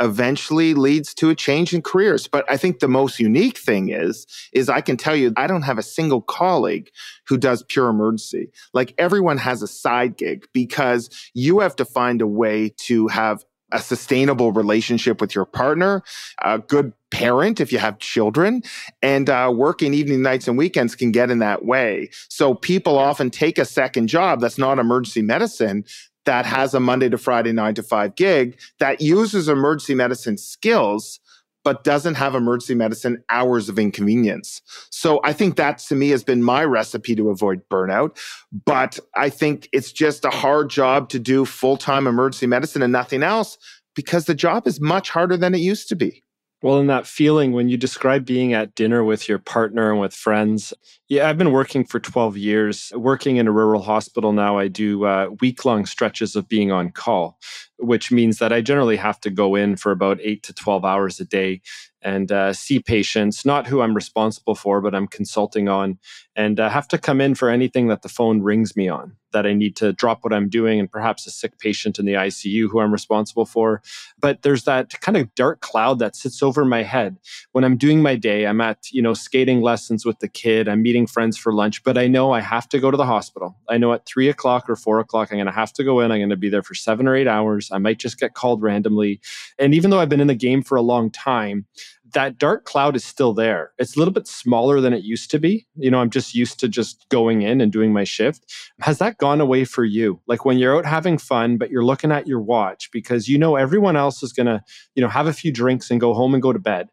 eventually 0.00 0.74
leads 0.74 1.12
to 1.14 1.30
a 1.30 1.34
change 1.34 1.74
in 1.74 1.82
careers. 1.82 2.26
But 2.26 2.50
I 2.50 2.56
think 2.56 2.78
the 2.78 2.88
most 2.88 3.18
unique 3.18 3.58
thing 3.58 3.90
is, 3.90 4.26
is 4.52 4.68
I 4.68 4.80
can 4.80 4.96
tell 4.96 5.14
you, 5.14 5.32
I 5.36 5.46
don't 5.46 5.62
have 5.62 5.78
a 5.78 5.82
single 5.82 6.22
colleague 6.22 6.90
who 7.26 7.36
does 7.36 7.62
pure 7.62 7.88
emergency. 7.88 8.50
Like 8.72 8.94
everyone 8.98 9.38
has 9.38 9.62
a 9.62 9.68
side 9.68 10.16
gig 10.16 10.46
because 10.52 11.10
you 11.34 11.60
have 11.60 11.76
to 11.76 11.84
find 11.84 12.22
a 12.22 12.26
way 12.26 12.70
to 12.86 13.08
have 13.08 13.44
a 13.72 13.80
sustainable 13.80 14.52
relationship 14.52 15.20
with 15.20 15.34
your 15.34 15.44
partner, 15.44 16.02
a 16.42 16.58
good 16.58 16.92
parent 17.10 17.60
if 17.60 17.72
you 17.72 17.78
have 17.78 17.98
children, 17.98 18.62
and 19.02 19.28
uh, 19.28 19.52
working 19.54 19.94
evening, 19.94 20.22
nights, 20.22 20.46
and 20.46 20.56
weekends 20.56 20.94
can 20.94 21.10
get 21.10 21.30
in 21.30 21.38
that 21.40 21.64
way. 21.64 22.10
So 22.28 22.54
people 22.54 22.98
often 22.98 23.30
take 23.30 23.58
a 23.58 23.64
second 23.64 24.08
job 24.08 24.40
that's 24.40 24.58
not 24.58 24.78
emergency 24.78 25.22
medicine 25.22 25.84
that 26.24 26.46
has 26.46 26.72
a 26.72 26.80
Monday 26.80 27.08
to 27.08 27.18
Friday, 27.18 27.52
nine 27.52 27.74
to 27.74 27.82
five 27.82 28.14
gig 28.14 28.58
that 28.78 29.00
uses 29.00 29.48
emergency 29.48 29.94
medicine 29.94 30.38
skills 30.38 31.18
but 31.64 31.84
doesn't 31.84 32.14
have 32.14 32.34
emergency 32.34 32.74
medicine 32.74 33.22
hours 33.30 33.68
of 33.68 33.78
inconvenience. 33.78 34.62
So 34.90 35.20
I 35.24 35.32
think 35.32 35.56
that 35.56 35.78
to 35.78 35.94
me 35.94 36.10
has 36.10 36.24
been 36.24 36.42
my 36.42 36.64
recipe 36.64 37.14
to 37.16 37.30
avoid 37.30 37.62
burnout. 37.68 38.18
But 38.64 38.98
I 39.14 39.30
think 39.30 39.68
it's 39.72 39.92
just 39.92 40.24
a 40.24 40.30
hard 40.30 40.70
job 40.70 41.08
to 41.10 41.18
do 41.18 41.44
full 41.44 41.76
time 41.76 42.06
emergency 42.06 42.46
medicine 42.46 42.82
and 42.82 42.92
nothing 42.92 43.22
else 43.22 43.58
because 43.94 44.24
the 44.24 44.34
job 44.34 44.66
is 44.66 44.80
much 44.80 45.10
harder 45.10 45.36
than 45.36 45.54
it 45.54 45.58
used 45.58 45.88
to 45.88 45.96
be. 45.96 46.21
Well, 46.62 46.78
in 46.78 46.86
that 46.86 47.08
feeling, 47.08 47.50
when 47.50 47.68
you 47.68 47.76
describe 47.76 48.24
being 48.24 48.52
at 48.52 48.76
dinner 48.76 49.02
with 49.02 49.28
your 49.28 49.40
partner 49.40 49.90
and 49.90 50.00
with 50.00 50.14
friends, 50.14 50.72
yeah, 51.08 51.28
I've 51.28 51.36
been 51.36 51.50
working 51.50 51.84
for 51.84 51.98
12 51.98 52.36
years. 52.36 52.92
Working 52.94 53.38
in 53.38 53.48
a 53.48 53.52
rural 53.52 53.82
hospital 53.82 54.32
now, 54.32 54.58
I 54.58 54.68
do 54.68 55.04
uh, 55.04 55.30
week 55.40 55.64
long 55.64 55.86
stretches 55.86 56.36
of 56.36 56.48
being 56.48 56.70
on 56.70 56.92
call, 56.92 57.36
which 57.78 58.12
means 58.12 58.38
that 58.38 58.52
I 58.52 58.60
generally 58.60 58.94
have 58.94 59.18
to 59.22 59.30
go 59.30 59.56
in 59.56 59.74
for 59.74 59.90
about 59.90 60.20
eight 60.22 60.44
to 60.44 60.54
12 60.54 60.84
hours 60.84 61.18
a 61.18 61.24
day 61.24 61.62
and 62.00 62.30
uh, 62.30 62.52
see 62.52 62.78
patients, 62.78 63.44
not 63.44 63.66
who 63.66 63.80
I'm 63.80 63.94
responsible 63.94 64.54
for, 64.54 64.80
but 64.80 64.94
I'm 64.94 65.08
consulting 65.08 65.68
on, 65.68 65.98
and 66.36 66.60
uh, 66.60 66.68
have 66.68 66.86
to 66.88 66.98
come 66.98 67.20
in 67.20 67.34
for 67.34 67.50
anything 67.50 67.88
that 67.88 68.02
the 68.02 68.08
phone 68.08 68.40
rings 68.40 68.76
me 68.76 68.88
on 68.88 69.16
that 69.32 69.46
I 69.46 69.52
need 69.52 69.76
to 69.76 69.92
drop 69.92 70.24
what 70.24 70.32
I'm 70.32 70.48
doing 70.48 70.78
and 70.78 70.90
perhaps 70.90 71.26
a 71.26 71.30
sick 71.30 71.58
patient 71.58 71.98
in 71.98 72.06
the 72.06 72.14
ICU 72.14 72.68
who 72.70 72.80
I'm 72.80 72.92
responsible 72.92 73.44
for. 73.44 73.82
But 74.20 74.42
there's 74.42 74.64
that 74.64 75.00
kind 75.00 75.16
of 75.16 75.34
dark 75.34 75.60
cloud 75.60 75.98
that 75.98 76.16
sits 76.16 76.42
over 76.42 76.64
my 76.64 76.82
head 76.82 77.18
when 77.52 77.64
I'm 77.64 77.76
doing 77.76 78.02
my 78.02 78.16
day. 78.16 78.46
I'm 78.46 78.60
at, 78.60 78.90
you 78.90 79.02
know, 79.02 79.14
skating 79.14 79.60
lessons 79.60 80.04
with 80.04 80.18
the 80.20 80.28
kid, 80.28 80.68
I'm 80.68 80.82
meeting 80.82 81.06
friends 81.06 81.36
for 81.36 81.52
lunch, 81.52 81.82
but 81.82 81.98
I 81.98 82.06
know 82.06 82.32
I 82.32 82.40
have 82.40 82.68
to 82.70 82.78
go 82.78 82.90
to 82.90 82.96
the 82.96 83.06
hospital. 83.06 83.56
I 83.68 83.78
know 83.78 83.92
at 83.92 84.06
three 84.06 84.28
o'clock 84.28 84.68
or 84.68 84.76
four 84.76 85.00
o'clock, 85.00 85.30
I'm 85.30 85.38
going 85.38 85.46
to 85.46 85.52
have 85.52 85.72
to 85.74 85.84
go 85.84 86.00
in. 86.00 86.12
I'm 86.12 86.18
going 86.18 86.30
to 86.30 86.36
be 86.36 86.48
there 86.48 86.62
for 86.62 86.74
seven 86.74 87.08
or 87.08 87.14
eight 87.14 87.28
hours. 87.28 87.70
I 87.72 87.78
might 87.78 87.98
just 87.98 88.18
get 88.18 88.34
called 88.34 88.62
randomly. 88.62 89.20
And 89.58 89.74
even 89.74 89.90
though 89.90 90.00
I've 90.00 90.08
been 90.08 90.20
in 90.20 90.26
the 90.26 90.34
game 90.34 90.62
for 90.62 90.76
a 90.76 90.82
long 90.82 91.10
time, 91.10 91.66
that 92.12 92.38
dark 92.38 92.64
cloud 92.64 92.96
is 92.96 93.04
still 93.04 93.32
there. 93.32 93.72
It's 93.78 93.96
a 93.96 93.98
little 93.98 94.12
bit 94.12 94.26
smaller 94.26 94.80
than 94.80 94.92
it 94.92 95.02
used 95.02 95.30
to 95.30 95.38
be. 95.38 95.66
You 95.76 95.90
know, 95.90 95.98
I'm 95.98 96.10
just 96.10 96.34
used 96.34 96.60
to 96.60 96.68
just 96.68 97.08
going 97.08 97.42
in 97.42 97.60
and 97.60 97.72
doing 97.72 97.92
my 97.92 98.04
shift. 98.04 98.52
Has 98.80 98.98
that 98.98 99.18
gone 99.18 99.40
away 99.40 99.64
for 99.64 99.84
you? 99.84 100.20
Like 100.26 100.44
when 100.44 100.58
you're 100.58 100.76
out 100.76 100.86
having 100.86 101.18
fun, 101.18 101.58
but 101.58 101.70
you're 101.70 101.84
looking 101.84 102.12
at 102.12 102.26
your 102.26 102.40
watch 102.40 102.90
because 102.92 103.28
you 103.28 103.38
know 103.38 103.56
everyone 103.56 103.96
else 103.96 104.22
is 104.22 104.32
going 104.32 104.46
to, 104.46 104.62
you 104.94 105.02
know, 105.02 105.08
have 105.08 105.26
a 105.26 105.32
few 105.32 105.52
drinks 105.52 105.90
and 105.90 106.00
go 106.00 106.14
home 106.14 106.34
and 106.34 106.42
go 106.42 106.52
to 106.52 106.58
bed. 106.58 106.88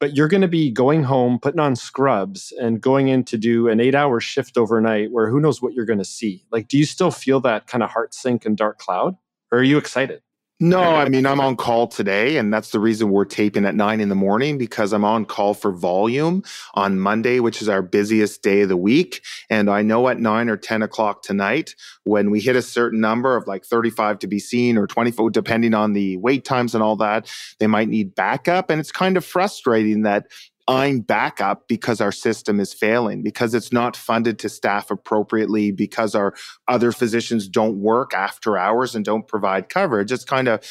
But 0.00 0.16
you're 0.16 0.28
going 0.28 0.42
to 0.42 0.48
be 0.48 0.70
going 0.70 1.04
home, 1.04 1.38
putting 1.38 1.60
on 1.60 1.76
scrubs 1.76 2.52
and 2.60 2.80
going 2.80 3.08
in 3.08 3.24
to 3.24 3.38
do 3.38 3.68
an 3.68 3.80
eight 3.80 3.94
hour 3.94 4.20
shift 4.20 4.58
overnight 4.58 5.12
where 5.12 5.30
who 5.30 5.40
knows 5.40 5.62
what 5.62 5.72
you're 5.72 5.86
going 5.86 5.98
to 5.98 6.04
see. 6.04 6.44
Like, 6.50 6.68
do 6.68 6.76
you 6.76 6.84
still 6.84 7.10
feel 7.10 7.40
that 7.40 7.66
kind 7.66 7.82
of 7.82 7.90
heart 7.90 8.14
sink 8.14 8.44
and 8.44 8.56
dark 8.56 8.78
cloud? 8.78 9.16
Or 9.50 9.58
are 9.58 9.62
you 9.62 9.78
excited? 9.78 10.22
No, 10.60 10.80
I 10.80 11.08
mean, 11.08 11.26
I'm 11.26 11.40
on 11.40 11.56
call 11.56 11.88
today, 11.88 12.36
and 12.36 12.54
that's 12.54 12.70
the 12.70 12.78
reason 12.78 13.10
we're 13.10 13.24
taping 13.24 13.64
at 13.64 13.74
nine 13.74 14.00
in 14.00 14.08
the 14.08 14.14
morning 14.14 14.56
because 14.56 14.92
I'm 14.92 15.04
on 15.04 15.24
call 15.24 15.52
for 15.52 15.72
volume 15.72 16.44
on 16.74 17.00
Monday, 17.00 17.40
which 17.40 17.60
is 17.60 17.68
our 17.68 17.82
busiest 17.82 18.40
day 18.42 18.60
of 18.60 18.68
the 18.68 18.76
week. 18.76 19.24
And 19.50 19.68
I 19.68 19.82
know 19.82 20.08
at 20.08 20.20
nine 20.20 20.48
or 20.48 20.56
10 20.56 20.82
o'clock 20.82 21.22
tonight, 21.22 21.74
when 22.04 22.30
we 22.30 22.38
hit 22.38 22.54
a 22.54 22.62
certain 22.62 23.00
number 23.00 23.36
of 23.36 23.48
like 23.48 23.64
35 23.64 24.20
to 24.20 24.28
be 24.28 24.38
seen 24.38 24.78
or 24.78 24.86
24, 24.86 25.30
depending 25.30 25.74
on 25.74 25.92
the 25.92 26.18
wait 26.18 26.44
times 26.44 26.72
and 26.72 26.84
all 26.84 26.96
that, 26.96 27.28
they 27.58 27.66
might 27.66 27.88
need 27.88 28.14
backup. 28.14 28.70
And 28.70 28.78
it's 28.78 28.92
kind 28.92 29.16
of 29.16 29.24
frustrating 29.24 30.02
that 30.02 30.28
I'm 30.66 31.00
backup 31.00 31.68
because 31.68 32.00
our 32.00 32.12
system 32.12 32.58
is 32.58 32.72
failing, 32.72 33.22
because 33.22 33.54
it's 33.54 33.72
not 33.72 33.96
funded 33.96 34.38
to 34.40 34.48
staff 34.48 34.90
appropriately, 34.90 35.70
because 35.72 36.14
our 36.14 36.34
other 36.68 36.90
physicians 36.90 37.48
don't 37.48 37.80
work 37.80 38.14
after 38.14 38.56
hours 38.56 38.94
and 38.94 39.04
don't 39.04 39.28
provide 39.28 39.68
coverage. 39.68 40.10
It's 40.10 40.24
kind 40.24 40.48
of 40.48 40.64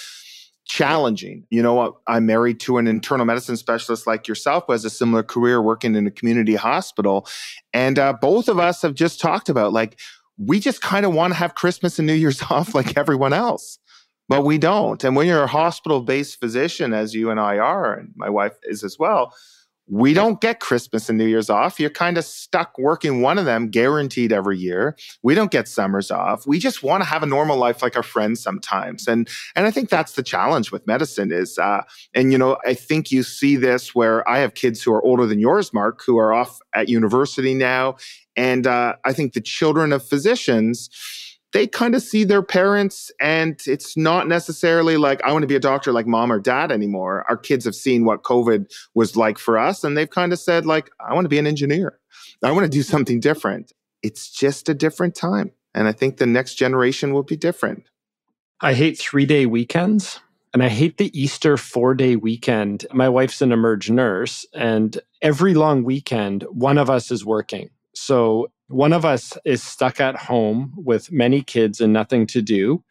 challenging. 0.65 1.45
You 1.49 1.61
know, 1.61 1.99
I'm 2.07 2.25
married 2.25 2.59
to 2.61 2.77
an 2.77 2.87
internal 2.87 3.25
medicine 3.25 3.57
specialist 3.57 4.07
like 4.07 4.27
yourself 4.27 4.63
who 4.65 4.71
has 4.71 4.85
a 4.85 4.89
similar 4.89 5.21
career 5.21 5.61
working 5.61 5.95
in 5.95 6.07
a 6.07 6.11
community 6.11 6.55
hospital. 6.55 7.27
And 7.73 7.99
uh, 7.99 8.13
both 8.13 8.47
of 8.47 8.59
us 8.59 8.81
have 8.81 8.95
just 8.95 9.19
talked 9.19 9.49
about 9.49 9.73
like, 9.73 9.99
we 10.37 10.59
just 10.59 10.81
kind 10.81 11.05
of 11.05 11.13
want 11.13 11.33
to 11.33 11.37
have 11.37 11.55
Christmas 11.55 11.99
and 11.99 12.07
New 12.07 12.13
Year's 12.13 12.41
off 12.49 12.73
like 12.73 12.97
everyone 12.97 13.33
else. 13.33 13.77
But 14.29 14.45
we 14.45 14.57
don't. 14.57 15.03
And 15.03 15.15
when 15.15 15.27
you're 15.27 15.43
a 15.43 15.47
hospital 15.47 16.01
based 16.01 16.39
physician, 16.39 16.93
as 16.93 17.13
you 17.13 17.29
and 17.29 17.39
I 17.39 17.57
are, 17.59 17.93
and 17.93 18.13
my 18.15 18.29
wife 18.29 18.57
is 18.63 18.83
as 18.83 18.97
well, 18.97 19.33
we 19.87 20.13
don't 20.13 20.39
get 20.39 20.59
Christmas 20.59 21.09
and 21.09 21.17
New 21.17 21.25
Year's 21.25 21.49
off. 21.49 21.79
You're 21.79 21.89
kind 21.89 22.17
of 22.17 22.23
stuck 22.23 22.77
working 22.77 23.21
one 23.21 23.37
of 23.37 23.45
them 23.45 23.69
guaranteed 23.69 24.31
every 24.31 24.57
year. 24.57 24.95
We 25.23 25.35
don't 25.35 25.51
get 25.51 25.67
summers 25.67 26.09
off. 26.09 26.47
We 26.47 26.57
just 26.57 26.83
want 26.83 27.03
to 27.03 27.09
have 27.09 27.21
a 27.21 27.25
normal 27.25 27.57
life 27.57 27.81
like 27.81 27.95
our 27.95 28.03
friends 28.03 28.41
sometimes. 28.41 29.07
And 29.07 29.27
and 29.55 29.65
I 29.65 29.71
think 29.71 29.89
that's 29.89 30.13
the 30.13 30.23
challenge 30.23 30.71
with 30.71 30.87
medicine 30.87 31.31
is 31.31 31.57
uh 31.57 31.81
and 32.13 32.31
you 32.31 32.37
know, 32.37 32.57
I 32.65 32.73
think 32.73 33.11
you 33.11 33.23
see 33.23 33.55
this 33.55 33.93
where 33.93 34.27
I 34.27 34.39
have 34.39 34.53
kids 34.53 34.81
who 34.81 34.93
are 34.93 35.03
older 35.03 35.25
than 35.25 35.39
yours, 35.39 35.73
Mark, 35.73 36.01
who 36.05 36.17
are 36.17 36.33
off 36.33 36.59
at 36.73 36.87
university 36.87 37.53
now. 37.53 37.97
And 38.35 38.65
uh, 38.65 38.95
I 39.05 39.13
think 39.13 39.33
the 39.33 39.41
children 39.41 39.93
of 39.93 40.03
physicians 40.03 40.89
they 41.53 41.67
kind 41.67 41.95
of 41.95 42.01
see 42.01 42.23
their 42.23 42.41
parents 42.41 43.11
and 43.21 43.61
it's 43.65 43.95
not 43.95 44.27
necessarily 44.27 44.97
like 44.97 45.21
i 45.23 45.31
want 45.31 45.43
to 45.43 45.47
be 45.47 45.55
a 45.55 45.59
doctor 45.59 45.93
like 45.93 46.07
mom 46.07 46.31
or 46.31 46.39
dad 46.39 46.71
anymore 46.71 47.25
our 47.29 47.37
kids 47.37 47.63
have 47.65 47.75
seen 47.75 48.03
what 48.03 48.23
covid 48.23 48.71
was 48.93 49.15
like 49.15 49.37
for 49.37 49.57
us 49.57 49.83
and 49.83 49.95
they've 49.95 50.09
kind 50.09 50.33
of 50.33 50.39
said 50.39 50.65
like 50.65 50.89
i 50.99 51.13
want 51.13 51.25
to 51.25 51.29
be 51.29 51.39
an 51.39 51.47
engineer 51.47 51.99
i 52.43 52.51
want 52.51 52.63
to 52.63 52.69
do 52.69 52.83
something 52.83 53.19
different 53.19 53.71
it's 54.01 54.29
just 54.29 54.67
a 54.67 54.73
different 54.73 55.15
time 55.15 55.51
and 55.73 55.87
i 55.87 55.91
think 55.91 56.17
the 56.17 56.25
next 56.25 56.55
generation 56.55 57.13
will 57.13 57.23
be 57.23 57.37
different 57.37 57.83
i 58.59 58.73
hate 58.73 58.99
three 58.99 59.25
day 59.25 59.45
weekends 59.45 60.19
and 60.53 60.61
I 60.61 60.69
hate 60.69 60.97
the 60.97 61.19
Easter 61.19 61.57
four 61.57 61.95
day 61.95 62.15
weekend. 62.15 62.85
My 62.93 63.09
wife's 63.09 63.41
an 63.41 63.51
emerge 63.51 63.89
nurse, 63.89 64.45
and 64.53 64.99
every 65.19 65.55
long 65.55 65.83
weekend, 65.83 66.43
one 66.43 66.77
of 66.77 66.91
us 66.91 67.09
is 67.09 67.25
working. 67.25 67.71
So 67.95 68.51
one 68.67 68.93
of 68.93 69.05
us 69.05 69.37
is 69.45 69.61
stuck 69.61 69.99
at 69.99 70.15
home 70.15 70.73
with 70.75 71.11
many 71.11 71.41
kids 71.41 71.81
and 71.81 71.93
nothing 71.93 72.25
to 72.27 72.41
do 72.41 72.83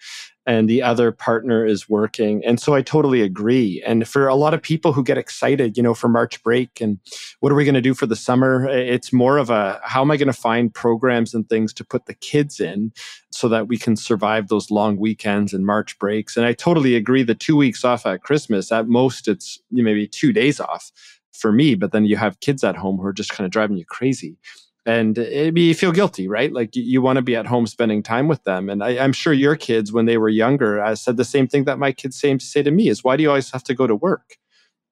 and 0.46 0.68
the 0.68 0.82
other 0.82 1.12
partner 1.12 1.64
is 1.64 1.88
working. 1.88 2.44
And 2.44 2.60
so 2.60 2.74
i 2.74 2.82
totally 2.82 3.22
agree. 3.22 3.82
And 3.86 4.06
for 4.06 4.26
a 4.28 4.34
lot 4.34 4.54
of 4.54 4.62
people 4.62 4.92
who 4.92 5.04
get 5.04 5.18
excited 5.18 5.76
you 5.76 5.82
know 5.82 5.94
for 5.94 6.08
march 6.08 6.42
break 6.42 6.80
and 6.80 6.98
what 7.40 7.52
are 7.52 7.54
we 7.54 7.64
going 7.64 7.74
to 7.74 7.80
do 7.80 7.94
for 7.94 8.06
the 8.06 8.16
summer 8.16 8.68
it's 8.68 9.12
more 9.12 9.38
of 9.38 9.50
a 9.50 9.80
how 9.84 10.00
am 10.02 10.10
i 10.10 10.16
going 10.16 10.26
to 10.26 10.32
find 10.32 10.74
programs 10.74 11.34
and 11.34 11.48
things 11.48 11.72
to 11.74 11.84
put 11.84 12.06
the 12.06 12.14
kids 12.14 12.60
in 12.60 12.92
so 13.30 13.48
that 13.48 13.68
we 13.68 13.78
can 13.78 13.96
survive 13.96 14.48
those 14.48 14.70
long 14.70 14.96
weekends 14.96 15.52
and 15.52 15.64
march 15.66 15.98
breaks. 15.98 16.36
And 16.36 16.46
i 16.46 16.52
totally 16.52 16.96
agree 16.96 17.22
the 17.22 17.34
two 17.34 17.56
weeks 17.56 17.84
off 17.84 18.06
at 18.06 18.22
christmas 18.22 18.72
at 18.72 18.88
most 18.88 19.28
it's 19.28 19.60
maybe 19.70 20.06
two 20.06 20.32
days 20.32 20.60
off 20.60 20.90
for 21.32 21.52
me 21.52 21.74
but 21.74 21.92
then 21.92 22.04
you 22.04 22.16
have 22.16 22.40
kids 22.40 22.62
at 22.64 22.76
home 22.76 22.96
who 22.96 23.06
are 23.06 23.12
just 23.12 23.30
kind 23.30 23.44
of 23.44 23.50
driving 23.50 23.76
you 23.76 23.84
crazy 23.84 24.36
and 24.84 25.16
it, 25.16 25.56
you 25.56 25.74
feel 25.74 25.92
guilty, 25.92 26.26
right? 26.28 26.52
Like 26.52 26.74
you, 26.74 26.82
you 26.82 27.02
want 27.02 27.16
to 27.16 27.22
be 27.22 27.36
at 27.36 27.46
home 27.46 27.66
spending 27.66 28.02
time 28.02 28.28
with 28.28 28.42
them. 28.44 28.68
And 28.68 28.82
I, 28.82 28.90
am 28.90 29.12
sure 29.12 29.32
your 29.32 29.54
kids, 29.56 29.92
when 29.92 30.06
they 30.06 30.18
were 30.18 30.28
younger, 30.28 30.82
I 30.82 30.94
said 30.94 31.16
the 31.16 31.24
same 31.24 31.46
thing 31.46 31.64
that 31.64 31.78
my 31.78 31.92
kids 31.92 32.18
say, 32.18 32.36
say 32.38 32.62
to 32.62 32.70
me 32.70 32.88
is, 32.88 33.04
why 33.04 33.16
do 33.16 33.22
you 33.22 33.28
always 33.28 33.50
have 33.52 33.64
to 33.64 33.74
go 33.74 33.86
to 33.86 33.94
work? 33.94 34.36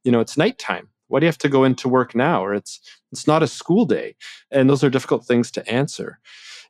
You 0.05 0.12
know, 0.12 0.20
it's 0.20 0.36
nighttime. 0.36 0.88
Why 1.09 1.18
do 1.18 1.26
you 1.26 1.28
have 1.28 1.38
to 1.38 1.49
go 1.49 1.64
into 1.64 1.88
work 1.88 2.14
now? 2.14 2.45
Or 2.45 2.55
it's 2.55 2.80
it's 3.11 3.26
not 3.26 3.43
a 3.43 3.49
school 3.49 3.84
day. 3.84 4.14
And 4.53 4.70
those 4.70 4.84
are 4.84 4.91
difficult 4.91 5.26
things 5.26 5.51
to 5.53 5.68
answer. 5.68 6.20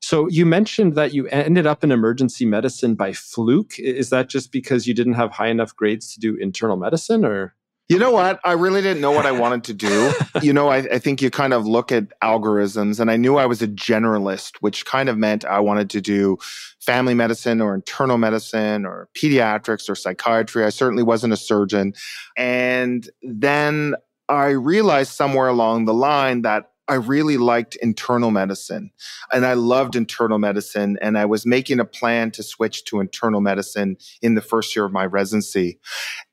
So 0.01 0.29
you 0.29 0.47
mentioned 0.47 0.95
that 0.95 1.13
you 1.13 1.27
ended 1.29 1.67
up 1.67 1.85
in 1.85 1.93
emergency 1.93 2.47
medicine 2.47 2.95
by 2.95 3.13
fluke. 3.13 3.79
Is 3.79 4.09
that 4.09 4.31
just 4.31 4.51
because 4.51 4.87
you 4.87 4.95
didn't 4.95 5.13
have 5.13 5.33
high 5.33 5.49
enough 5.49 5.77
grades 5.77 6.15
to 6.15 6.21
do 6.21 6.37
internal 6.37 6.79
medicine 6.79 7.25
or? 7.25 7.55
You 7.91 7.99
know 7.99 8.13
what? 8.13 8.39
I 8.45 8.53
really 8.53 8.83
didn't 8.83 9.01
know 9.01 9.11
what 9.11 9.27
I 9.27 9.33
wanted 9.33 9.65
to 9.65 9.75
do. 9.75 10.13
you 10.43 10.53
know, 10.53 10.69
I, 10.69 10.77
I, 10.77 10.99
think 11.01 11.21
you 11.21 11.29
kind 11.29 11.53
of 11.53 11.67
look 11.67 11.91
at 11.91 12.07
algorithms, 12.21 13.01
and 13.01 13.11
I 13.11 13.17
knew 13.17 13.37
I 13.37 13.47
was 13.47 13.63
a 13.63 13.67
generalist, 13.67 14.59
which 14.61 14.87
kind 14.87 15.09
of 15.09 15.19
meant 15.19 15.45
I 15.45 15.59
wanted 15.59 15.91
to 15.91 16.01
do 16.01 16.39
family 16.79 17.15
medicine 17.15 17.61
or 17.61 17.75
internal 17.75 18.17
medicine 18.17 18.87
or 18.87 19.09
pediatrics 19.15 19.89
or 19.89 19.97
psychiatry. 19.97 20.65
I 20.65 20.69
certainly 20.69 21.03
wasn't 21.03 21.33
a 21.33 21.37
surgeon. 21.37 21.95
And 22.37 23.11
then 23.23 23.97
I 24.29 24.51
realized 24.51 25.11
somewhere 25.11 25.49
along 25.49 25.87
the 25.87 25.95
line 25.95 26.43
that 26.43 26.71
I 26.91 26.97
really 26.97 27.37
liked 27.37 27.77
internal 27.77 28.33
medicine 28.33 28.91
and 29.33 29.47
I 29.47 29.55
loved 29.55 29.95
internal 29.95 30.39
medicine. 30.39 30.99
And 31.01 31.17
I 31.17 31.25
was 31.25 31.47
making 31.47 31.79
a 31.79 31.85
plan 31.85 32.33
to 32.33 32.43
switch 32.43 32.85
to 32.87 32.99
internal 32.99 33.41
medicine 33.41 33.97
in 34.21 34.35
the 34.35 34.41
first 34.41 34.75
year 34.75 34.85
of 34.85 34.93
my 34.93 35.07
residency. 35.07 35.79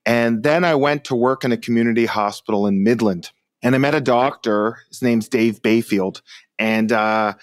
And 0.06 0.42
then 0.42 0.64
I 0.64 0.74
went 0.74 1.06
to 1.06 1.16
work 1.16 1.46
in 1.46 1.52
a 1.52 1.58
community 1.58 2.08
hospital 2.08 2.66
in 2.66 2.84
Midland 2.84 3.30
and 3.62 3.76
I 3.76 3.78
met 3.78 3.94
a 3.94 4.02
doctor. 4.02 4.80
His 4.90 5.04
name's 5.04 5.30
Dave 5.30 5.62
Bayfield. 5.62 6.22
And, 6.58 6.92
uh, 6.92 7.36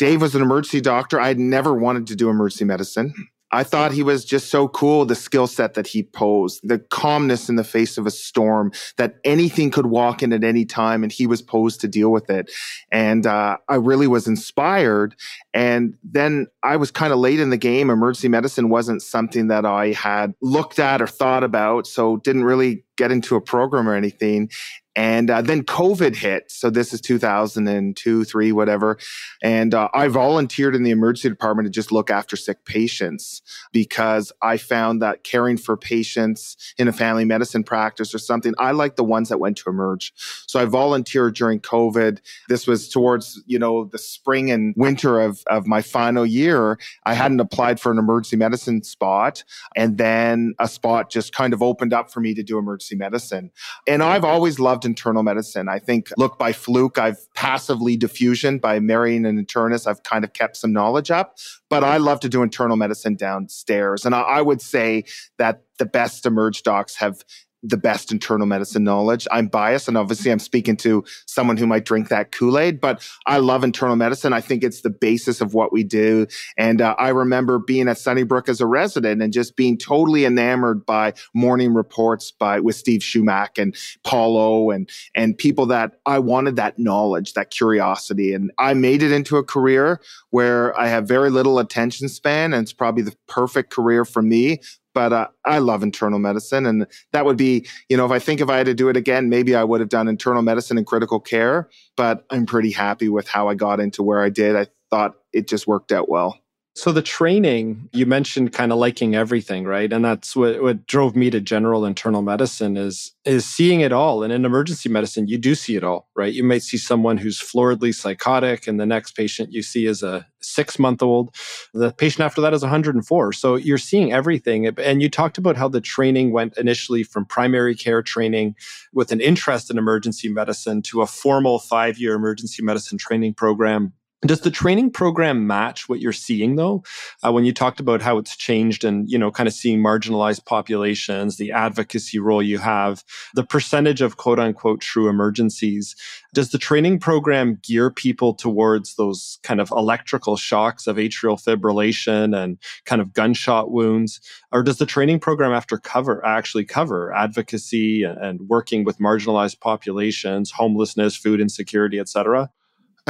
Dave 0.00 0.20
was 0.20 0.34
an 0.34 0.42
emergency 0.42 0.80
doctor. 0.80 1.20
I 1.20 1.28
had 1.28 1.38
never 1.38 1.74
wanted 1.74 2.06
to 2.08 2.16
do 2.16 2.30
emergency 2.30 2.64
medicine. 2.64 3.12
I 3.52 3.64
thought 3.64 3.92
he 3.92 4.02
was 4.02 4.24
just 4.24 4.48
so 4.50 4.68
cool, 4.68 5.04
the 5.04 5.14
skill 5.14 5.46
set 5.46 5.74
that 5.74 5.86
he 5.86 6.02
posed, 6.02 6.60
the 6.62 6.78
calmness 6.78 7.48
in 7.48 7.56
the 7.56 7.64
face 7.64 7.98
of 7.98 8.06
a 8.06 8.10
storm, 8.10 8.72
that 8.96 9.16
anything 9.24 9.70
could 9.70 9.86
walk 9.86 10.22
in 10.22 10.32
at 10.32 10.44
any 10.44 10.64
time 10.64 11.02
and 11.02 11.10
he 11.10 11.26
was 11.26 11.42
posed 11.42 11.80
to 11.80 11.88
deal 11.88 12.10
with 12.10 12.30
it. 12.30 12.50
And 12.92 13.26
uh, 13.26 13.56
I 13.68 13.74
really 13.76 14.06
was 14.06 14.28
inspired. 14.28 15.16
And 15.52 15.96
then 16.04 16.46
I 16.62 16.76
was 16.76 16.90
kind 16.90 17.12
of 17.12 17.18
late 17.18 17.40
in 17.40 17.50
the 17.50 17.56
game. 17.56 17.90
Emergency 17.90 18.28
medicine 18.28 18.68
wasn't 18.68 19.02
something 19.02 19.48
that 19.48 19.64
I 19.64 19.92
had 19.92 20.34
looked 20.40 20.78
at 20.78 21.02
or 21.02 21.06
thought 21.06 21.42
about. 21.42 21.86
So 21.86 22.18
didn't 22.18 22.44
really 22.44 22.84
get 22.96 23.10
into 23.10 23.34
a 23.34 23.40
program 23.40 23.88
or 23.88 23.94
anything. 23.94 24.50
And 24.96 25.30
uh, 25.30 25.42
then 25.42 25.62
COVID 25.62 26.16
hit. 26.16 26.50
So 26.50 26.68
this 26.68 26.92
is 26.92 27.00
2002, 27.00 28.24
three, 28.24 28.52
whatever. 28.52 28.98
And 29.42 29.72
uh, 29.72 29.88
I 29.94 30.08
volunteered 30.08 30.74
in 30.74 30.82
the 30.82 30.90
emergency 30.90 31.28
department 31.28 31.66
to 31.66 31.70
just 31.70 31.92
look 31.92 32.10
after 32.10 32.36
sick 32.36 32.64
patients 32.64 33.42
because 33.72 34.32
I 34.42 34.56
found 34.56 35.00
that 35.02 35.22
caring 35.22 35.56
for 35.56 35.76
patients 35.76 36.56
in 36.76 36.88
a 36.88 36.92
family 36.92 37.24
medicine 37.24 37.62
practice 37.62 38.14
or 38.14 38.18
something, 38.18 38.52
I 38.58 38.72
like 38.72 38.96
the 38.96 39.04
ones 39.04 39.28
that 39.28 39.38
went 39.38 39.58
to 39.58 39.70
emerge. 39.70 40.12
So 40.48 40.60
I 40.60 40.64
volunteered 40.64 41.34
during 41.34 41.60
COVID. 41.60 42.18
This 42.48 42.66
was 42.66 42.88
towards, 42.88 43.40
you 43.46 43.58
know, 43.58 43.84
the 43.84 43.98
spring 43.98 44.50
and 44.50 44.74
winter 44.76 45.20
of, 45.20 45.42
of 45.46 45.66
my 45.66 45.82
final 45.82 46.26
year. 46.26 46.78
I 47.04 47.14
hadn't 47.14 47.40
applied 47.40 47.78
for 47.78 47.92
an 47.92 47.98
emergency 47.98 48.36
medicine 48.36 48.82
spot. 48.82 49.44
And 49.76 49.98
then 49.98 50.54
a 50.58 50.66
spot 50.66 51.10
just 51.10 51.32
kind 51.32 51.54
of 51.54 51.62
opened 51.62 51.92
up 51.92 52.10
for 52.10 52.20
me 52.20 52.34
to 52.34 52.42
do 52.42 52.58
emergency 52.58 52.96
medicine. 52.96 53.50
And 53.86 54.02
I've 54.02 54.24
always 54.24 54.58
loved 54.58 54.79
internal 54.84 55.22
medicine. 55.22 55.68
I 55.68 55.78
think, 55.78 56.10
look, 56.16 56.38
by 56.38 56.52
fluke, 56.52 56.98
I've 56.98 57.18
passively 57.34 57.96
diffusion 57.96 58.58
by 58.58 58.80
marrying 58.80 59.26
an 59.26 59.44
internist. 59.44 59.86
I've 59.86 60.02
kind 60.02 60.24
of 60.24 60.32
kept 60.32 60.56
some 60.56 60.72
knowledge 60.72 61.10
up, 61.10 61.38
but 61.68 61.84
I 61.84 61.98
love 61.98 62.20
to 62.20 62.28
do 62.28 62.42
internal 62.42 62.76
medicine 62.76 63.16
downstairs. 63.16 64.04
And 64.04 64.14
I, 64.14 64.20
I 64.20 64.42
would 64.42 64.60
say 64.60 65.04
that 65.38 65.62
the 65.78 65.86
best 65.86 66.26
emerge 66.26 66.62
docs 66.62 66.96
have 66.96 67.24
the 67.62 67.76
best 67.76 68.10
internal 68.10 68.46
medicine 68.46 68.84
knowledge. 68.84 69.26
I'm 69.30 69.48
biased, 69.48 69.88
and 69.88 69.96
obviously, 69.96 70.30
I'm 70.30 70.38
speaking 70.38 70.76
to 70.78 71.04
someone 71.26 71.56
who 71.56 71.66
might 71.66 71.84
drink 71.84 72.08
that 72.08 72.32
Kool 72.32 72.58
Aid, 72.58 72.80
but 72.80 73.06
I 73.26 73.38
love 73.38 73.64
internal 73.64 73.96
medicine. 73.96 74.32
I 74.32 74.40
think 74.40 74.64
it's 74.64 74.80
the 74.80 74.90
basis 74.90 75.40
of 75.40 75.54
what 75.54 75.72
we 75.72 75.84
do. 75.84 76.26
And 76.56 76.80
uh, 76.80 76.94
I 76.98 77.10
remember 77.10 77.58
being 77.58 77.88
at 77.88 77.98
Sunnybrook 77.98 78.48
as 78.48 78.60
a 78.60 78.66
resident 78.66 79.22
and 79.22 79.32
just 79.32 79.56
being 79.56 79.76
totally 79.76 80.24
enamored 80.24 80.86
by 80.86 81.14
morning 81.34 81.74
reports 81.74 82.30
by 82.30 82.60
with 82.60 82.76
Steve 82.76 83.00
Shumak 83.00 83.58
and 83.58 83.76
Paulo 84.04 84.70
and 84.70 84.88
and 85.14 85.36
people 85.36 85.66
that 85.66 86.00
I 86.06 86.18
wanted 86.18 86.56
that 86.56 86.78
knowledge, 86.78 87.34
that 87.34 87.50
curiosity, 87.50 88.32
and 88.32 88.50
I 88.58 88.74
made 88.74 89.02
it 89.02 89.12
into 89.12 89.36
a 89.36 89.44
career 89.44 90.00
where 90.30 90.78
I 90.78 90.88
have 90.88 91.06
very 91.06 91.30
little 91.30 91.58
attention 91.58 92.08
span, 92.08 92.52
and 92.52 92.62
it's 92.62 92.72
probably 92.72 93.02
the 93.02 93.16
perfect 93.26 93.70
career 93.70 94.04
for 94.04 94.22
me 94.22 94.60
but 94.94 95.12
uh, 95.12 95.28
I 95.44 95.58
love 95.58 95.82
internal 95.82 96.18
medicine. 96.18 96.66
And 96.66 96.86
that 97.12 97.24
would 97.24 97.36
be, 97.36 97.66
you 97.88 97.96
know, 97.96 98.04
if 98.04 98.10
I 98.10 98.18
think 98.18 98.40
if 98.40 98.48
I 98.48 98.56
had 98.56 98.66
to 98.66 98.74
do 98.74 98.88
it 98.88 98.96
again, 98.96 99.28
maybe 99.28 99.54
I 99.54 99.64
would 99.64 99.80
have 99.80 99.88
done 99.88 100.08
internal 100.08 100.42
medicine 100.42 100.78
and 100.78 100.86
critical 100.86 101.20
care. 101.20 101.68
But 101.96 102.24
I'm 102.30 102.46
pretty 102.46 102.70
happy 102.70 103.08
with 103.08 103.28
how 103.28 103.48
I 103.48 103.54
got 103.54 103.80
into 103.80 104.02
where 104.02 104.22
I 104.22 104.28
did. 104.28 104.56
I 104.56 104.66
thought 104.90 105.14
it 105.32 105.48
just 105.48 105.66
worked 105.66 105.92
out 105.92 106.08
well. 106.08 106.38
So 106.76 106.92
the 106.92 107.02
training 107.02 107.88
you 107.92 108.06
mentioned 108.06 108.52
kind 108.52 108.70
of 108.72 108.78
liking 108.78 109.14
everything, 109.14 109.64
right? 109.64 109.92
And 109.92 110.04
that's 110.04 110.36
what, 110.36 110.62
what 110.62 110.86
drove 110.86 111.16
me 111.16 111.28
to 111.30 111.40
general 111.40 111.84
internal 111.84 112.22
medicine 112.22 112.76
is 112.76 113.12
is 113.24 113.44
seeing 113.44 113.80
it 113.80 113.92
all. 113.92 114.22
And 114.22 114.32
in 114.32 114.44
emergency 114.44 114.88
medicine, 114.88 115.26
you 115.26 115.36
do 115.36 115.54
see 115.54 115.74
it 115.74 115.82
all, 115.82 116.08
right? 116.14 116.32
You 116.32 116.44
might 116.44 116.62
see 116.62 116.78
someone 116.78 117.18
who's 117.18 117.40
floridly 117.40 117.92
psychotic, 117.92 118.68
and 118.68 118.78
the 118.78 118.86
next 118.86 119.12
patient 119.12 119.52
you 119.52 119.62
see 119.62 119.86
is 119.86 120.02
a 120.02 120.26
six 120.50 120.78
month 120.78 121.02
old. 121.02 121.34
The 121.72 121.92
patient 121.92 122.20
after 122.20 122.40
that 122.40 122.52
is 122.54 122.62
104. 122.62 123.32
So 123.32 123.56
you're 123.56 123.78
seeing 123.78 124.12
everything. 124.12 124.66
And 124.66 125.02
you 125.02 125.08
talked 125.08 125.38
about 125.38 125.56
how 125.56 125.68
the 125.68 125.80
training 125.80 126.32
went 126.32 126.56
initially 126.58 127.02
from 127.02 127.24
primary 127.24 127.74
care 127.74 128.02
training 128.02 128.54
with 128.92 129.12
an 129.12 129.20
interest 129.20 129.70
in 129.70 129.78
emergency 129.78 130.28
medicine 130.28 130.82
to 130.82 131.02
a 131.02 131.06
formal 131.06 131.58
five 131.58 131.98
year 131.98 132.14
emergency 132.14 132.62
medicine 132.62 132.98
training 132.98 133.34
program 133.34 133.92
does 134.26 134.42
the 134.42 134.50
training 134.50 134.90
program 134.90 135.46
match 135.46 135.88
what 135.88 136.00
you're 136.00 136.12
seeing 136.12 136.56
though? 136.56 136.84
Uh, 137.24 137.32
when 137.32 137.44
you 137.44 137.52
talked 137.52 137.80
about 137.80 138.02
how 138.02 138.18
it's 138.18 138.36
changed 138.36 138.84
and, 138.84 139.10
you 139.10 139.18
know, 139.18 139.30
kind 139.30 139.46
of 139.46 139.54
seeing 139.54 139.80
marginalized 139.80 140.44
populations, 140.44 141.38
the 141.38 141.52
advocacy 141.52 142.18
role 142.18 142.42
you 142.42 142.58
have, 142.58 143.02
the 143.34 143.44
percentage 143.44 144.02
of 144.02 144.18
quote 144.18 144.38
unquote 144.38 144.82
true 144.82 145.08
emergencies, 145.08 145.96
does 146.34 146.50
the 146.50 146.58
training 146.58 146.98
program 146.98 147.58
gear 147.62 147.90
people 147.90 148.34
towards 148.34 148.96
those 148.96 149.38
kind 149.42 149.60
of 149.60 149.70
electrical 149.70 150.36
shocks 150.36 150.86
of 150.86 150.96
atrial 150.96 151.42
fibrillation 151.42 152.36
and 152.36 152.58
kind 152.84 153.00
of 153.00 153.14
gunshot 153.14 153.70
wounds? 153.70 154.20
Or 154.52 154.62
does 154.62 154.76
the 154.76 154.86
training 154.86 155.20
program 155.20 155.52
after 155.52 155.78
cover 155.78 156.24
actually 156.26 156.66
cover 156.66 157.12
advocacy 157.14 158.02
and 158.02 158.40
working 158.48 158.84
with 158.84 158.98
marginalized 158.98 159.60
populations, 159.60 160.50
homelessness, 160.50 161.16
food 161.16 161.40
insecurity, 161.40 161.98
et 161.98 162.08
cetera? 162.08 162.50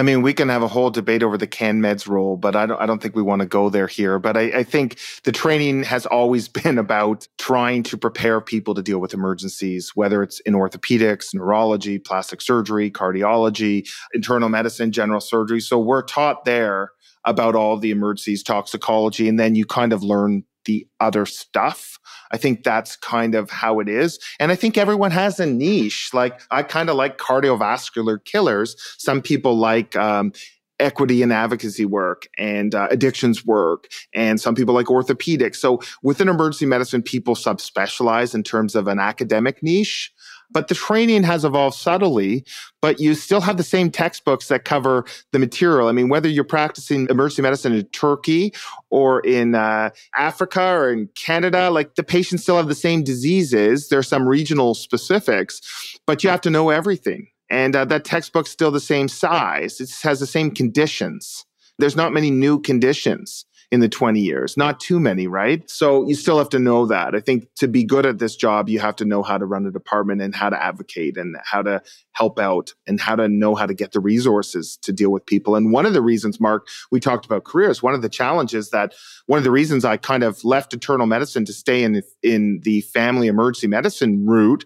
I 0.01 0.03
mean, 0.03 0.22
we 0.22 0.32
can 0.32 0.48
have 0.48 0.62
a 0.62 0.66
whole 0.66 0.88
debate 0.88 1.22
over 1.22 1.36
the 1.36 1.46
CanMEDS 1.46 2.09
role, 2.09 2.38
but 2.38 2.57
I 2.57 2.64
don't, 2.64 2.80
I 2.80 2.86
don't 2.86 3.03
think 3.03 3.14
we 3.14 3.20
want 3.20 3.40
to 3.40 3.46
go 3.46 3.68
there 3.68 3.86
here. 3.86 4.18
But 4.18 4.34
I, 4.34 4.61
I, 4.61 4.62
think 4.62 4.98
the 5.24 5.30
training 5.30 5.82
has 5.82 6.07
always 6.07 6.48
been 6.62 6.78
about 6.78 7.28
trying 7.36 7.82
to 7.82 7.98
prepare 7.98 8.40
people 8.40 8.74
to 8.76 8.82
deal 8.82 8.98
with 8.98 9.12
emergencies, 9.12 9.90
whether 9.94 10.22
it's 10.22 10.40
in 10.40 10.55
orthopedics, 10.55 11.34
neurology, 11.34 11.98
plastic 11.98 12.40
surgery, 12.40 12.90
cardiology, 12.90 13.86
internal 14.14 14.48
medicine, 14.48 14.90
general 14.90 15.20
surgery. 15.20 15.61
So 15.61 15.78
we're 15.78 16.01
taught 16.01 16.46
there 16.46 16.92
about 17.26 17.55
all 17.55 17.76
the 17.76 17.90
emergencies, 17.90 18.42
toxicology, 18.42 19.28
and 19.28 19.38
then 19.38 19.55
you 19.55 19.66
kind 19.66 19.92
of 19.92 20.03
learn 20.03 20.44
the 20.64 20.86
other 21.00 21.26
stuff. 21.26 21.98
I 22.30 22.36
think 22.36 22.64
that's 22.64 22.96
kind 22.96 23.34
of 23.34 23.50
how 23.50 23.80
it 23.80 23.88
is. 23.88 24.18
And 24.38 24.52
I 24.52 24.56
think 24.56 24.76
everyone 24.76 25.11
has 25.11 25.40
a 25.40 25.46
niche. 25.46 26.11
Like 26.12 26.40
I 26.50 26.62
kind 26.62 26.90
of 26.90 26.96
like 26.96 27.18
cardiovascular 27.18 28.24
killers. 28.24 28.76
Some 28.98 29.22
people 29.22 29.56
like, 29.56 29.96
um, 29.96 30.32
equity 30.80 31.22
and 31.22 31.32
advocacy 31.32 31.84
work 31.84 32.26
and 32.38 32.74
uh, 32.74 32.88
addictions 32.90 33.44
work 33.44 33.86
and 34.14 34.40
some 34.40 34.54
people 34.54 34.74
like 34.74 34.86
orthopedics 34.86 35.56
so 35.56 35.78
within 36.02 36.28
emergency 36.28 36.66
medicine 36.66 37.02
people 37.02 37.34
subspecialize 37.34 38.34
in 38.34 38.42
terms 38.42 38.74
of 38.74 38.88
an 38.88 38.98
academic 38.98 39.62
niche 39.62 40.11
but 40.53 40.68
the 40.68 40.74
training 40.74 41.22
has 41.22 41.44
evolved 41.44 41.76
subtly, 41.76 42.44
but 42.80 43.01
you 43.01 43.14
still 43.14 43.40
have 43.40 43.57
the 43.57 43.62
same 43.62 43.90
textbooks 43.90 44.48
that 44.48 44.64
cover 44.64 45.05
the 45.32 45.38
material. 45.38 45.88
I 45.88 45.92
mean, 45.92 46.09
whether 46.09 46.28
you're 46.28 46.44
practicing 46.44 47.07
emergency 47.09 47.42
medicine 47.42 47.72
in 47.72 47.84
Turkey 47.86 48.53
or 48.90 49.20
in 49.20 49.55
uh, 49.55 49.90
Africa 50.16 50.62
or 50.62 50.92
in 50.92 51.09
Canada, 51.14 51.70
like 51.70 51.94
the 51.94 52.03
patients 52.03 52.42
still 52.42 52.57
have 52.57 52.68
the 52.68 52.74
same 52.74 53.03
diseases. 53.03 53.88
There's 53.88 54.09
some 54.09 54.28
regional 54.28 54.74
specifics, 54.74 55.61
but 56.07 56.24
you 56.24 56.30
have 56.30 56.40
to 56.42 56.51
know 56.51 56.70
everything. 56.70 57.28
And 57.48 57.74
uh, 57.74 57.84
that 57.86 58.05
textbook's 58.05 58.51
still 58.51 58.70
the 58.70 58.80
same 58.80 59.09
size. 59.09 59.80
It 59.80 59.90
has 60.03 60.20
the 60.20 60.26
same 60.26 60.53
conditions. 60.53 61.44
There's 61.78 61.96
not 61.96 62.12
many 62.12 62.30
new 62.30 62.61
conditions 62.61 63.44
in 63.70 63.80
the 63.80 63.88
20 63.88 64.20
years. 64.20 64.56
Not 64.56 64.80
too 64.80 64.98
many, 64.98 65.28
right? 65.28 65.68
So 65.70 66.06
you 66.08 66.14
still 66.14 66.38
have 66.38 66.48
to 66.50 66.58
know 66.58 66.86
that. 66.86 67.14
I 67.14 67.20
think 67.20 67.46
to 67.56 67.68
be 67.68 67.84
good 67.84 68.04
at 68.04 68.18
this 68.18 68.34
job, 68.34 68.68
you 68.68 68.80
have 68.80 68.96
to 68.96 69.04
know 69.04 69.22
how 69.22 69.38
to 69.38 69.46
run 69.46 69.64
a 69.64 69.70
department 69.70 70.20
and 70.20 70.34
how 70.34 70.50
to 70.50 70.60
advocate 70.60 71.16
and 71.16 71.36
how 71.44 71.62
to 71.62 71.80
help 72.12 72.40
out 72.40 72.74
and 72.88 73.00
how 73.00 73.14
to 73.14 73.28
know 73.28 73.54
how 73.54 73.66
to 73.66 73.74
get 73.74 73.92
the 73.92 74.00
resources 74.00 74.76
to 74.82 74.92
deal 74.92 75.10
with 75.10 75.24
people. 75.24 75.54
And 75.54 75.72
one 75.72 75.86
of 75.86 75.92
the 75.92 76.02
reasons, 76.02 76.40
Mark, 76.40 76.66
we 76.90 76.98
talked 76.98 77.26
about 77.26 77.44
careers. 77.44 77.82
One 77.82 77.94
of 77.94 78.02
the 78.02 78.08
challenges 78.08 78.70
that 78.70 78.94
one 79.26 79.38
of 79.38 79.44
the 79.44 79.52
reasons 79.52 79.84
I 79.84 79.96
kind 79.96 80.24
of 80.24 80.44
left 80.44 80.74
internal 80.74 81.06
medicine 81.06 81.44
to 81.44 81.52
stay 81.52 81.84
in, 81.84 82.02
in 82.22 82.60
the 82.64 82.80
family 82.82 83.28
emergency 83.28 83.68
medicine 83.68 84.26
route 84.26 84.64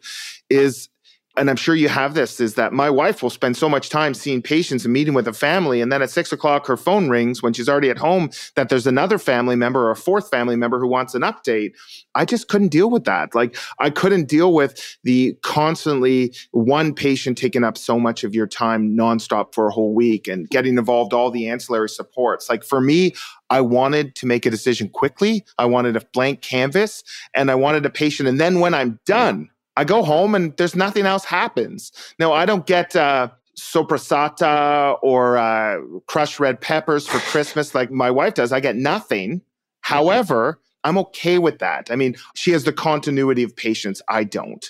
is 0.48 0.88
and 1.36 1.50
I'm 1.50 1.56
sure 1.56 1.74
you 1.74 1.88
have 1.88 2.14
this, 2.14 2.38
is 2.38 2.54
that 2.54 2.72
my 2.72 2.88
wife 2.88 3.22
will 3.22 3.30
spend 3.30 3.56
so 3.56 3.68
much 3.68 3.88
time 3.88 4.14
seeing 4.14 4.40
patients 4.40 4.84
and 4.84 4.92
meeting 4.92 5.14
with 5.14 5.26
a 5.26 5.32
family. 5.32 5.80
And 5.80 5.90
then 5.90 6.00
at 6.00 6.10
six 6.10 6.32
o'clock, 6.32 6.66
her 6.66 6.76
phone 6.76 7.08
rings 7.08 7.42
when 7.42 7.52
she's 7.52 7.68
already 7.68 7.90
at 7.90 7.98
home 7.98 8.30
that 8.54 8.68
there's 8.68 8.86
another 8.86 9.18
family 9.18 9.56
member 9.56 9.86
or 9.86 9.90
a 9.90 9.96
fourth 9.96 10.30
family 10.30 10.54
member 10.54 10.78
who 10.78 10.86
wants 10.86 11.14
an 11.14 11.22
update. 11.22 11.72
I 12.14 12.24
just 12.24 12.46
couldn't 12.46 12.68
deal 12.68 12.88
with 12.88 13.04
that. 13.04 13.34
Like 13.34 13.56
I 13.80 13.90
couldn't 13.90 14.28
deal 14.28 14.54
with 14.54 14.80
the 15.02 15.36
constantly 15.42 16.34
one 16.52 16.94
patient 16.94 17.36
taking 17.36 17.64
up 17.64 17.76
so 17.76 17.98
much 17.98 18.22
of 18.22 18.34
your 18.34 18.46
time 18.46 18.96
nonstop 18.96 19.54
for 19.54 19.66
a 19.66 19.72
whole 19.72 19.92
week 19.92 20.28
and 20.28 20.48
getting 20.50 20.78
involved 20.78 21.12
all 21.12 21.32
the 21.32 21.48
ancillary 21.48 21.88
supports. 21.88 22.48
Like 22.48 22.62
for 22.62 22.80
me, 22.80 23.12
I 23.50 23.60
wanted 23.60 24.14
to 24.16 24.26
make 24.26 24.46
a 24.46 24.50
decision 24.50 24.88
quickly. 24.88 25.44
I 25.58 25.64
wanted 25.66 25.96
a 25.96 26.02
blank 26.12 26.42
canvas 26.42 27.02
and 27.34 27.50
I 27.50 27.56
wanted 27.56 27.84
a 27.86 27.90
patient. 27.90 28.28
And 28.28 28.40
then 28.40 28.60
when 28.60 28.72
I'm 28.72 29.00
done, 29.04 29.50
I 29.76 29.84
go 29.84 30.02
home 30.02 30.34
and 30.34 30.56
there's 30.56 30.76
nothing 30.76 31.06
else 31.06 31.24
happens. 31.24 31.92
No, 32.18 32.32
I 32.32 32.46
don't 32.46 32.66
get 32.66 32.94
uh, 32.94 33.28
soppressata 33.58 34.98
or 35.02 35.36
uh, 35.36 35.78
crushed 36.06 36.40
red 36.40 36.60
peppers 36.60 37.06
for 37.06 37.18
Christmas 37.18 37.74
like 37.74 37.90
my 37.90 38.10
wife 38.10 38.34
does. 38.34 38.52
I 38.52 38.60
get 38.60 38.76
nothing. 38.76 39.42
However, 39.80 40.60
I'm 40.84 40.98
okay 40.98 41.38
with 41.38 41.58
that. 41.58 41.90
I 41.90 41.96
mean, 41.96 42.14
she 42.34 42.52
has 42.52 42.64
the 42.64 42.72
continuity 42.72 43.42
of 43.42 43.56
patients. 43.56 44.02
I 44.08 44.24
don't. 44.24 44.64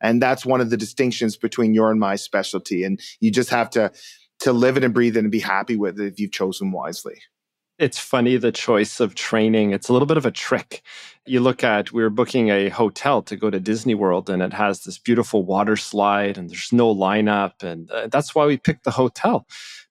And 0.00 0.22
that's 0.22 0.46
one 0.46 0.60
of 0.60 0.70
the 0.70 0.76
distinctions 0.76 1.36
between 1.36 1.74
your 1.74 1.90
and 1.90 2.00
my 2.00 2.16
specialty. 2.16 2.84
And 2.84 3.00
you 3.20 3.30
just 3.30 3.50
have 3.50 3.70
to 3.70 3.92
to 4.40 4.52
live 4.52 4.76
it 4.76 4.84
and 4.84 4.94
breathe 4.94 5.16
it 5.16 5.20
and 5.20 5.32
be 5.32 5.40
happy 5.40 5.76
with 5.76 6.00
it 6.00 6.06
if 6.06 6.20
you've 6.20 6.30
chosen 6.30 6.70
wisely. 6.70 7.20
It's 7.78 7.98
funny 7.98 8.36
the 8.36 8.50
choice 8.50 8.98
of 8.98 9.14
training. 9.14 9.70
It's 9.70 9.88
a 9.88 9.92
little 9.92 10.06
bit 10.06 10.16
of 10.16 10.26
a 10.26 10.32
trick. 10.32 10.82
You 11.26 11.38
look 11.38 11.62
at 11.62 11.92
we 11.92 12.02
were 12.02 12.10
booking 12.10 12.48
a 12.48 12.70
hotel 12.70 13.22
to 13.22 13.36
go 13.36 13.50
to 13.50 13.60
Disney 13.60 13.94
World 13.94 14.28
and 14.28 14.42
it 14.42 14.52
has 14.52 14.80
this 14.82 14.98
beautiful 14.98 15.44
water 15.44 15.76
slide 15.76 16.36
and 16.38 16.50
there's 16.50 16.72
no 16.72 16.92
lineup 16.92 17.62
and 17.62 17.88
uh, 17.92 18.08
that's 18.08 18.34
why 18.34 18.46
we 18.46 18.56
picked 18.56 18.82
the 18.82 18.90
hotel. 18.90 19.46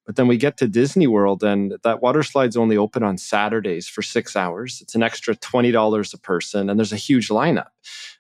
But 0.06 0.18
then 0.18 0.28
we 0.28 0.36
get 0.36 0.58
to 0.58 0.68
Disney 0.68 1.08
World 1.08 1.44
and 1.44 1.78
that 1.84 2.02
water 2.02 2.24
slide's 2.24 2.58
only 2.58 2.76
open 2.76 3.04
on 3.04 3.18
Saturdays 3.18 3.88
for 3.88 4.02
6 4.02 4.36
hours. 4.36 4.80
It's 4.82 4.96
an 4.96 5.04
extra 5.04 5.36
$20 5.36 6.14
a 6.14 6.18
person 6.18 6.70
and 6.70 6.78
there's 6.78 6.94
a 6.94 6.98
huge 6.98 7.30
lineup. 7.30 7.70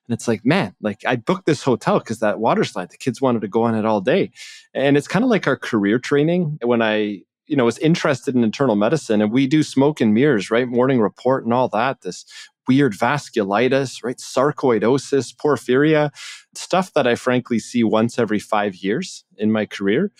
And 0.07 0.13
it's 0.13 0.30
like, 0.30 0.45
man, 0.45 0.76
like 0.80 1.03
I 1.05 1.18
booked 1.18 1.45
this 1.45 1.63
hotel 1.63 1.99
because 1.99 2.20
that 2.20 2.39
water 2.39 2.63
slide, 2.63 2.91
the 2.91 2.97
kids 2.97 3.22
wanted 3.22 3.41
to 3.41 3.49
go 3.49 3.63
on 3.63 3.76
it 3.76 3.86
all 3.86 3.99
day. 3.99 4.32
And 4.74 4.95
it's 4.95 5.09
kind 5.09 5.26
of 5.26 5.30
like 5.30 5.45
our 5.45 5.57
career 5.57 5.99
training. 5.99 6.59
When 6.63 6.82
I 6.82 7.24
you 7.48 7.56
know 7.56 7.66
was 7.66 7.78
interested 7.80 8.36
in 8.36 8.43
internal 8.43 8.76
medicine 8.76 9.22
and 9.22 9.32
we 9.32 9.48
do 9.48 9.64
smoke 9.64 10.02
and 10.02 10.14
mirrors 10.14 10.52
right? 10.52 10.68
Morning 10.68 11.00
report 11.00 11.43
and 11.43 11.54
all 11.54 11.68
that 11.70 12.02
this 12.02 12.26
weird 12.68 12.93
vasculitis 12.93 14.04
right? 14.04 14.18
Sarcoidosis 14.18 15.36
porphyria 15.36 16.12
stuff 16.56 16.93
that 16.93 17.08
i 17.08 17.16
frankly 17.16 17.60
see 17.60 17.84
once 17.84 18.20
every 18.20 18.39
five 18.39 18.76
years 18.76 19.26
in 19.38 19.52
my 19.52 19.66
career. 19.66 20.12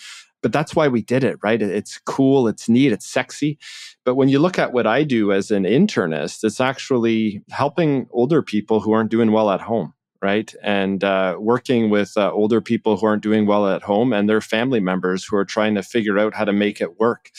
But 0.44 0.54
that's 0.54 0.76
why 0.76 0.88
we 0.88 1.02
did 1.02 1.24
it 1.24 1.38
right? 1.44 1.62
It's 1.62 2.00
cool 2.00 2.48
it's 2.48 2.70
neat 2.70 2.92
it's 2.92 3.08
sexy. 3.08 3.58
But 4.06 4.16
when 4.16 4.30
you 4.30 4.40
look 4.40 4.58
at 4.58 4.74
what 4.74 4.88
i 4.88 5.04
do 5.04 5.32
as 5.32 5.52
an 5.52 5.64
internist 5.64 6.44
it's 6.44 6.62
actually 6.62 7.42
helping 7.50 8.08
older 8.12 8.42
people 8.42 8.80
who 8.80 8.92
aren't 8.94 9.12
doing 9.12 9.32
well 9.32 9.50
at 9.52 9.62
home 9.62 9.94
right? 10.22 10.54
And 10.64 11.04
uh, 11.04 11.38
working 11.40 11.90
with 11.90 12.18
uh, 12.18 12.32
older 12.32 12.62
people 12.62 12.98
who 12.98 13.06
aren't 13.06 13.24
doing 13.24 13.46
well 13.46 13.68
at 13.68 13.84
home 13.84 14.14
and 14.14 14.28
their 14.30 14.42
family 14.42 14.80
members 14.80 15.26
who 15.26 15.36
are 15.38 15.46
trying 15.46 15.76
to 15.76 15.84
figure 15.84 16.18
out 16.20 16.34
how 16.34 16.46
to 16.46 16.54
make 16.54 16.82
it 16.82 17.00
work. 17.00 17.30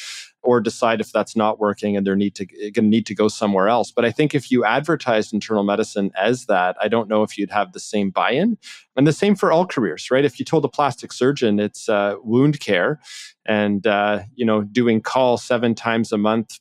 or 0.42 0.60
decide 0.60 1.00
if 1.00 1.12
that's 1.12 1.36
not 1.36 1.58
working 1.58 1.96
and 1.96 2.06
they're 2.06 2.16
need 2.16 2.34
to 2.36 2.46
going 2.46 2.72
to 2.74 2.82
need 2.82 3.06
to 3.06 3.14
go 3.14 3.28
somewhere 3.28 3.68
else. 3.68 3.90
But 3.90 4.04
I 4.04 4.10
think 4.10 4.34
if 4.34 4.50
you 4.50 4.64
advertised 4.64 5.34
internal 5.34 5.64
medicine 5.64 6.10
as 6.16 6.46
that, 6.46 6.76
I 6.80 6.88
don't 6.88 7.08
know 7.08 7.22
if 7.22 7.36
you'd 7.36 7.50
have 7.50 7.72
the 7.72 7.80
same 7.80 8.10
buy-in. 8.10 8.56
And 8.96 9.06
the 9.06 9.12
same 9.12 9.36
for 9.36 9.52
all 9.52 9.66
careers, 9.66 10.10
right? 10.10 10.24
If 10.24 10.38
you 10.38 10.44
told 10.44 10.64
a 10.64 10.68
plastic 10.68 11.12
surgeon 11.12 11.58
it's 11.60 11.88
uh, 11.88 12.14
wound 12.22 12.60
care 12.60 13.00
and 13.46 13.86
uh, 13.86 14.20
you 14.34 14.46
know 14.46 14.62
doing 14.62 15.00
call 15.00 15.36
seven 15.36 15.74
times 15.74 16.12
a 16.12 16.18
month 16.18 16.58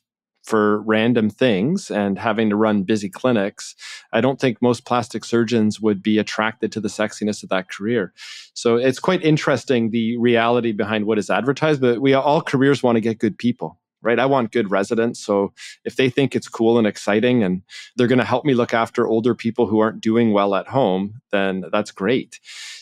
for 0.48 0.80
random 0.80 1.28
things 1.28 1.90
and 1.90 2.18
having 2.18 2.48
to 2.48 2.56
run 2.56 2.82
busy 2.82 3.10
clinics, 3.10 3.74
I 4.14 4.22
don't 4.22 4.40
think 4.40 4.62
most 4.62 4.86
plastic 4.86 5.22
surgeons 5.26 5.78
would 5.78 6.02
be 6.02 6.16
attracted 6.16 6.72
to 6.72 6.80
the 6.80 6.88
sexiness 6.88 7.42
of 7.42 7.50
that 7.50 7.68
career. 7.68 8.14
So 8.54 8.76
it's 8.76 8.98
quite 8.98 9.22
interesting 9.22 9.90
the 9.90 10.16
reality 10.16 10.72
behind 10.72 11.04
what 11.04 11.18
is 11.18 11.28
advertised, 11.28 11.82
but 11.82 12.00
we 12.00 12.14
all 12.14 12.40
careers 12.40 12.82
want 12.82 12.96
to 12.96 13.02
get 13.02 13.18
good 13.18 13.36
people 13.36 13.78
right? 14.00 14.18
I 14.18 14.26
want 14.26 14.52
good 14.52 14.70
residents. 14.70 15.18
So 15.18 15.52
if 15.84 15.96
they 15.96 16.08
think 16.08 16.36
it's 16.36 16.48
cool 16.48 16.78
and 16.78 16.86
exciting 16.86 17.42
and 17.42 17.62
they're 17.96 18.06
going 18.06 18.20
to 18.20 18.24
help 18.24 18.44
me 18.44 18.54
look 18.54 18.72
after 18.72 19.08
older 19.08 19.34
people 19.34 19.66
who 19.66 19.80
aren't 19.80 20.00
doing 20.00 20.32
well 20.32 20.54
at 20.54 20.68
home, 20.68 21.20
then 21.32 21.64
that's 21.72 21.90
great. 21.90 22.38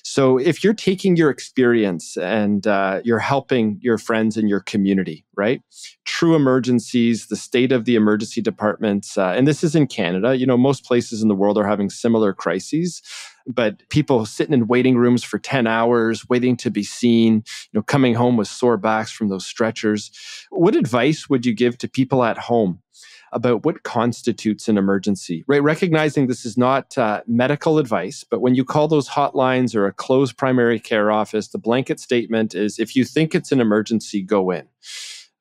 So 0.09 0.39
if 0.39 0.63
you're 0.63 0.73
taking 0.73 1.17
your 1.17 1.31
experience 1.31 2.17
and 2.17 2.65
uh, 2.65 3.01
you're 3.03 3.19
helping 3.19 3.81
your 3.83 3.99
friends 3.99 4.37
in 4.37 4.47
your 4.47 4.61
community, 4.61 5.27
right? 5.37 5.63
True 6.05 6.37
emergencies, 6.37 7.27
the 7.27 7.35
state 7.35 7.73
of 7.73 7.87
the 7.87 7.97
emergency 7.97 8.41
departments, 8.41 9.19
uh, 9.19 9.35
and 9.37 9.49
this 9.49 9.65
is 9.65 9.75
in 9.75 9.89
Canada. 9.89 10.37
You 10.37 10.47
know, 10.47 10.57
most 10.57 10.85
places 10.85 11.23
in 11.23 11.29
the 11.29 11.35
world 11.35 11.59
are 11.59 11.67
having 11.67 11.91
similar 11.91 12.33
crises 12.33 13.03
but 13.49 13.89
people 13.91 14.27
sitting 14.27 14.53
in 14.53 14.67
waiting 14.67 14.97
rooms 14.97 15.23
for 15.23 15.39
10 15.39 15.69
hours 15.69 16.29
waiting 16.29 16.57
to 16.57 16.69
be 16.69 16.83
seen 16.83 17.35
you 17.35 17.71
know 17.75 17.83
coming 17.83 18.13
home 18.15 18.37
with 18.37 18.49
sore 18.49 18.77
backs 18.77 19.13
from 19.13 19.29
those 19.29 19.47
stretchers 19.47 20.11
what 20.51 20.75
advice 20.75 21.29
would 21.29 21.47
you 21.47 21.55
give 21.55 21.79
to 21.79 21.89
people 21.89 22.25
at 22.25 22.37
home 22.37 22.83
about 23.37 23.65
what 23.65 23.83
constitutes 23.85 24.69
an 24.69 24.77
emergency 24.79 25.45
right? 25.47 25.63
Recognizing 25.63 26.27
this 26.27 26.45
is 26.45 26.57
not 26.57 26.97
uh, 26.99 27.23
medical 27.27 27.79
advice 27.79 28.25
but 28.29 28.41
when 28.41 28.55
you 28.55 28.65
call 28.65 28.89
those 28.89 29.09
hotlines 29.09 29.75
or 29.77 29.87
a 29.87 29.93
closed 29.93 30.37
primary 30.37 30.81
care 30.81 31.11
office 31.11 31.49
the 31.49 31.59
blanket 31.59 32.01
statement 32.01 32.55
is 32.55 32.79
if 32.79 32.97
you 32.97 33.05
think 33.05 33.35
it's 33.35 33.53
an 33.53 33.61
emergency 33.61 34.23
go 34.23 34.51
in. 34.51 34.67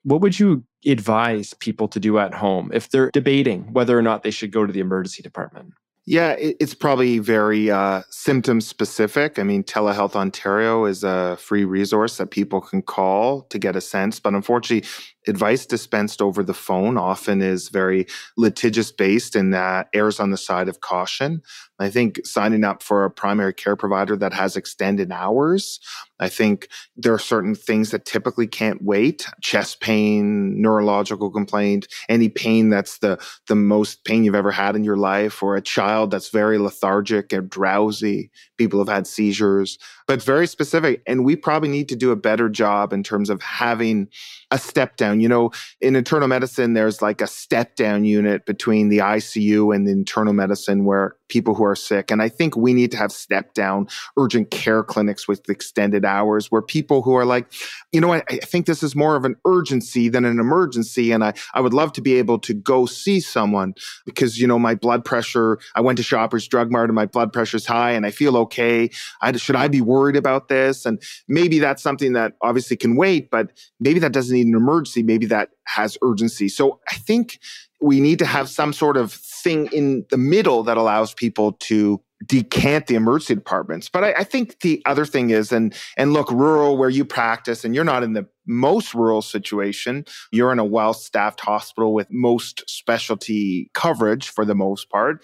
What 0.03 0.21
would 0.21 0.39
you 0.39 0.63
advise 0.85 1.55
people 1.55 1.87
to 1.87 1.99
do 1.99 2.19
at 2.19 2.33
home 2.33 2.69
if 2.73 2.89
they're 2.89 3.09
debating 3.11 3.73
whether 3.73 3.97
or 3.97 4.03
not 4.03 4.21
they 4.21 4.29
should 4.29 4.51
go 4.51 4.65
to 4.65 4.71
the 4.71 4.79
emergency 4.79 5.23
department 5.23 5.73
yeah, 6.07 6.31
it, 6.31 6.57
it's 6.59 6.75
probably 6.75 7.17
very 7.17 7.71
uh, 7.71 8.03
symptom 8.09 8.61
specific. 8.61 9.39
I 9.39 9.43
mean, 9.43 9.63
Telehealth 9.63 10.15
Ontario 10.15 10.85
is 10.85 11.03
a 11.03 11.35
free 11.37 11.65
resource 11.65 12.17
that 12.17 12.27
people 12.27 12.61
can 12.61 12.83
call 12.83 13.41
to 13.43 13.57
get 13.57 13.75
a 13.75 13.81
sense. 13.81 14.19
But 14.19 14.35
unfortunately, 14.35 14.87
advice 15.27 15.65
dispensed 15.65 16.21
over 16.21 16.43
the 16.43 16.53
phone 16.53 16.97
often 16.97 17.41
is 17.41 17.69
very 17.69 18.05
litigious 18.37 18.91
based 18.91 19.35
and 19.35 19.51
that 19.55 19.87
errs 19.93 20.19
on 20.19 20.29
the 20.29 20.37
side 20.37 20.69
of 20.69 20.81
caution. 20.81 21.41
I 21.79 21.89
think 21.89 22.25
signing 22.25 22.63
up 22.63 22.81
for 22.81 23.03
a 23.03 23.11
primary 23.11 23.53
care 23.53 23.75
provider 23.75 24.15
that 24.17 24.33
has 24.33 24.55
extended 24.55 25.11
hours, 25.11 25.79
I 26.19 26.29
think 26.29 26.69
there 26.95 27.13
are 27.13 27.19
certain 27.19 27.55
things 27.55 27.91
that 27.91 28.05
typically 28.05 28.47
can't 28.47 28.81
wait. 28.81 29.27
Chest 29.41 29.81
pain, 29.81 30.61
neurological 30.61 31.29
complaint, 31.29 31.87
any 32.07 32.29
pain 32.29 32.69
that's 32.69 32.99
the, 32.99 33.21
the 33.47 33.55
most 33.55 34.05
pain 34.05 34.23
you've 34.23 34.35
ever 34.35 34.51
had 34.51 34.75
in 34.75 34.83
your 34.83 34.97
life, 34.97 35.43
or 35.43 35.55
a 35.55 35.61
child 35.61 36.11
that's 36.11 36.29
very 36.29 36.57
lethargic 36.57 37.33
and 37.33 37.49
drowsy. 37.49 38.31
People 38.57 38.79
have 38.79 38.87
had 38.87 39.07
seizures, 39.07 39.77
but 40.07 40.21
very 40.21 40.47
specific. 40.47 41.01
And 41.07 41.25
we 41.25 41.35
probably 41.35 41.69
need 41.69 41.89
to 41.89 41.95
do 41.95 42.11
a 42.11 42.15
better 42.15 42.49
job 42.49 42.93
in 42.93 43.03
terms 43.03 43.29
of 43.29 43.41
having 43.41 44.07
a 44.51 44.57
step 44.57 44.97
down. 44.97 45.19
You 45.19 45.29
know, 45.29 45.51
in 45.81 45.95
internal 45.95 46.27
medicine, 46.27 46.73
there's 46.73 47.01
like 47.01 47.21
a 47.21 47.27
step 47.27 47.75
down 47.75 48.05
unit 48.05 48.45
between 48.45 48.89
the 48.89 48.99
ICU 48.99 49.75
and 49.75 49.87
the 49.87 49.91
internal 49.91 50.33
medicine 50.33 50.85
where 50.85 51.15
people 51.27 51.55
who 51.55 51.65
are 51.65 51.75
sick. 51.75 52.11
And 52.11 52.21
I 52.21 52.29
think 52.29 52.55
we 52.55 52.73
need 52.73 52.91
to 52.91 52.97
have 52.97 53.11
step 53.11 53.55
down 53.55 53.87
urgent 54.15 54.51
care 54.51 54.83
clinics 54.83 55.27
with 55.27 55.49
extended 55.49 56.05
hours 56.05 56.51
where 56.51 56.61
people 56.61 57.01
who 57.01 57.15
are 57.15 57.25
like, 57.25 57.51
you 57.91 57.99
know, 57.99 58.13
I, 58.13 58.21
I 58.29 58.37
think 58.37 58.67
this 58.67 58.83
is 58.83 58.95
more 58.95 59.15
of 59.15 59.25
an 59.25 59.35
urgency 59.45 60.07
than 60.07 60.23
an 60.23 60.39
emergency. 60.39 61.11
And 61.11 61.23
I, 61.23 61.33
I 61.55 61.61
would 61.61 61.73
love 61.73 61.93
to 61.93 62.01
be 62.01 62.15
able 62.15 62.37
to 62.39 62.53
go 62.53 62.85
see 62.85 63.19
someone 63.19 63.73
because, 64.05 64.39
you 64.39 64.45
know, 64.45 64.59
my 64.59 64.75
blood 64.75 65.03
pressure, 65.03 65.57
I 65.73 65.81
went 65.81 65.97
to 65.97 66.03
Shoppers 66.03 66.47
Drug 66.47 66.71
Mart 66.71 66.89
and 66.89 66.95
my 66.95 67.07
blood 67.07 67.33
pressure's 67.33 67.65
high 67.65 67.91
and 67.91 68.05
I 68.05 68.11
feel 68.11 68.37
okay. 68.37 68.91
I, 69.21 69.31
should 69.33 69.55
I 69.55 69.67
be 69.67 69.81
worried 69.81 69.94
about 70.17 70.47
this? 70.47 70.85
And 70.85 71.01
maybe 71.27 71.59
that's 71.59 71.81
something 71.81 72.13
that 72.13 72.33
obviously 72.41 72.77
can 72.77 72.95
wait, 72.95 73.29
but 73.29 73.51
maybe 73.79 73.99
that 73.99 74.13
doesn't 74.13 74.35
need 74.35 74.47
an 74.47 74.55
emergency. 74.55 75.03
Maybe 75.03 75.25
that 75.27 75.49
has 75.65 75.97
urgency. 76.03 76.47
So 76.49 76.79
I 76.89 76.95
think 76.95 77.39
we 77.85 77.99
need 77.99 78.17
to 78.17 78.25
have 78.25 78.49
some 78.49 78.73
sort 78.73 78.97
of 78.97 79.13
thing 79.13 79.67
in 79.71 80.05
the 80.09 80.17
middle 80.17 80.63
that 80.63 80.75
allows 80.75 81.13
people 81.13 81.51
to 81.51 82.01
decant 82.25 82.87
the 82.87 82.95
emergency 82.95 83.35
departments. 83.35 83.89
But 83.89 84.03
I, 84.03 84.13
I, 84.13 84.23
think 84.23 84.61
the 84.61 84.81
other 84.87 85.05
thing 85.05 85.29
is, 85.29 85.51
and 85.51 85.71
and 85.95 86.11
look, 86.11 86.31
rural 86.31 86.77
where 86.77 86.89
you 86.89 87.05
practice, 87.05 87.63
and 87.63 87.75
you're 87.75 87.83
not 87.83 88.01
in 88.01 88.13
the 88.13 88.25
most 88.47 88.95
rural 88.95 89.21
situation. 89.21 90.03
You're 90.31 90.51
in 90.51 90.57
a 90.57 90.65
well-staffed 90.65 91.41
hospital 91.41 91.93
with 91.93 92.07
most 92.09 92.63
specialty 92.67 93.69
coverage 93.75 94.29
for 94.29 94.45
the 94.45 94.55
most 94.55 94.89
part. 94.89 95.23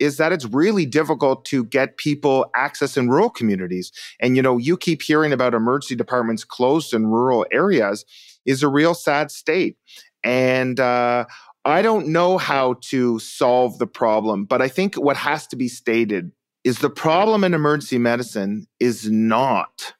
Is 0.00 0.16
that 0.16 0.32
it's 0.32 0.46
really 0.46 0.86
difficult 0.86 1.44
to 1.46 1.64
get 1.64 1.96
people 1.96 2.50
access 2.56 2.96
in 2.96 3.08
rural 3.08 3.30
communities. 3.30 3.92
And 4.18 4.34
you 4.34 4.42
know, 4.42 4.58
you 4.58 4.76
keep 4.76 5.02
hearing 5.02 5.32
about 5.32 5.54
emergency 5.54 5.94
departments 5.94 6.42
closed 6.42 6.92
in 6.92 7.06
rural 7.06 7.46
areas 7.52 8.04
is 8.46 8.64
a 8.64 8.68
real 8.68 8.94
sad 8.94 9.30
state. 9.30 9.76
And 10.22 10.78
uh, 10.78 11.24
I 11.64 11.82
don't 11.82 12.08
know 12.08 12.38
how 12.38 12.76
to 12.84 13.18
solve 13.18 13.78
the 13.78 13.86
problem, 13.86 14.44
but 14.44 14.62
I 14.62 14.68
think 14.68 14.94
what 14.94 15.16
has 15.16 15.46
to 15.48 15.56
be 15.56 15.68
stated 15.68 16.32
is 16.64 16.78
the 16.78 16.90
problem 16.90 17.44
in 17.44 17.54
emergency 17.54 17.98
medicine 17.98 18.66
is 18.78 19.10
not 19.10 19.94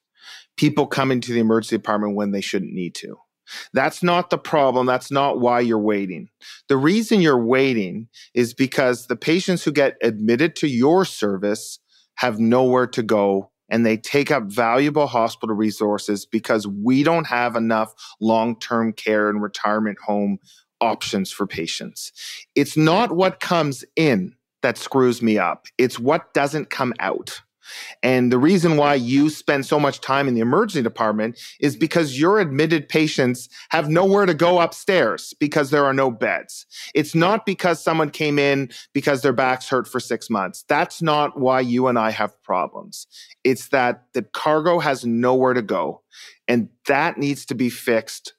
people 0.56 0.86
coming 0.86 1.20
to 1.22 1.32
the 1.32 1.40
emergency 1.40 1.76
department 1.76 2.16
when 2.16 2.32
they 2.32 2.40
shouldn't 2.40 2.72
need 2.72 2.94
to. 2.94 3.16
That's 3.72 4.02
not 4.02 4.30
the 4.30 4.38
problem. 4.38 4.86
That's 4.86 5.11
not 5.11 5.40
why 5.40 5.61
you're 5.61 5.78
waiting. 5.78 6.28
The 6.68 6.76
reason 6.76 7.20
you're 7.20 7.44
waiting 7.44 8.08
is 8.34 8.54
because 8.54 9.06
the 9.06 9.16
patients 9.16 9.64
who 9.64 9.72
get 9.72 9.96
admitted 10.02 10.56
to 10.56 10.68
your 10.68 11.04
service 11.04 11.78
have 12.16 12.38
nowhere 12.38 12.86
to 12.88 13.02
go 13.02 13.50
and 13.68 13.86
they 13.86 13.96
take 13.96 14.30
up 14.30 14.44
valuable 14.44 15.06
hospital 15.06 15.56
resources 15.56 16.26
because 16.26 16.66
we 16.66 17.02
don't 17.02 17.26
have 17.26 17.56
enough 17.56 17.92
long 18.20 18.58
term 18.58 18.92
care 18.92 19.30
and 19.30 19.42
retirement 19.42 19.98
home 20.04 20.38
options 20.81 21.31
for 21.31 21.47
patients. 21.47 22.12
It's 22.55 22.76
not 22.76 23.12
what 23.12 23.41
comes 23.41 23.85
in 23.97 24.35
that 24.62 24.78
screws 24.78 25.22
me 25.22 25.39
up, 25.39 25.66
it's 25.78 25.99
what 25.99 26.35
doesn't 26.35 26.70
come 26.70 26.95
out. 27.01 27.41
And 28.03 28.33
the 28.33 28.39
reason 28.39 28.76
why 28.76 28.95
you 28.95 29.31
spend 29.31 29.66
so 29.66 29.78
much 29.78 30.01
time 30.01 30.28
in 30.28 30.35
the 30.35 30.41
emergency 30.41 30.83
department 30.83 31.39
is 31.61 31.76
because 31.76 32.18
your 32.18 32.41
admitted 32.41 32.89
patients 32.89 33.49
have 33.70 33.89
nowhere 33.89 34.26
to 34.26 34.35
go 34.35 34.61
upstairs 34.61 35.35
because 35.39 35.70
there 35.70 35.85
are 35.85 35.95
no 35.95 36.11
beds. 36.11 36.66
It's 36.95 37.14
not 37.14 37.47
because 37.47 37.83
someone 37.83 38.11
came 38.11 38.39
in 38.39 38.70
because 38.93 39.22
their 39.22 39.33
backs 39.33 39.68
hurt 39.68 39.87
for 39.87 40.01
six 40.01 40.31
months. 40.31 40.64
That's 40.68 41.03
not 41.03 41.39
why 41.39 41.61
you 41.61 41.87
and 41.87 41.99
I 41.99 42.11
have 42.11 42.43
problems. 42.43 43.07
It's 43.45 43.68
that 43.68 44.05
the 44.14 44.22
cargo 44.22 44.78
has 44.78 45.05
nowhere 45.05 45.55
to 45.55 45.62
go. 45.62 46.03
And 46.49 46.68
that 46.87 47.18
needs 47.18 47.47
to 47.47 47.55
be 47.55 47.70
fixed 47.70 48.35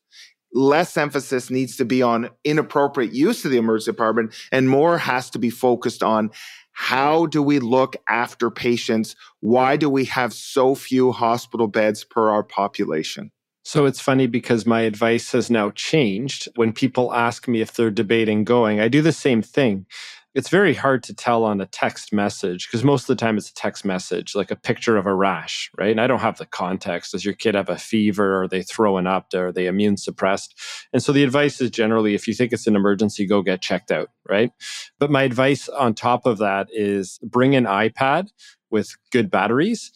less 0.53 0.97
emphasis 0.97 1.49
needs 1.49 1.77
to 1.77 1.85
be 1.85 2.01
on 2.01 2.29
inappropriate 2.43 3.13
use 3.13 3.45
of 3.45 3.51
the 3.51 3.57
emergency 3.57 3.91
department 3.91 4.33
and 4.51 4.69
more 4.69 4.97
has 4.97 5.29
to 5.31 5.39
be 5.39 5.49
focused 5.49 6.03
on 6.03 6.31
how 6.73 7.25
do 7.25 7.43
we 7.43 7.59
look 7.59 7.95
after 8.07 8.49
patients? 8.49 9.15
Why 9.41 9.75
do 9.75 9.89
we 9.89 10.05
have 10.05 10.33
so 10.33 10.75
few 10.75 11.11
hospital 11.11 11.67
beds 11.67 12.03
per 12.03 12.29
our 12.29 12.43
population? 12.43 13.31
So 13.63 13.85
it's 13.85 13.99
funny 13.99 14.25
because 14.25 14.65
my 14.65 14.81
advice 14.81 15.31
has 15.33 15.51
now 15.51 15.69
changed. 15.71 16.47
When 16.55 16.73
people 16.73 17.13
ask 17.13 17.47
me 17.47 17.61
if 17.61 17.73
they're 17.73 17.91
debating 17.91 18.43
going, 18.43 18.79
I 18.79 18.87
do 18.87 19.01
the 19.01 19.11
same 19.11 19.41
thing 19.41 19.85
it's 20.33 20.49
very 20.49 20.73
hard 20.73 21.03
to 21.03 21.13
tell 21.13 21.43
on 21.43 21.59
a 21.59 21.65
text 21.65 22.13
message 22.13 22.67
because 22.67 22.83
most 22.83 23.03
of 23.03 23.07
the 23.07 23.15
time 23.19 23.37
it's 23.37 23.49
a 23.49 23.53
text 23.53 23.83
message, 23.83 24.33
like 24.33 24.49
a 24.49 24.55
picture 24.55 24.95
of 24.95 25.05
a 25.05 25.13
rash, 25.13 25.69
right? 25.77 25.91
And 25.91 25.99
I 25.99 26.07
don't 26.07 26.19
have 26.19 26.37
the 26.37 26.45
context. 26.45 27.11
Does 27.11 27.25
your 27.25 27.33
kid 27.33 27.55
have 27.55 27.69
a 27.69 27.77
fever? 27.77 28.43
Are 28.43 28.47
they 28.47 28.61
throwing 28.61 29.07
up? 29.07 29.33
Are 29.33 29.51
they 29.51 29.67
immune 29.67 29.97
suppressed? 29.97 30.57
And 30.93 31.03
so 31.03 31.11
the 31.11 31.23
advice 31.23 31.59
is 31.59 31.69
generally 31.69 32.15
if 32.15 32.27
you 32.27 32.33
think 32.33 32.53
it's 32.53 32.67
an 32.67 32.77
emergency, 32.77 33.25
go 33.27 33.41
get 33.41 33.61
checked 33.61 33.91
out, 33.91 34.09
right? 34.27 34.51
But 34.99 35.11
my 35.11 35.23
advice 35.23 35.67
on 35.67 35.93
top 35.93 36.25
of 36.25 36.37
that 36.37 36.67
is 36.71 37.19
bring 37.21 37.55
an 37.55 37.65
iPad 37.65 38.29
with 38.69 38.95
good 39.11 39.29
batteries, 39.29 39.91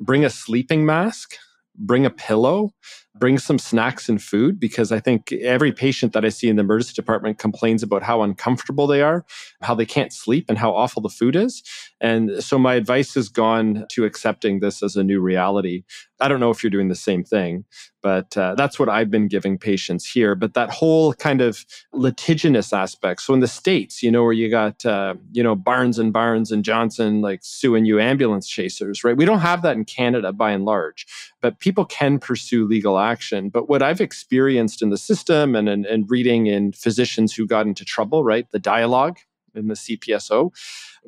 bring 0.00 0.24
a 0.24 0.30
sleeping 0.30 0.84
mask, 0.84 1.36
bring 1.78 2.04
a 2.04 2.10
pillow, 2.10 2.72
bring 3.18 3.38
some 3.38 3.58
snacks 3.58 4.08
and 4.08 4.22
food 4.22 4.60
because 4.60 4.92
I 4.92 5.00
think 5.00 5.32
every 5.32 5.72
patient 5.72 6.12
that 6.12 6.24
I 6.24 6.28
see 6.28 6.48
in 6.48 6.56
the 6.56 6.62
emergency 6.62 6.94
department 6.94 7.38
complains 7.38 7.82
about 7.82 8.02
how 8.02 8.22
uncomfortable 8.22 8.86
they 8.86 9.02
are, 9.02 9.24
how 9.62 9.74
they 9.74 9.86
can't 9.86 10.12
sleep, 10.12 10.46
and 10.48 10.58
how 10.58 10.74
awful 10.74 11.02
the 11.02 11.08
food 11.08 11.36
is. 11.36 11.62
And 12.00 12.42
so 12.42 12.58
my 12.58 12.74
advice 12.74 13.14
has 13.14 13.28
gone 13.28 13.86
to 13.90 14.04
accepting 14.04 14.60
this 14.60 14.82
as 14.82 14.96
a 14.96 15.04
new 15.04 15.20
reality. 15.20 15.84
I 16.20 16.28
don't 16.28 16.40
know 16.40 16.50
if 16.50 16.62
you're 16.62 16.70
doing 16.70 16.88
the 16.88 16.94
same 16.94 17.24
thing, 17.24 17.64
but 18.02 18.36
uh, 18.36 18.54
that's 18.54 18.78
what 18.78 18.88
I've 18.88 19.10
been 19.10 19.28
giving 19.28 19.58
patients 19.58 20.10
here. 20.10 20.34
But 20.34 20.54
that 20.54 20.70
whole 20.70 21.12
kind 21.14 21.40
of 21.40 21.66
litigious 21.92 22.72
aspect. 22.72 23.22
So 23.22 23.34
in 23.34 23.40
the 23.40 23.48
States, 23.48 24.02
you 24.02 24.10
know, 24.10 24.22
where 24.22 24.32
you 24.32 24.48
got, 24.48 24.86
uh, 24.86 25.14
you 25.32 25.42
know, 25.42 25.54
Barnes 25.54 25.98
and 25.98 26.12
Barnes 26.12 26.52
and 26.52 26.64
Johnson 26.64 27.20
like 27.20 27.40
suing 27.42 27.84
you 27.84 28.00
ambulance 28.00 28.48
chasers, 28.48 29.04
right? 29.04 29.16
We 29.16 29.24
don't 29.24 29.40
have 29.40 29.62
that 29.62 29.76
in 29.76 29.84
Canada 29.84 30.32
by 30.32 30.52
and 30.52 30.64
large, 30.64 31.06
but 31.40 31.58
people 31.58 31.84
can 31.84 32.18
pursue 32.18 32.66
legal 32.66 32.96
action. 33.06 33.48
But 33.48 33.68
what 33.68 33.82
I've 33.82 34.00
experienced 34.00 34.82
in 34.82 34.90
the 34.90 34.98
system 34.98 35.54
and, 35.54 35.68
and, 35.68 35.86
and 35.86 36.10
reading 36.10 36.46
in 36.46 36.72
physicians 36.72 37.34
who 37.34 37.46
got 37.46 37.66
into 37.66 37.84
trouble, 37.84 38.24
right? 38.24 38.50
The 38.50 38.58
dialogue 38.58 39.18
in 39.54 39.68
the 39.68 39.74
CPSO, 39.74 40.52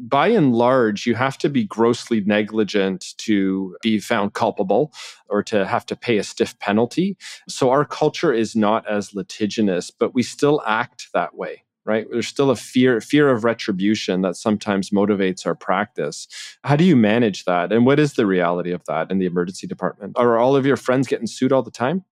by 0.00 0.28
and 0.28 0.54
large, 0.54 1.06
you 1.06 1.14
have 1.14 1.36
to 1.38 1.48
be 1.48 1.64
grossly 1.64 2.20
negligent 2.22 3.14
to 3.18 3.76
be 3.82 3.98
found 3.98 4.32
culpable 4.32 4.92
or 5.28 5.42
to 5.42 5.66
have 5.66 5.84
to 5.86 5.96
pay 5.96 6.18
a 6.18 6.24
stiff 6.24 6.58
penalty. 6.58 7.16
So 7.48 7.70
our 7.70 7.84
culture 7.84 8.32
is 8.32 8.56
not 8.56 8.88
as 8.88 9.14
litigious, 9.14 9.90
but 9.90 10.14
we 10.14 10.22
still 10.22 10.62
act 10.66 11.08
that 11.12 11.34
way 11.34 11.64
right 11.88 12.06
there's 12.10 12.28
still 12.28 12.50
a 12.50 12.56
fear 12.56 13.00
fear 13.00 13.28
of 13.30 13.42
retribution 13.42 14.22
that 14.22 14.36
sometimes 14.36 14.90
motivates 14.90 15.46
our 15.46 15.54
practice 15.54 16.28
how 16.62 16.76
do 16.76 16.84
you 16.84 16.94
manage 16.94 17.44
that 17.44 17.72
and 17.72 17.86
what 17.86 17.98
is 17.98 18.12
the 18.12 18.26
reality 18.26 18.70
of 18.70 18.84
that 18.84 19.10
in 19.10 19.18
the 19.18 19.26
emergency 19.26 19.66
department 19.66 20.12
are 20.16 20.38
all 20.38 20.54
of 20.54 20.64
your 20.64 20.76
friends 20.76 21.08
getting 21.08 21.26
sued 21.26 21.52
all 21.52 21.62
the 21.62 21.70
time 21.70 22.04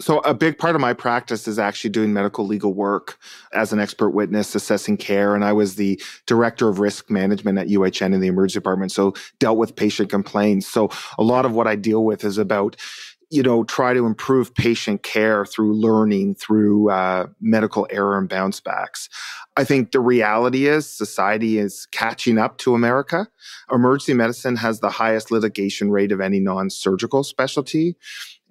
so, 0.00 0.20
a 0.20 0.32
big 0.32 0.58
part 0.58 0.76
of 0.76 0.80
my 0.80 0.92
practice 0.92 1.48
is 1.48 1.58
actually 1.58 1.90
doing 1.90 2.12
medical 2.12 2.46
legal 2.46 2.72
work 2.72 3.18
as 3.52 3.72
an 3.72 3.80
expert 3.80 4.10
witness, 4.10 4.54
assessing 4.54 4.96
care. 4.96 5.34
And 5.34 5.44
I 5.44 5.52
was 5.52 5.74
the 5.74 6.00
director 6.26 6.68
of 6.68 6.78
risk 6.78 7.10
management 7.10 7.58
at 7.58 7.66
UHN 7.66 8.14
in 8.14 8.20
the 8.20 8.28
emergency 8.28 8.60
department. 8.60 8.92
So, 8.92 9.14
dealt 9.40 9.58
with 9.58 9.74
patient 9.74 10.08
complaints. 10.08 10.68
So, 10.68 10.88
a 11.18 11.24
lot 11.24 11.44
of 11.44 11.52
what 11.52 11.66
I 11.66 11.74
deal 11.74 12.04
with 12.04 12.22
is 12.24 12.38
about 12.38 12.76
you 13.30 13.42
know, 13.42 13.62
try 13.64 13.92
to 13.92 14.06
improve 14.06 14.54
patient 14.54 15.02
care 15.02 15.44
through 15.44 15.74
learning, 15.74 16.34
through 16.34 16.90
uh, 16.90 17.26
medical 17.40 17.86
error 17.90 18.16
and 18.16 18.28
bounce 18.28 18.60
backs. 18.60 19.08
I 19.56 19.64
think 19.64 19.92
the 19.92 20.00
reality 20.00 20.66
is 20.66 20.88
society 20.88 21.58
is 21.58 21.86
catching 21.92 22.38
up 22.38 22.56
to 22.58 22.74
America. 22.74 23.28
Emergency 23.70 24.14
medicine 24.14 24.56
has 24.56 24.80
the 24.80 24.88
highest 24.88 25.30
litigation 25.30 25.90
rate 25.90 26.10
of 26.10 26.20
any 26.20 26.40
non 26.40 26.70
surgical 26.70 27.22
specialty. 27.22 27.96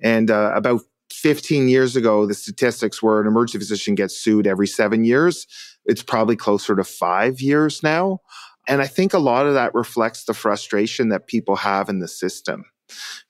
And 0.02 0.30
uh, 0.30 0.52
about 0.54 0.82
15 1.12 1.70
years 1.70 1.96
ago, 1.96 2.28
the 2.28 2.36
statistics 2.36 3.02
were 3.02 3.20
an 3.20 3.28
emergency 3.28 3.58
physician 3.58 3.96
gets 3.96 4.16
sued 4.16 4.46
every 4.46 4.68
seven 4.68 5.04
years. 5.04 5.48
It's 5.86 6.04
probably 6.04 6.36
closer 6.36 6.76
to 6.76 6.84
five 6.84 7.42
years 7.42 7.82
now. 7.82 8.20
And 8.68 8.82
I 8.82 8.88
think 8.88 9.14
a 9.14 9.20
lot 9.20 9.48
of 9.48 9.56
that 9.56 9.74
reflects 9.74 10.26
the 10.26 10.34
frustration 10.34 11.10
that 11.10 11.26
people 11.26 11.56
have 11.56 11.90
in 11.90 12.00
the 12.00 12.08
system 12.08 12.66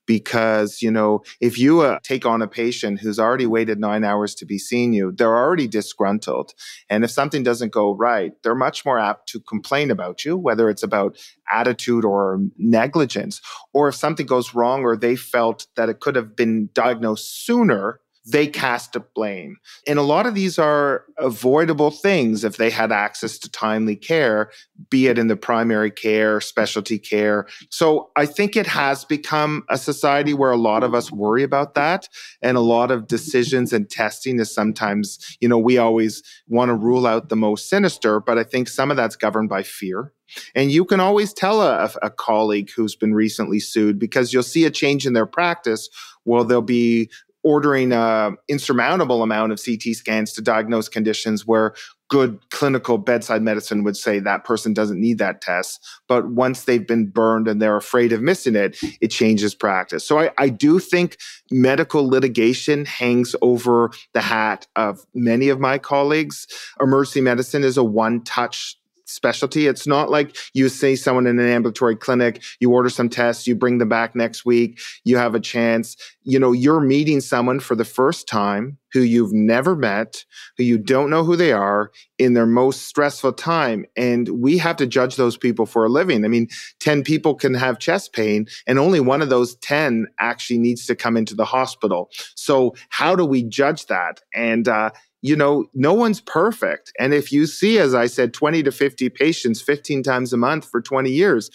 because 0.06 0.82
you 0.82 0.92
know 0.92 1.22
if 1.42 1.58
you 1.58 1.82
uh, 1.82 2.00
take 2.04 2.26
on 2.26 2.42
a 2.42 2.48
patient 2.48 3.00
who's 3.00 3.20
already 3.20 3.46
waited 3.46 3.80
nine 3.80 4.04
hours 4.04 4.34
to 4.36 4.46
be 4.46 4.58
seen 4.58 4.94
you 4.94 5.12
they're 5.12 5.36
already 5.36 5.68
disgruntled. 5.68 6.54
And 6.90 7.04
if 7.04 7.12
something 7.12 7.44
doesn't 7.44 7.72
go 7.72 7.96
right 7.96 8.32
they're 8.44 8.56
much 8.56 8.86
more 8.86 9.00
apt 9.00 9.30
to 9.30 9.40
complain 9.40 9.92
about 9.92 10.26
you 10.26 10.38
whether 10.38 10.70
it's 10.70 10.84
about 10.84 11.18
attitude 11.52 12.06
or 12.06 12.40
negligence 12.58 13.42
or 13.74 13.90
if 13.90 13.96
something 13.96 14.26
goes 14.26 14.54
wrong 14.54 14.84
or 14.84 14.96
they 14.96 15.16
felt 15.16 15.68
that 15.76 15.90
it 15.90 16.00
could 16.00 16.16
have 16.16 16.36
been 16.36 16.70
diagnosed 16.74 17.46
sooner 17.46 18.00
they 18.30 18.46
cast 18.46 18.96
a 18.96 19.00
blame. 19.00 19.58
And 19.88 19.98
a 19.98 20.04
lot 20.04 20.26
of 20.26 20.36
these 20.36 20.60
are 20.60 21.06
avoidable 21.18 21.92
things 21.92 22.44
if 22.44 22.58
they 22.58 22.70
had 22.70 22.92
access 22.92 23.38
to 23.40 23.50
timely 23.50 23.96
care, 23.96 24.52
be 24.90 25.08
it 25.08 25.18
in 25.18 25.28
the 25.28 25.38
primary 25.38 25.92
care, 25.92 26.42
specialty 26.42 27.00
care. 27.00 27.48
So 27.70 28.12
I 28.18 28.26
think 28.26 28.58
it 28.58 28.68
has 28.68 29.06
become 29.06 29.64
a 29.70 29.78
society 29.78 30.34
where 30.34 30.52
a 30.52 30.58
lot 30.58 30.84
of 30.84 30.94
us 30.94 31.12
worry 31.12 31.44
about 31.44 31.74
that. 31.76 32.10
And 32.42 32.58
a 32.58 32.62
lot 32.62 32.92
of 32.92 33.08
decisions 33.08 33.72
and 33.72 33.90
testing 33.90 34.40
is 34.40 34.54
sometimes, 34.54 35.38
you 35.40 35.48
know, 35.48 35.58
we 35.58 35.78
always 35.78 36.22
want 36.48 36.70
to 36.70 36.76
rule 36.76 37.08
out 37.08 37.30
the 37.30 37.36
most 37.38 37.70
sinister, 37.70 38.20
but 38.20 38.38
I 38.38 38.44
think 38.44 38.68
some 38.68 38.92
of 38.92 38.98
that's 38.98 39.16
governed 39.16 39.50
by 39.50 39.64
fear. 39.64 40.12
And 40.56 40.72
you 40.72 40.86
can 40.86 41.00
always 41.00 41.34
tell 41.34 41.62
a, 41.62 41.90
a, 42.02 42.10
colleague 42.10 42.70
who's 42.76 42.96
been 42.96 43.14
recently 43.14 43.60
sued 43.60 43.98
because 43.98 44.34
you'll 44.34 44.44
see 44.44 44.66
a 44.66 44.70
change 44.70 45.08
in 45.08 45.14
their 45.14 45.26
practice. 45.26 45.90
Well, 46.26 46.44
they'll 46.44 46.62
be 46.62 47.10
ordering 47.48 47.94
an 47.94 48.36
insurmountable 48.50 49.24
amount 49.24 49.54
of 49.54 49.62
CT 49.64 49.96
scans 49.96 50.34
to 50.34 50.42
diagnose 50.42 50.90
conditions 50.90 51.48
where 51.48 51.74
good 52.10 52.40
clinical 52.50 52.98
bedside 52.98 53.42
medicine 53.42 53.86
would 53.86 53.96
say 53.96 54.20
that 54.20 54.44
person 54.44 54.74
doesn't 54.74 55.00
need 55.00 55.18
that 55.18 55.40
test. 55.40 55.80
But 56.10 56.30
once 56.30 56.66
they've 56.66 56.86
been 56.86 57.08
burned 57.08 57.48
and 57.48 57.62
they're 57.62 57.78
afraid 57.78 58.12
of 58.12 58.22
missing 58.22 58.58
it, 58.58 58.78
it 59.00 59.12
changes 59.12 59.56
practice. 59.56 60.06
So 60.06 60.20
I, 60.20 60.32
I 60.38 60.50
do 60.50 60.80
think 60.80 61.18
medical 61.50 62.06
litigation 62.06 62.84
hangs 62.84 63.34
over 63.42 63.92
the 64.14 64.22
hat 64.22 64.68
of 64.76 65.06
many 65.14 65.48
of 65.48 65.62
my 65.62 65.78
colleagues. 65.78 66.48
Emergency 66.82 67.22
medicine 67.22 67.64
is 67.64 67.78
a 67.78 67.84
one 67.84 68.26
touch 68.26 68.78
specialty. 69.08 69.68
It's 69.68 69.88
not 69.88 70.10
like 70.10 70.36
you 70.54 70.70
see 70.70 70.96
someone 70.96 71.28
in 71.28 71.40
an 71.40 71.48
ambulatory 71.48 71.96
clinic, 71.96 72.44
you 72.60 72.72
order 72.72 72.90
some 72.90 73.10
tests, 73.10 73.48
you 73.48 73.56
bring 73.56 73.78
them 73.78 73.90
back 73.90 74.16
next 74.16 74.46
week, 74.46 74.80
you 75.04 75.18
have 75.18 75.36
a 75.36 75.40
chance. 75.40 75.96
You 76.24 76.40
know, 76.40 76.52
you're 76.52 76.82
meeting 76.82 77.22
someone 77.22 77.60
for 77.60 77.76
the 77.76 77.86
first 77.86 78.28
time 78.28 78.78
who 78.94 79.02
you've 79.02 79.34
never 79.34 79.76
met, 79.76 80.24
who 80.58 80.64
you 80.64 80.78
don't 80.78 81.10
know 81.10 81.24
who 81.24 81.36
they 81.36 81.52
are 81.52 81.92
in 82.18 82.34
their 82.34 82.46
most 82.46 82.84
stressful 82.84 83.34
time. 83.34 83.86
And 83.96 84.30
we 84.30 84.58
have 84.58 84.78
to 84.78 84.88
judge 84.88 85.16
those 85.16 85.38
people 85.38 85.66
for 85.66 85.86
a 85.86 85.90
living. 85.90 86.24
I 86.24 86.28
mean, 86.28 86.48
10 86.80 87.04
people 87.04 87.36
can 87.36 87.54
have 87.54 87.80
chest 87.80 88.14
pain, 88.14 88.48
and 88.66 88.80
only 88.80 89.00
one 89.00 89.22
of 89.22 89.30
those 89.30 89.56
10 89.58 90.08
actually 90.20 90.60
needs 90.60 90.86
to 90.88 90.96
come 90.96 91.18
into 91.18 91.36
the 91.36 91.46
hospital. 91.46 92.10
So, 92.36 92.76
how 92.90 93.16
do 93.16 93.26
we 93.26 93.44
judge 93.44 93.86
that? 93.88 94.22
And, 94.34 94.68
uh, 94.68 94.92
you 95.22 95.36
know, 95.36 95.66
no 95.74 95.94
one's 95.94 96.22
perfect. 96.22 96.92
And 97.00 97.14
if 97.14 97.32
you 97.32 97.46
see, 97.48 97.80
as 97.80 97.96
I 97.96 98.08
said, 98.08 98.34
20 98.34 98.64
to 98.64 98.72
50 98.72 99.10
patients 99.10 99.62
15 99.62 100.04
times 100.04 100.34
a 100.34 100.38
month 100.38 100.70
for 100.70 100.82
20 100.82 101.10
years, 101.10 101.50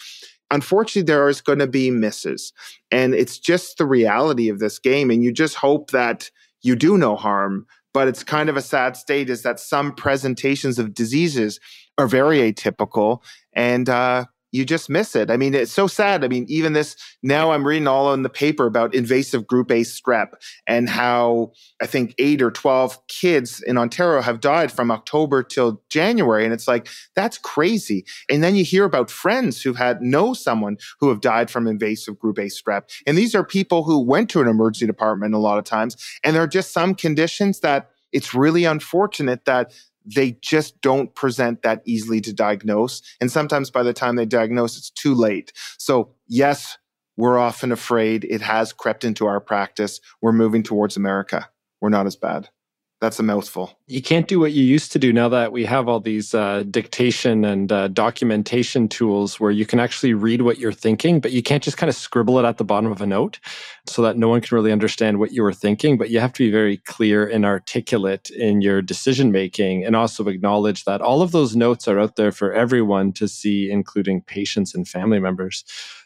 unfortunately, 0.51 1.05
there 1.05 1.29
is 1.29 1.41
going 1.41 1.59
to 1.59 1.67
be 1.67 1.89
misses. 1.89 2.53
And 2.91 3.13
it's 3.13 3.39
just 3.39 3.77
the 3.77 3.85
reality 3.85 4.49
of 4.49 4.59
this 4.59 4.79
game. 4.79 5.09
And 5.09 5.23
you 5.23 5.31
just 5.31 5.55
hope 5.55 5.91
that 5.91 6.29
you 6.61 6.75
do 6.75 6.97
no 6.97 7.15
harm. 7.15 7.65
But 7.93 8.07
it's 8.07 8.23
kind 8.23 8.49
of 8.49 8.57
a 8.57 8.61
sad 8.61 8.97
state 8.97 9.29
is 9.29 9.43
that 9.43 9.59
some 9.59 9.93
presentations 9.93 10.79
of 10.79 10.95
diseases 10.95 11.59
are 11.97 12.07
very 12.07 12.39
atypical. 12.39 13.19
And 13.53 13.87
uh, 13.87 14.25
you 14.53 14.63
just 14.63 14.89
miss 14.89 15.15
it. 15.15 15.31
I 15.31 15.35
mean, 15.35 15.55
it's 15.55 15.71
so 15.71 15.87
sad. 15.87 16.23
I 16.23 16.27
mean, 16.27 16.45
even 16.47 16.73
this 16.73 16.95
now 17.23 17.51
I'm 17.51 17.65
reading 17.65 17.87
all 17.87 18.13
in 18.13 18.21
the 18.21 18.29
paper 18.29 18.67
about 18.67 18.93
invasive 18.93 19.47
group 19.47 19.71
A 19.71 19.81
strep 19.81 20.33
and 20.67 20.87
how 20.87 21.53
I 21.81 21.87
think 21.87 22.13
eight 22.19 22.41
or 22.41 22.51
12 22.51 23.07
kids 23.07 23.61
in 23.65 23.79
Ontario 23.79 24.21
have 24.21 24.39
died 24.39 24.71
from 24.71 24.91
October 24.91 25.41
till 25.41 25.81
January. 25.89 26.45
And 26.45 26.53
it's 26.53 26.67
like, 26.67 26.87
that's 27.15 27.39
crazy. 27.39 28.05
And 28.29 28.43
then 28.43 28.55
you 28.55 28.63
hear 28.63 28.85
about 28.85 29.09
friends 29.09 29.61
who've 29.61 29.75
had 29.75 30.01
know 30.01 30.35
someone 30.35 30.77
who 30.99 31.09
have 31.09 31.19
died 31.19 31.49
from 31.49 31.67
invasive 31.67 32.19
group 32.19 32.37
A 32.37 32.43
strep. 32.43 32.83
And 33.07 33.17
these 33.17 33.33
are 33.33 33.43
people 33.43 33.83
who 33.83 33.99
went 33.99 34.29
to 34.29 34.41
an 34.41 34.47
emergency 34.47 34.85
department 34.85 35.33
a 35.33 35.39
lot 35.39 35.57
of 35.57 35.65
times. 35.65 35.97
And 36.23 36.35
there 36.35 36.43
are 36.43 36.47
just 36.47 36.71
some 36.71 36.93
conditions 36.93 37.61
that 37.61 37.89
it's 38.11 38.35
really 38.35 38.65
unfortunate 38.65 39.45
that 39.45 39.73
they 40.05 40.31
just 40.41 40.81
don't 40.81 41.13
present 41.15 41.61
that 41.63 41.81
easily 41.85 42.21
to 42.21 42.33
diagnose. 42.33 43.01
And 43.21 43.31
sometimes 43.31 43.69
by 43.69 43.83
the 43.83 43.93
time 43.93 44.15
they 44.15 44.25
diagnose, 44.25 44.77
it's 44.77 44.89
too 44.89 45.13
late. 45.13 45.53
So, 45.77 46.13
yes, 46.27 46.77
we're 47.17 47.37
often 47.37 47.71
afraid 47.71 48.25
it 48.25 48.41
has 48.41 48.73
crept 48.73 49.03
into 49.03 49.25
our 49.25 49.39
practice. 49.39 49.99
We're 50.21 50.31
moving 50.31 50.63
towards 50.63 50.97
America. 50.97 51.49
We're 51.81 51.89
not 51.89 52.07
as 52.07 52.15
bad 52.15 52.49
that's 53.03 53.19
a 53.19 53.23
mouthful. 53.23 53.77
You 53.93 54.01
can't 54.01 54.27
do 54.27 54.39
what 54.39 54.53
you 54.53 54.63
used 54.63 54.91
to 54.93 54.97
do 54.97 55.13
now 55.13 55.29
that 55.29 55.51
we 55.51 55.65
have 55.65 55.87
all 55.87 55.99
these 55.99 56.33
uh, 56.33 56.63
dictation 56.71 57.45
and 57.45 57.71
uh, 57.71 57.89
documentation 57.89 58.87
tools 58.87 59.39
where 59.39 59.51
you 59.51 59.67
can 59.67 59.79
actually 59.79 60.15
read 60.15 60.41
what 60.41 60.57
you're 60.57 60.73
thinking, 60.73 61.19
but 61.19 61.31
you 61.31 61.43
can't 61.43 61.61
just 61.61 61.77
kind 61.77 61.91
of 61.91 61.95
scribble 61.95 62.39
it 62.39 62.43
at 62.43 62.57
the 62.57 62.63
bottom 62.63 62.91
of 62.91 63.01
a 63.01 63.05
note 63.05 63.39
so 63.85 64.01
that 64.01 64.17
no 64.17 64.29
one 64.29 64.41
can 64.41 64.55
really 64.55 64.71
understand 64.71 65.19
what 65.19 65.31
you 65.31 65.43
were 65.43 65.53
thinking. 65.53 65.99
But 65.99 66.09
you 66.09 66.19
have 66.19 66.33
to 66.33 66.43
be 66.43 66.49
very 66.49 66.77
clear 66.77 67.27
and 67.27 67.45
articulate 67.45 68.31
in 68.31 68.61
your 68.61 68.81
decision 68.81 69.31
making 69.31 69.85
and 69.85 69.95
also 69.95 70.27
acknowledge 70.27 70.85
that 70.85 70.99
all 70.99 71.21
of 71.21 71.31
those 71.31 71.55
notes 71.55 71.87
are 71.87 71.99
out 71.99 72.15
there 72.15 72.31
for 72.31 72.51
everyone 72.51 73.13
to 73.13 73.27
see, 73.27 73.69
including 73.69 74.23
patients 74.23 74.73
and 74.73 74.87
family 74.87 75.19
members. 75.19 75.65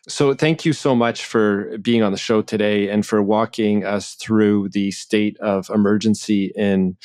So, 0.10 0.34
thank 0.34 0.64
you 0.64 0.72
so 0.72 0.96
much 0.96 1.26
for 1.26 1.78
being 1.80 2.02
on 2.02 2.14
the 2.14 2.18
show 2.18 2.42
today 2.42 2.90
and 2.90 3.06
for 3.06 3.22
walking 3.22 3.84
us 3.84 4.14
through 4.14 4.70
the 4.70 4.92
state 4.92 5.38
of 5.40 5.70
emergency 5.70 6.54
in 6.56 6.96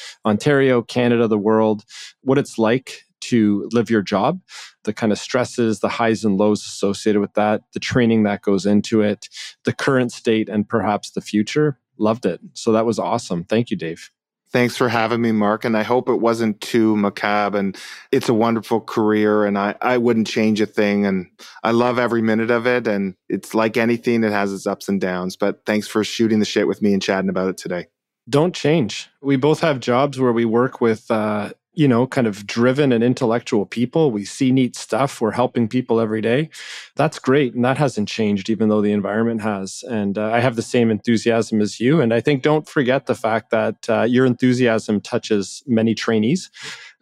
Ontario, 0.72 0.82
Canada, 0.82 1.28
the 1.28 1.38
world, 1.38 1.84
what 2.22 2.38
it's 2.38 2.58
like 2.58 3.04
to 3.20 3.68
live 3.72 3.90
your 3.90 4.02
job, 4.02 4.40
the 4.84 4.92
kind 4.92 5.12
of 5.12 5.18
stresses, 5.18 5.80
the 5.80 5.88
highs 5.88 6.24
and 6.24 6.38
lows 6.38 6.62
associated 6.62 7.20
with 7.20 7.34
that, 7.34 7.62
the 7.72 7.80
training 7.80 8.24
that 8.24 8.42
goes 8.42 8.66
into 8.66 9.00
it, 9.00 9.28
the 9.64 9.72
current 9.72 10.12
state, 10.12 10.48
and 10.48 10.68
perhaps 10.68 11.10
the 11.10 11.20
future. 11.20 11.78
Loved 11.98 12.26
it. 12.26 12.40
So 12.54 12.72
that 12.72 12.86
was 12.86 12.98
awesome. 12.98 13.44
Thank 13.44 13.70
you, 13.70 13.76
Dave. 13.76 14.10
Thanks 14.50 14.76
for 14.76 14.88
having 14.88 15.22
me, 15.22 15.32
Mark. 15.32 15.64
And 15.64 15.76
I 15.76 15.82
hope 15.82 16.08
it 16.08 16.20
wasn't 16.20 16.60
too 16.60 16.96
macabre. 16.96 17.58
And 17.58 17.76
it's 18.10 18.28
a 18.28 18.34
wonderful 18.34 18.80
career, 18.80 19.44
and 19.44 19.56
I, 19.56 19.76
I 19.80 19.98
wouldn't 19.98 20.26
change 20.26 20.60
a 20.60 20.66
thing. 20.66 21.06
And 21.06 21.26
I 21.62 21.70
love 21.70 21.98
every 21.98 22.22
minute 22.22 22.50
of 22.50 22.66
it. 22.66 22.86
And 22.86 23.14
it's 23.28 23.54
like 23.54 23.76
anything, 23.76 24.24
it 24.24 24.32
has 24.32 24.52
its 24.52 24.66
ups 24.66 24.88
and 24.88 25.00
downs. 25.00 25.36
But 25.36 25.60
thanks 25.64 25.86
for 25.86 26.02
shooting 26.02 26.38
the 26.38 26.44
shit 26.44 26.66
with 26.66 26.82
me 26.82 26.92
and 26.92 27.00
chatting 27.00 27.30
about 27.30 27.50
it 27.50 27.56
today. 27.56 27.86
Don't 28.28 28.54
change. 28.54 29.08
We 29.20 29.36
both 29.36 29.60
have 29.60 29.80
jobs 29.80 30.18
where 30.18 30.32
we 30.32 30.44
work 30.44 30.80
with 30.80 31.10
uh, 31.10 31.50
you 31.74 31.88
know, 31.88 32.06
kind 32.06 32.26
of 32.26 32.46
driven 32.46 32.92
and 32.92 33.02
intellectual 33.02 33.64
people. 33.64 34.10
We 34.10 34.24
see 34.24 34.52
neat 34.52 34.76
stuff. 34.76 35.20
We're 35.20 35.32
helping 35.32 35.68
people 35.68 36.00
every 36.00 36.20
day. 36.20 36.50
That's 36.96 37.18
great. 37.18 37.54
And 37.54 37.64
that 37.64 37.78
hasn't 37.78 38.08
changed, 38.08 38.50
even 38.50 38.68
though 38.68 38.82
the 38.82 38.92
environment 38.92 39.40
has. 39.40 39.82
And 39.88 40.18
uh, 40.18 40.30
I 40.30 40.40
have 40.40 40.56
the 40.56 40.62
same 40.62 40.90
enthusiasm 40.90 41.62
as 41.62 41.80
you. 41.80 42.00
And 42.00 42.12
I 42.12 42.20
think 42.20 42.42
don't 42.42 42.68
forget 42.68 43.06
the 43.06 43.14
fact 43.14 43.50
that 43.50 43.88
uh, 43.88 44.02
your 44.02 44.26
enthusiasm 44.26 45.00
touches 45.00 45.62
many 45.66 45.94
trainees 45.94 46.50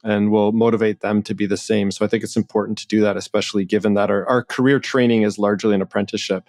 and 0.05 0.31
will 0.31 0.53
motivate 0.53 1.01
them 1.01 1.23
to 1.25 1.35
be 1.35 1.47
the 1.47 1.57
same. 1.57 1.91
So 1.91 2.05
I 2.05 2.09
think 2.09 2.23
it's 2.23 2.37
important 2.37 2.79
to 2.79 2.87
do 2.87 3.01
that, 3.01 3.16
especially 3.16 3.64
given 3.64 3.95
that 3.95 4.11
our, 4.11 4.27
our 4.29 4.45
career 4.45 4.79
training 4.79 5.23
is 5.23 5.39
largely 5.39 5.75
an 5.75 5.83
apprenticeship. 5.83 6.49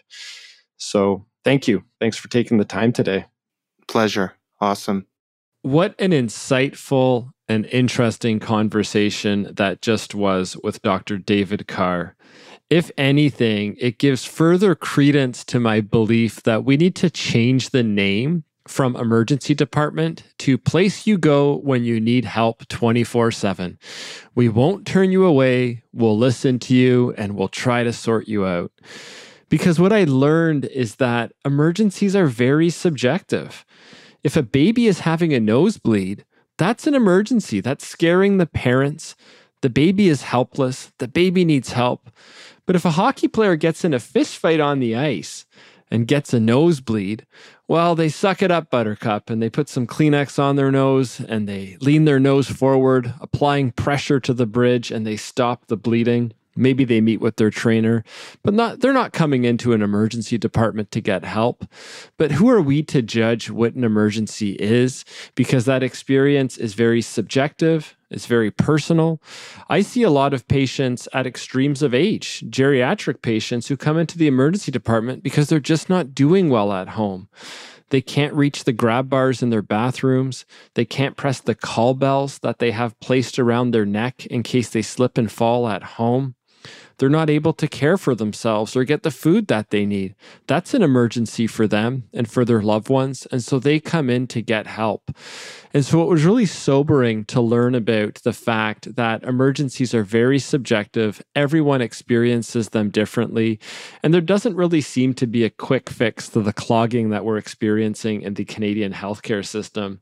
So 0.77 1.25
thank 1.43 1.67
you. 1.67 1.83
Thanks 1.99 2.17
for 2.17 2.27
taking 2.27 2.59
the 2.59 2.65
time 2.65 2.93
today. 2.93 3.25
Pleasure. 3.87 4.33
Awesome. 4.61 5.07
What 5.63 5.95
an 5.99 6.11
insightful 6.11 7.31
and 7.49 7.65
interesting 7.65 8.39
conversation 8.39 9.49
that 9.51 9.81
just 9.81 10.15
was 10.15 10.55
with 10.63 10.81
Dr. 10.81 11.17
David 11.17 11.67
Carr. 11.67 12.15
If 12.69 12.89
anything, 12.97 13.75
it 13.79 13.97
gives 13.97 14.23
further 14.23 14.75
credence 14.75 15.43
to 15.45 15.59
my 15.59 15.81
belief 15.81 16.43
that 16.43 16.63
we 16.63 16.77
need 16.77 16.95
to 16.97 17.09
change 17.09 17.71
the 17.71 17.83
name 17.83 18.45
from 18.67 18.95
emergency 18.95 19.53
department 19.53 20.23
to 20.37 20.57
place 20.57 21.05
you 21.05 21.17
go 21.17 21.57
when 21.57 21.83
you 21.83 21.99
need 21.99 22.23
help 22.23 22.65
24 22.69 23.31
7. 23.31 23.77
We 24.35 24.47
won't 24.47 24.87
turn 24.87 25.11
you 25.11 25.25
away, 25.25 25.83
we'll 25.91 26.17
listen 26.17 26.59
to 26.59 26.75
you, 26.75 27.13
and 27.17 27.35
we'll 27.35 27.49
try 27.49 27.83
to 27.83 27.91
sort 27.91 28.27
you 28.27 28.45
out. 28.45 28.71
Because 29.49 29.79
what 29.79 29.91
I 29.91 30.05
learned 30.05 30.65
is 30.65 30.95
that 30.95 31.33
emergencies 31.43 32.15
are 32.15 32.27
very 32.27 32.69
subjective. 32.69 33.65
If 34.23 34.37
a 34.37 34.43
baby 34.43 34.87
is 34.87 34.99
having 34.99 35.33
a 35.33 35.39
nosebleed, 35.39 36.25
that's 36.57 36.85
an 36.85 36.93
emergency. 36.93 37.59
That's 37.59 37.87
scaring 37.87 38.37
the 38.37 38.45
parents. 38.45 39.15
The 39.61 39.69
baby 39.69 40.09
is 40.09 40.23
helpless. 40.23 40.91
The 40.99 41.07
baby 41.07 41.45
needs 41.45 41.71
help. 41.71 42.09
But 42.65 42.75
if 42.75 42.85
a 42.85 42.91
hockey 42.91 43.27
player 43.27 43.55
gets 43.55 43.83
in 43.83 43.93
a 43.93 43.99
fist 43.99 44.37
fight 44.37 44.59
on 44.59 44.79
the 44.79 44.95
ice 44.95 45.45
and 45.89 46.07
gets 46.07 46.33
a 46.33 46.39
nosebleed, 46.39 47.25
well, 47.67 47.95
they 47.95 48.09
suck 48.09 48.41
it 48.41 48.51
up, 48.51 48.69
Buttercup, 48.69 49.29
and 49.29 49.41
they 49.41 49.49
put 49.49 49.69
some 49.69 49.87
Kleenex 49.87 50.37
on 50.37 50.55
their 50.55 50.71
nose 50.71 51.19
and 51.19 51.47
they 51.47 51.77
lean 51.81 52.05
their 52.05 52.19
nose 52.19 52.49
forward, 52.49 53.13
applying 53.21 53.71
pressure 53.71 54.19
to 54.19 54.33
the 54.33 54.45
bridge, 54.45 54.91
and 54.91 55.05
they 55.05 55.17
stop 55.17 55.67
the 55.67 55.77
bleeding. 55.77 56.33
Maybe 56.55 56.83
they 56.83 56.99
meet 56.99 57.21
with 57.21 57.37
their 57.37 57.49
trainer, 57.49 58.03
but 58.43 58.53
not 58.53 58.81
they're 58.81 58.91
not 58.91 59.13
coming 59.13 59.45
into 59.45 59.71
an 59.71 59.81
emergency 59.81 60.37
department 60.37 60.91
to 60.91 61.01
get 61.01 61.23
help. 61.23 61.65
But 62.17 62.33
who 62.33 62.49
are 62.49 62.61
we 62.61 62.83
to 62.83 63.01
judge 63.01 63.49
what 63.49 63.73
an 63.73 63.85
emergency 63.85 64.57
is 64.59 65.05
because 65.35 65.65
that 65.65 65.83
experience 65.83 66.57
is 66.57 66.73
very 66.73 67.01
subjective, 67.01 67.95
it's 68.09 68.25
very 68.25 68.51
personal. 68.51 69.21
I 69.69 69.81
see 69.81 70.03
a 70.03 70.09
lot 70.09 70.33
of 70.33 70.47
patients 70.49 71.07
at 71.13 71.25
extremes 71.25 71.81
of 71.81 71.93
age, 71.93 72.43
geriatric 72.49 73.21
patients 73.21 73.67
who 73.67 73.77
come 73.77 73.97
into 73.97 74.17
the 74.17 74.27
emergency 74.27 74.71
department 74.71 75.23
because 75.23 75.47
they're 75.47 75.61
just 75.61 75.89
not 75.89 76.13
doing 76.13 76.49
well 76.49 76.73
at 76.73 76.89
home. 76.89 77.29
They 77.91 78.01
can't 78.01 78.33
reach 78.33 78.63
the 78.63 78.73
grab 78.73 79.09
bars 79.09 79.41
in 79.41 79.49
their 79.49 79.61
bathrooms. 79.61 80.45
They 80.75 80.85
can't 80.85 81.17
press 81.17 81.39
the 81.39 81.55
call 81.55 81.93
bells 81.93 82.39
that 82.39 82.59
they 82.59 82.71
have 82.71 82.99
placed 82.99 83.37
around 83.37 83.71
their 83.71 83.85
neck 83.85 84.25
in 84.25 84.43
case 84.43 84.69
they 84.69 84.81
slip 84.81 85.17
and 85.17 85.31
fall 85.31 85.67
at 85.67 85.83
home. 85.83 86.35
They're 86.97 87.09
not 87.09 87.29
able 87.29 87.53
to 87.53 87.67
care 87.67 87.97
for 87.97 88.15
themselves 88.15 88.75
or 88.75 88.83
get 88.83 89.03
the 89.03 89.11
food 89.11 89.47
that 89.47 89.69
they 89.69 89.85
need. 89.85 90.15
That's 90.47 90.73
an 90.73 90.83
emergency 90.83 91.47
for 91.47 91.67
them 91.67 92.03
and 92.13 92.29
for 92.29 92.45
their 92.45 92.61
loved 92.61 92.89
ones. 92.89 93.27
And 93.31 93.43
so 93.43 93.59
they 93.59 93.79
come 93.79 94.09
in 94.09 94.27
to 94.27 94.41
get 94.41 94.67
help. 94.67 95.11
And 95.73 95.85
so 95.85 96.01
it 96.03 96.09
was 96.09 96.25
really 96.25 96.45
sobering 96.45 97.25
to 97.25 97.41
learn 97.41 97.75
about 97.75 98.15
the 98.23 98.33
fact 98.33 98.95
that 98.95 99.23
emergencies 99.23 99.93
are 99.93 100.03
very 100.03 100.39
subjective. 100.39 101.21
Everyone 101.35 101.81
experiences 101.81 102.69
them 102.69 102.89
differently. 102.89 103.59
And 104.03 104.13
there 104.13 104.21
doesn't 104.21 104.55
really 104.55 104.81
seem 104.81 105.13
to 105.15 105.27
be 105.27 105.43
a 105.43 105.49
quick 105.49 105.89
fix 105.89 106.29
to 106.29 106.41
the 106.41 106.53
clogging 106.53 107.09
that 107.09 107.25
we're 107.25 107.37
experiencing 107.37 108.21
in 108.21 108.33
the 108.33 108.45
Canadian 108.45 108.93
healthcare 108.93 109.45
system. 109.45 110.01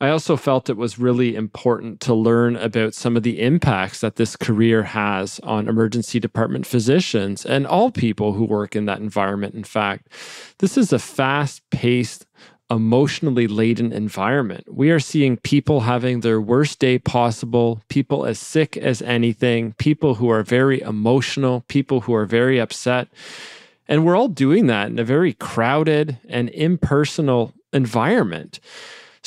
I 0.00 0.10
also 0.10 0.36
felt 0.36 0.70
it 0.70 0.76
was 0.76 0.98
really 0.98 1.34
important 1.34 2.00
to 2.02 2.14
learn 2.14 2.54
about 2.54 2.94
some 2.94 3.16
of 3.16 3.24
the 3.24 3.40
impacts 3.40 4.00
that 4.00 4.14
this 4.14 4.36
career 4.36 4.84
has 4.84 5.40
on 5.42 5.68
emergency 5.68 6.20
department 6.20 6.66
physicians 6.66 7.44
and 7.44 7.66
all 7.66 7.90
people 7.90 8.34
who 8.34 8.44
work 8.44 8.76
in 8.76 8.84
that 8.84 9.00
environment. 9.00 9.56
In 9.56 9.64
fact, 9.64 10.08
this 10.58 10.78
is 10.78 10.92
a 10.92 11.00
fast 11.00 11.68
paced, 11.70 12.26
emotionally 12.70 13.48
laden 13.48 13.92
environment. 13.92 14.64
We 14.72 14.90
are 14.90 15.00
seeing 15.00 15.36
people 15.38 15.80
having 15.80 16.20
their 16.20 16.40
worst 16.40 16.78
day 16.78 17.00
possible, 17.00 17.82
people 17.88 18.24
as 18.24 18.38
sick 18.38 18.76
as 18.76 19.02
anything, 19.02 19.72
people 19.78 20.14
who 20.14 20.30
are 20.30 20.44
very 20.44 20.80
emotional, 20.80 21.64
people 21.66 22.02
who 22.02 22.14
are 22.14 22.26
very 22.26 22.60
upset. 22.60 23.08
And 23.88 24.04
we're 24.04 24.16
all 24.16 24.28
doing 24.28 24.66
that 24.66 24.90
in 24.90 24.98
a 25.00 25.04
very 25.04 25.32
crowded 25.32 26.18
and 26.28 26.50
impersonal 26.50 27.52
environment. 27.72 28.60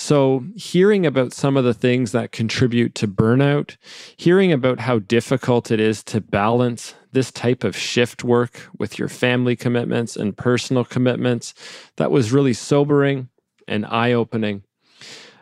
So, 0.03 0.45
hearing 0.55 1.05
about 1.05 1.31
some 1.31 1.55
of 1.55 1.63
the 1.63 1.75
things 1.75 2.11
that 2.11 2.31
contribute 2.31 2.95
to 2.95 3.07
burnout, 3.07 3.77
hearing 4.17 4.51
about 4.51 4.79
how 4.79 4.97
difficult 4.97 5.69
it 5.69 5.79
is 5.79 6.03
to 6.05 6.19
balance 6.19 6.95
this 7.11 7.31
type 7.31 7.63
of 7.63 7.77
shift 7.77 8.23
work 8.23 8.67
with 8.79 8.97
your 8.97 9.07
family 9.07 9.55
commitments 9.55 10.15
and 10.15 10.35
personal 10.35 10.85
commitments, 10.85 11.53
that 11.97 12.09
was 12.09 12.31
really 12.31 12.51
sobering 12.51 13.29
and 13.67 13.85
eye 13.85 14.11
opening. 14.11 14.63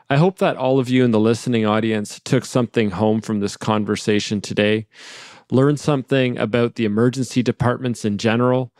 I 0.09 0.17
hope 0.17 0.39
that 0.39 0.57
all 0.57 0.77
of 0.77 0.89
you 0.89 1.05
in 1.05 1.11
the 1.11 1.21
listening 1.21 1.65
audience 1.65 2.19
took 2.25 2.43
something 2.43 2.89
home 2.89 3.21
from 3.21 3.39
this 3.39 3.55
conversation 3.55 4.41
today, 4.41 4.87
learned 5.49 5.79
something 5.79 6.37
about 6.37 6.75
the 6.75 6.83
emergency 6.83 7.41
departments 7.41 8.03
in 8.03 8.17
general, 8.17 8.73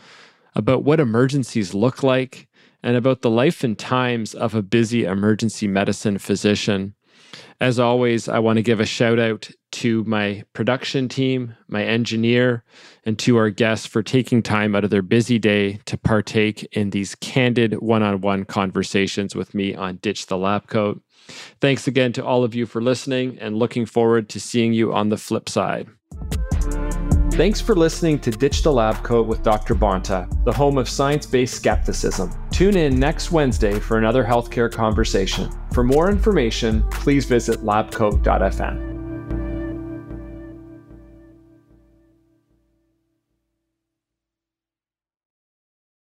about 0.56 0.84
what 0.84 1.00
emergencies 1.00 1.74
look 1.74 2.04
like 2.04 2.49
and 2.84 2.96
about 2.96 3.22
the 3.22 3.30
life 3.30 3.64
and 3.64 3.78
times 3.78 4.34
of 4.34 4.56
a 4.56 4.62
busy 4.62 5.06
emergency 5.06 5.68
medicine 5.68 6.18
physician. 6.18 6.96
As 7.62 7.78
always, 7.78 8.30
I 8.30 8.40
want 8.40 8.58
to 8.58 8.64
give 8.64 8.80
a 8.80 8.86
shout 8.86 9.20
out 9.20 9.50
to 9.72 10.04
my 10.06 10.44
production 10.54 11.10
team, 11.10 11.56
my 11.68 11.84
engineer, 11.84 12.64
and 13.06 13.20
to 13.20 13.38
our 13.38 13.50
guests 13.50 13.86
for 13.86 14.02
taking 14.02 14.42
time 14.42 14.76
out 14.76 14.84
of 14.84 14.90
their 14.90 15.02
busy 15.02 15.38
day 15.38 15.80
to 15.86 15.98
partake 15.98 16.64
in 16.72 16.90
these 16.90 17.16
candid 17.16 17.74
one 17.82 18.02
on 18.02 18.22
one 18.22 18.46
conversations 18.46 19.36
with 19.36 19.54
me 19.54 19.76
on 19.76 19.98
Ditch 19.98 20.28
the 20.28 20.38
Lab 20.38 20.68
Coat. 20.68 21.02
Thanks 21.62 21.88
again 21.88 22.14
to 22.14 22.26
all 22.26 22.44
of 22.44 22.56
you 22.56 22.66
for 22.66 22.82
listening 22.82 23.38
and 23.40 23.58
looking 23.58 23.86
forward 23.86 24.30
to 24.30 24.40
seeing 24.40 24.74
you 24.74 24.94
on 24.94 25.10
the 25.10 25.18
flip 25.18 25.50
side. 25.50 25.88
Thanks 27.40 27.62
for 27.62 27.74
listening 27.74 28.20
to 28.20 28.32
Ditch 28.32 28.64
the 28.64 28.74
Lab 28.74 29.02
Coat 29.02 29.26
with 29.26 29.44
Dr. 29.44 29.74
Bonta, 29.74 30.28
the 30.44 30.52
home 30.52 30.78
of 30.78 30.90
science 30.90 31.26
based 31.26 31.56
skepticism. 31.56 32.30
Tune 32.52 32.76
in 32.76 33.00
next 33.00 33.32
Wednesday 33.32 33.80
for 33.80 33.98
another 33.98 34.26
healthcare 34.26 34.70
conversation. 34.70 35.50
For 35.72 35.82
more 35.82 36.10
information, 36.10 36.84
please 36.92 37.24
visit 37.24 37.62
labcoat.fm. 37.62 38.89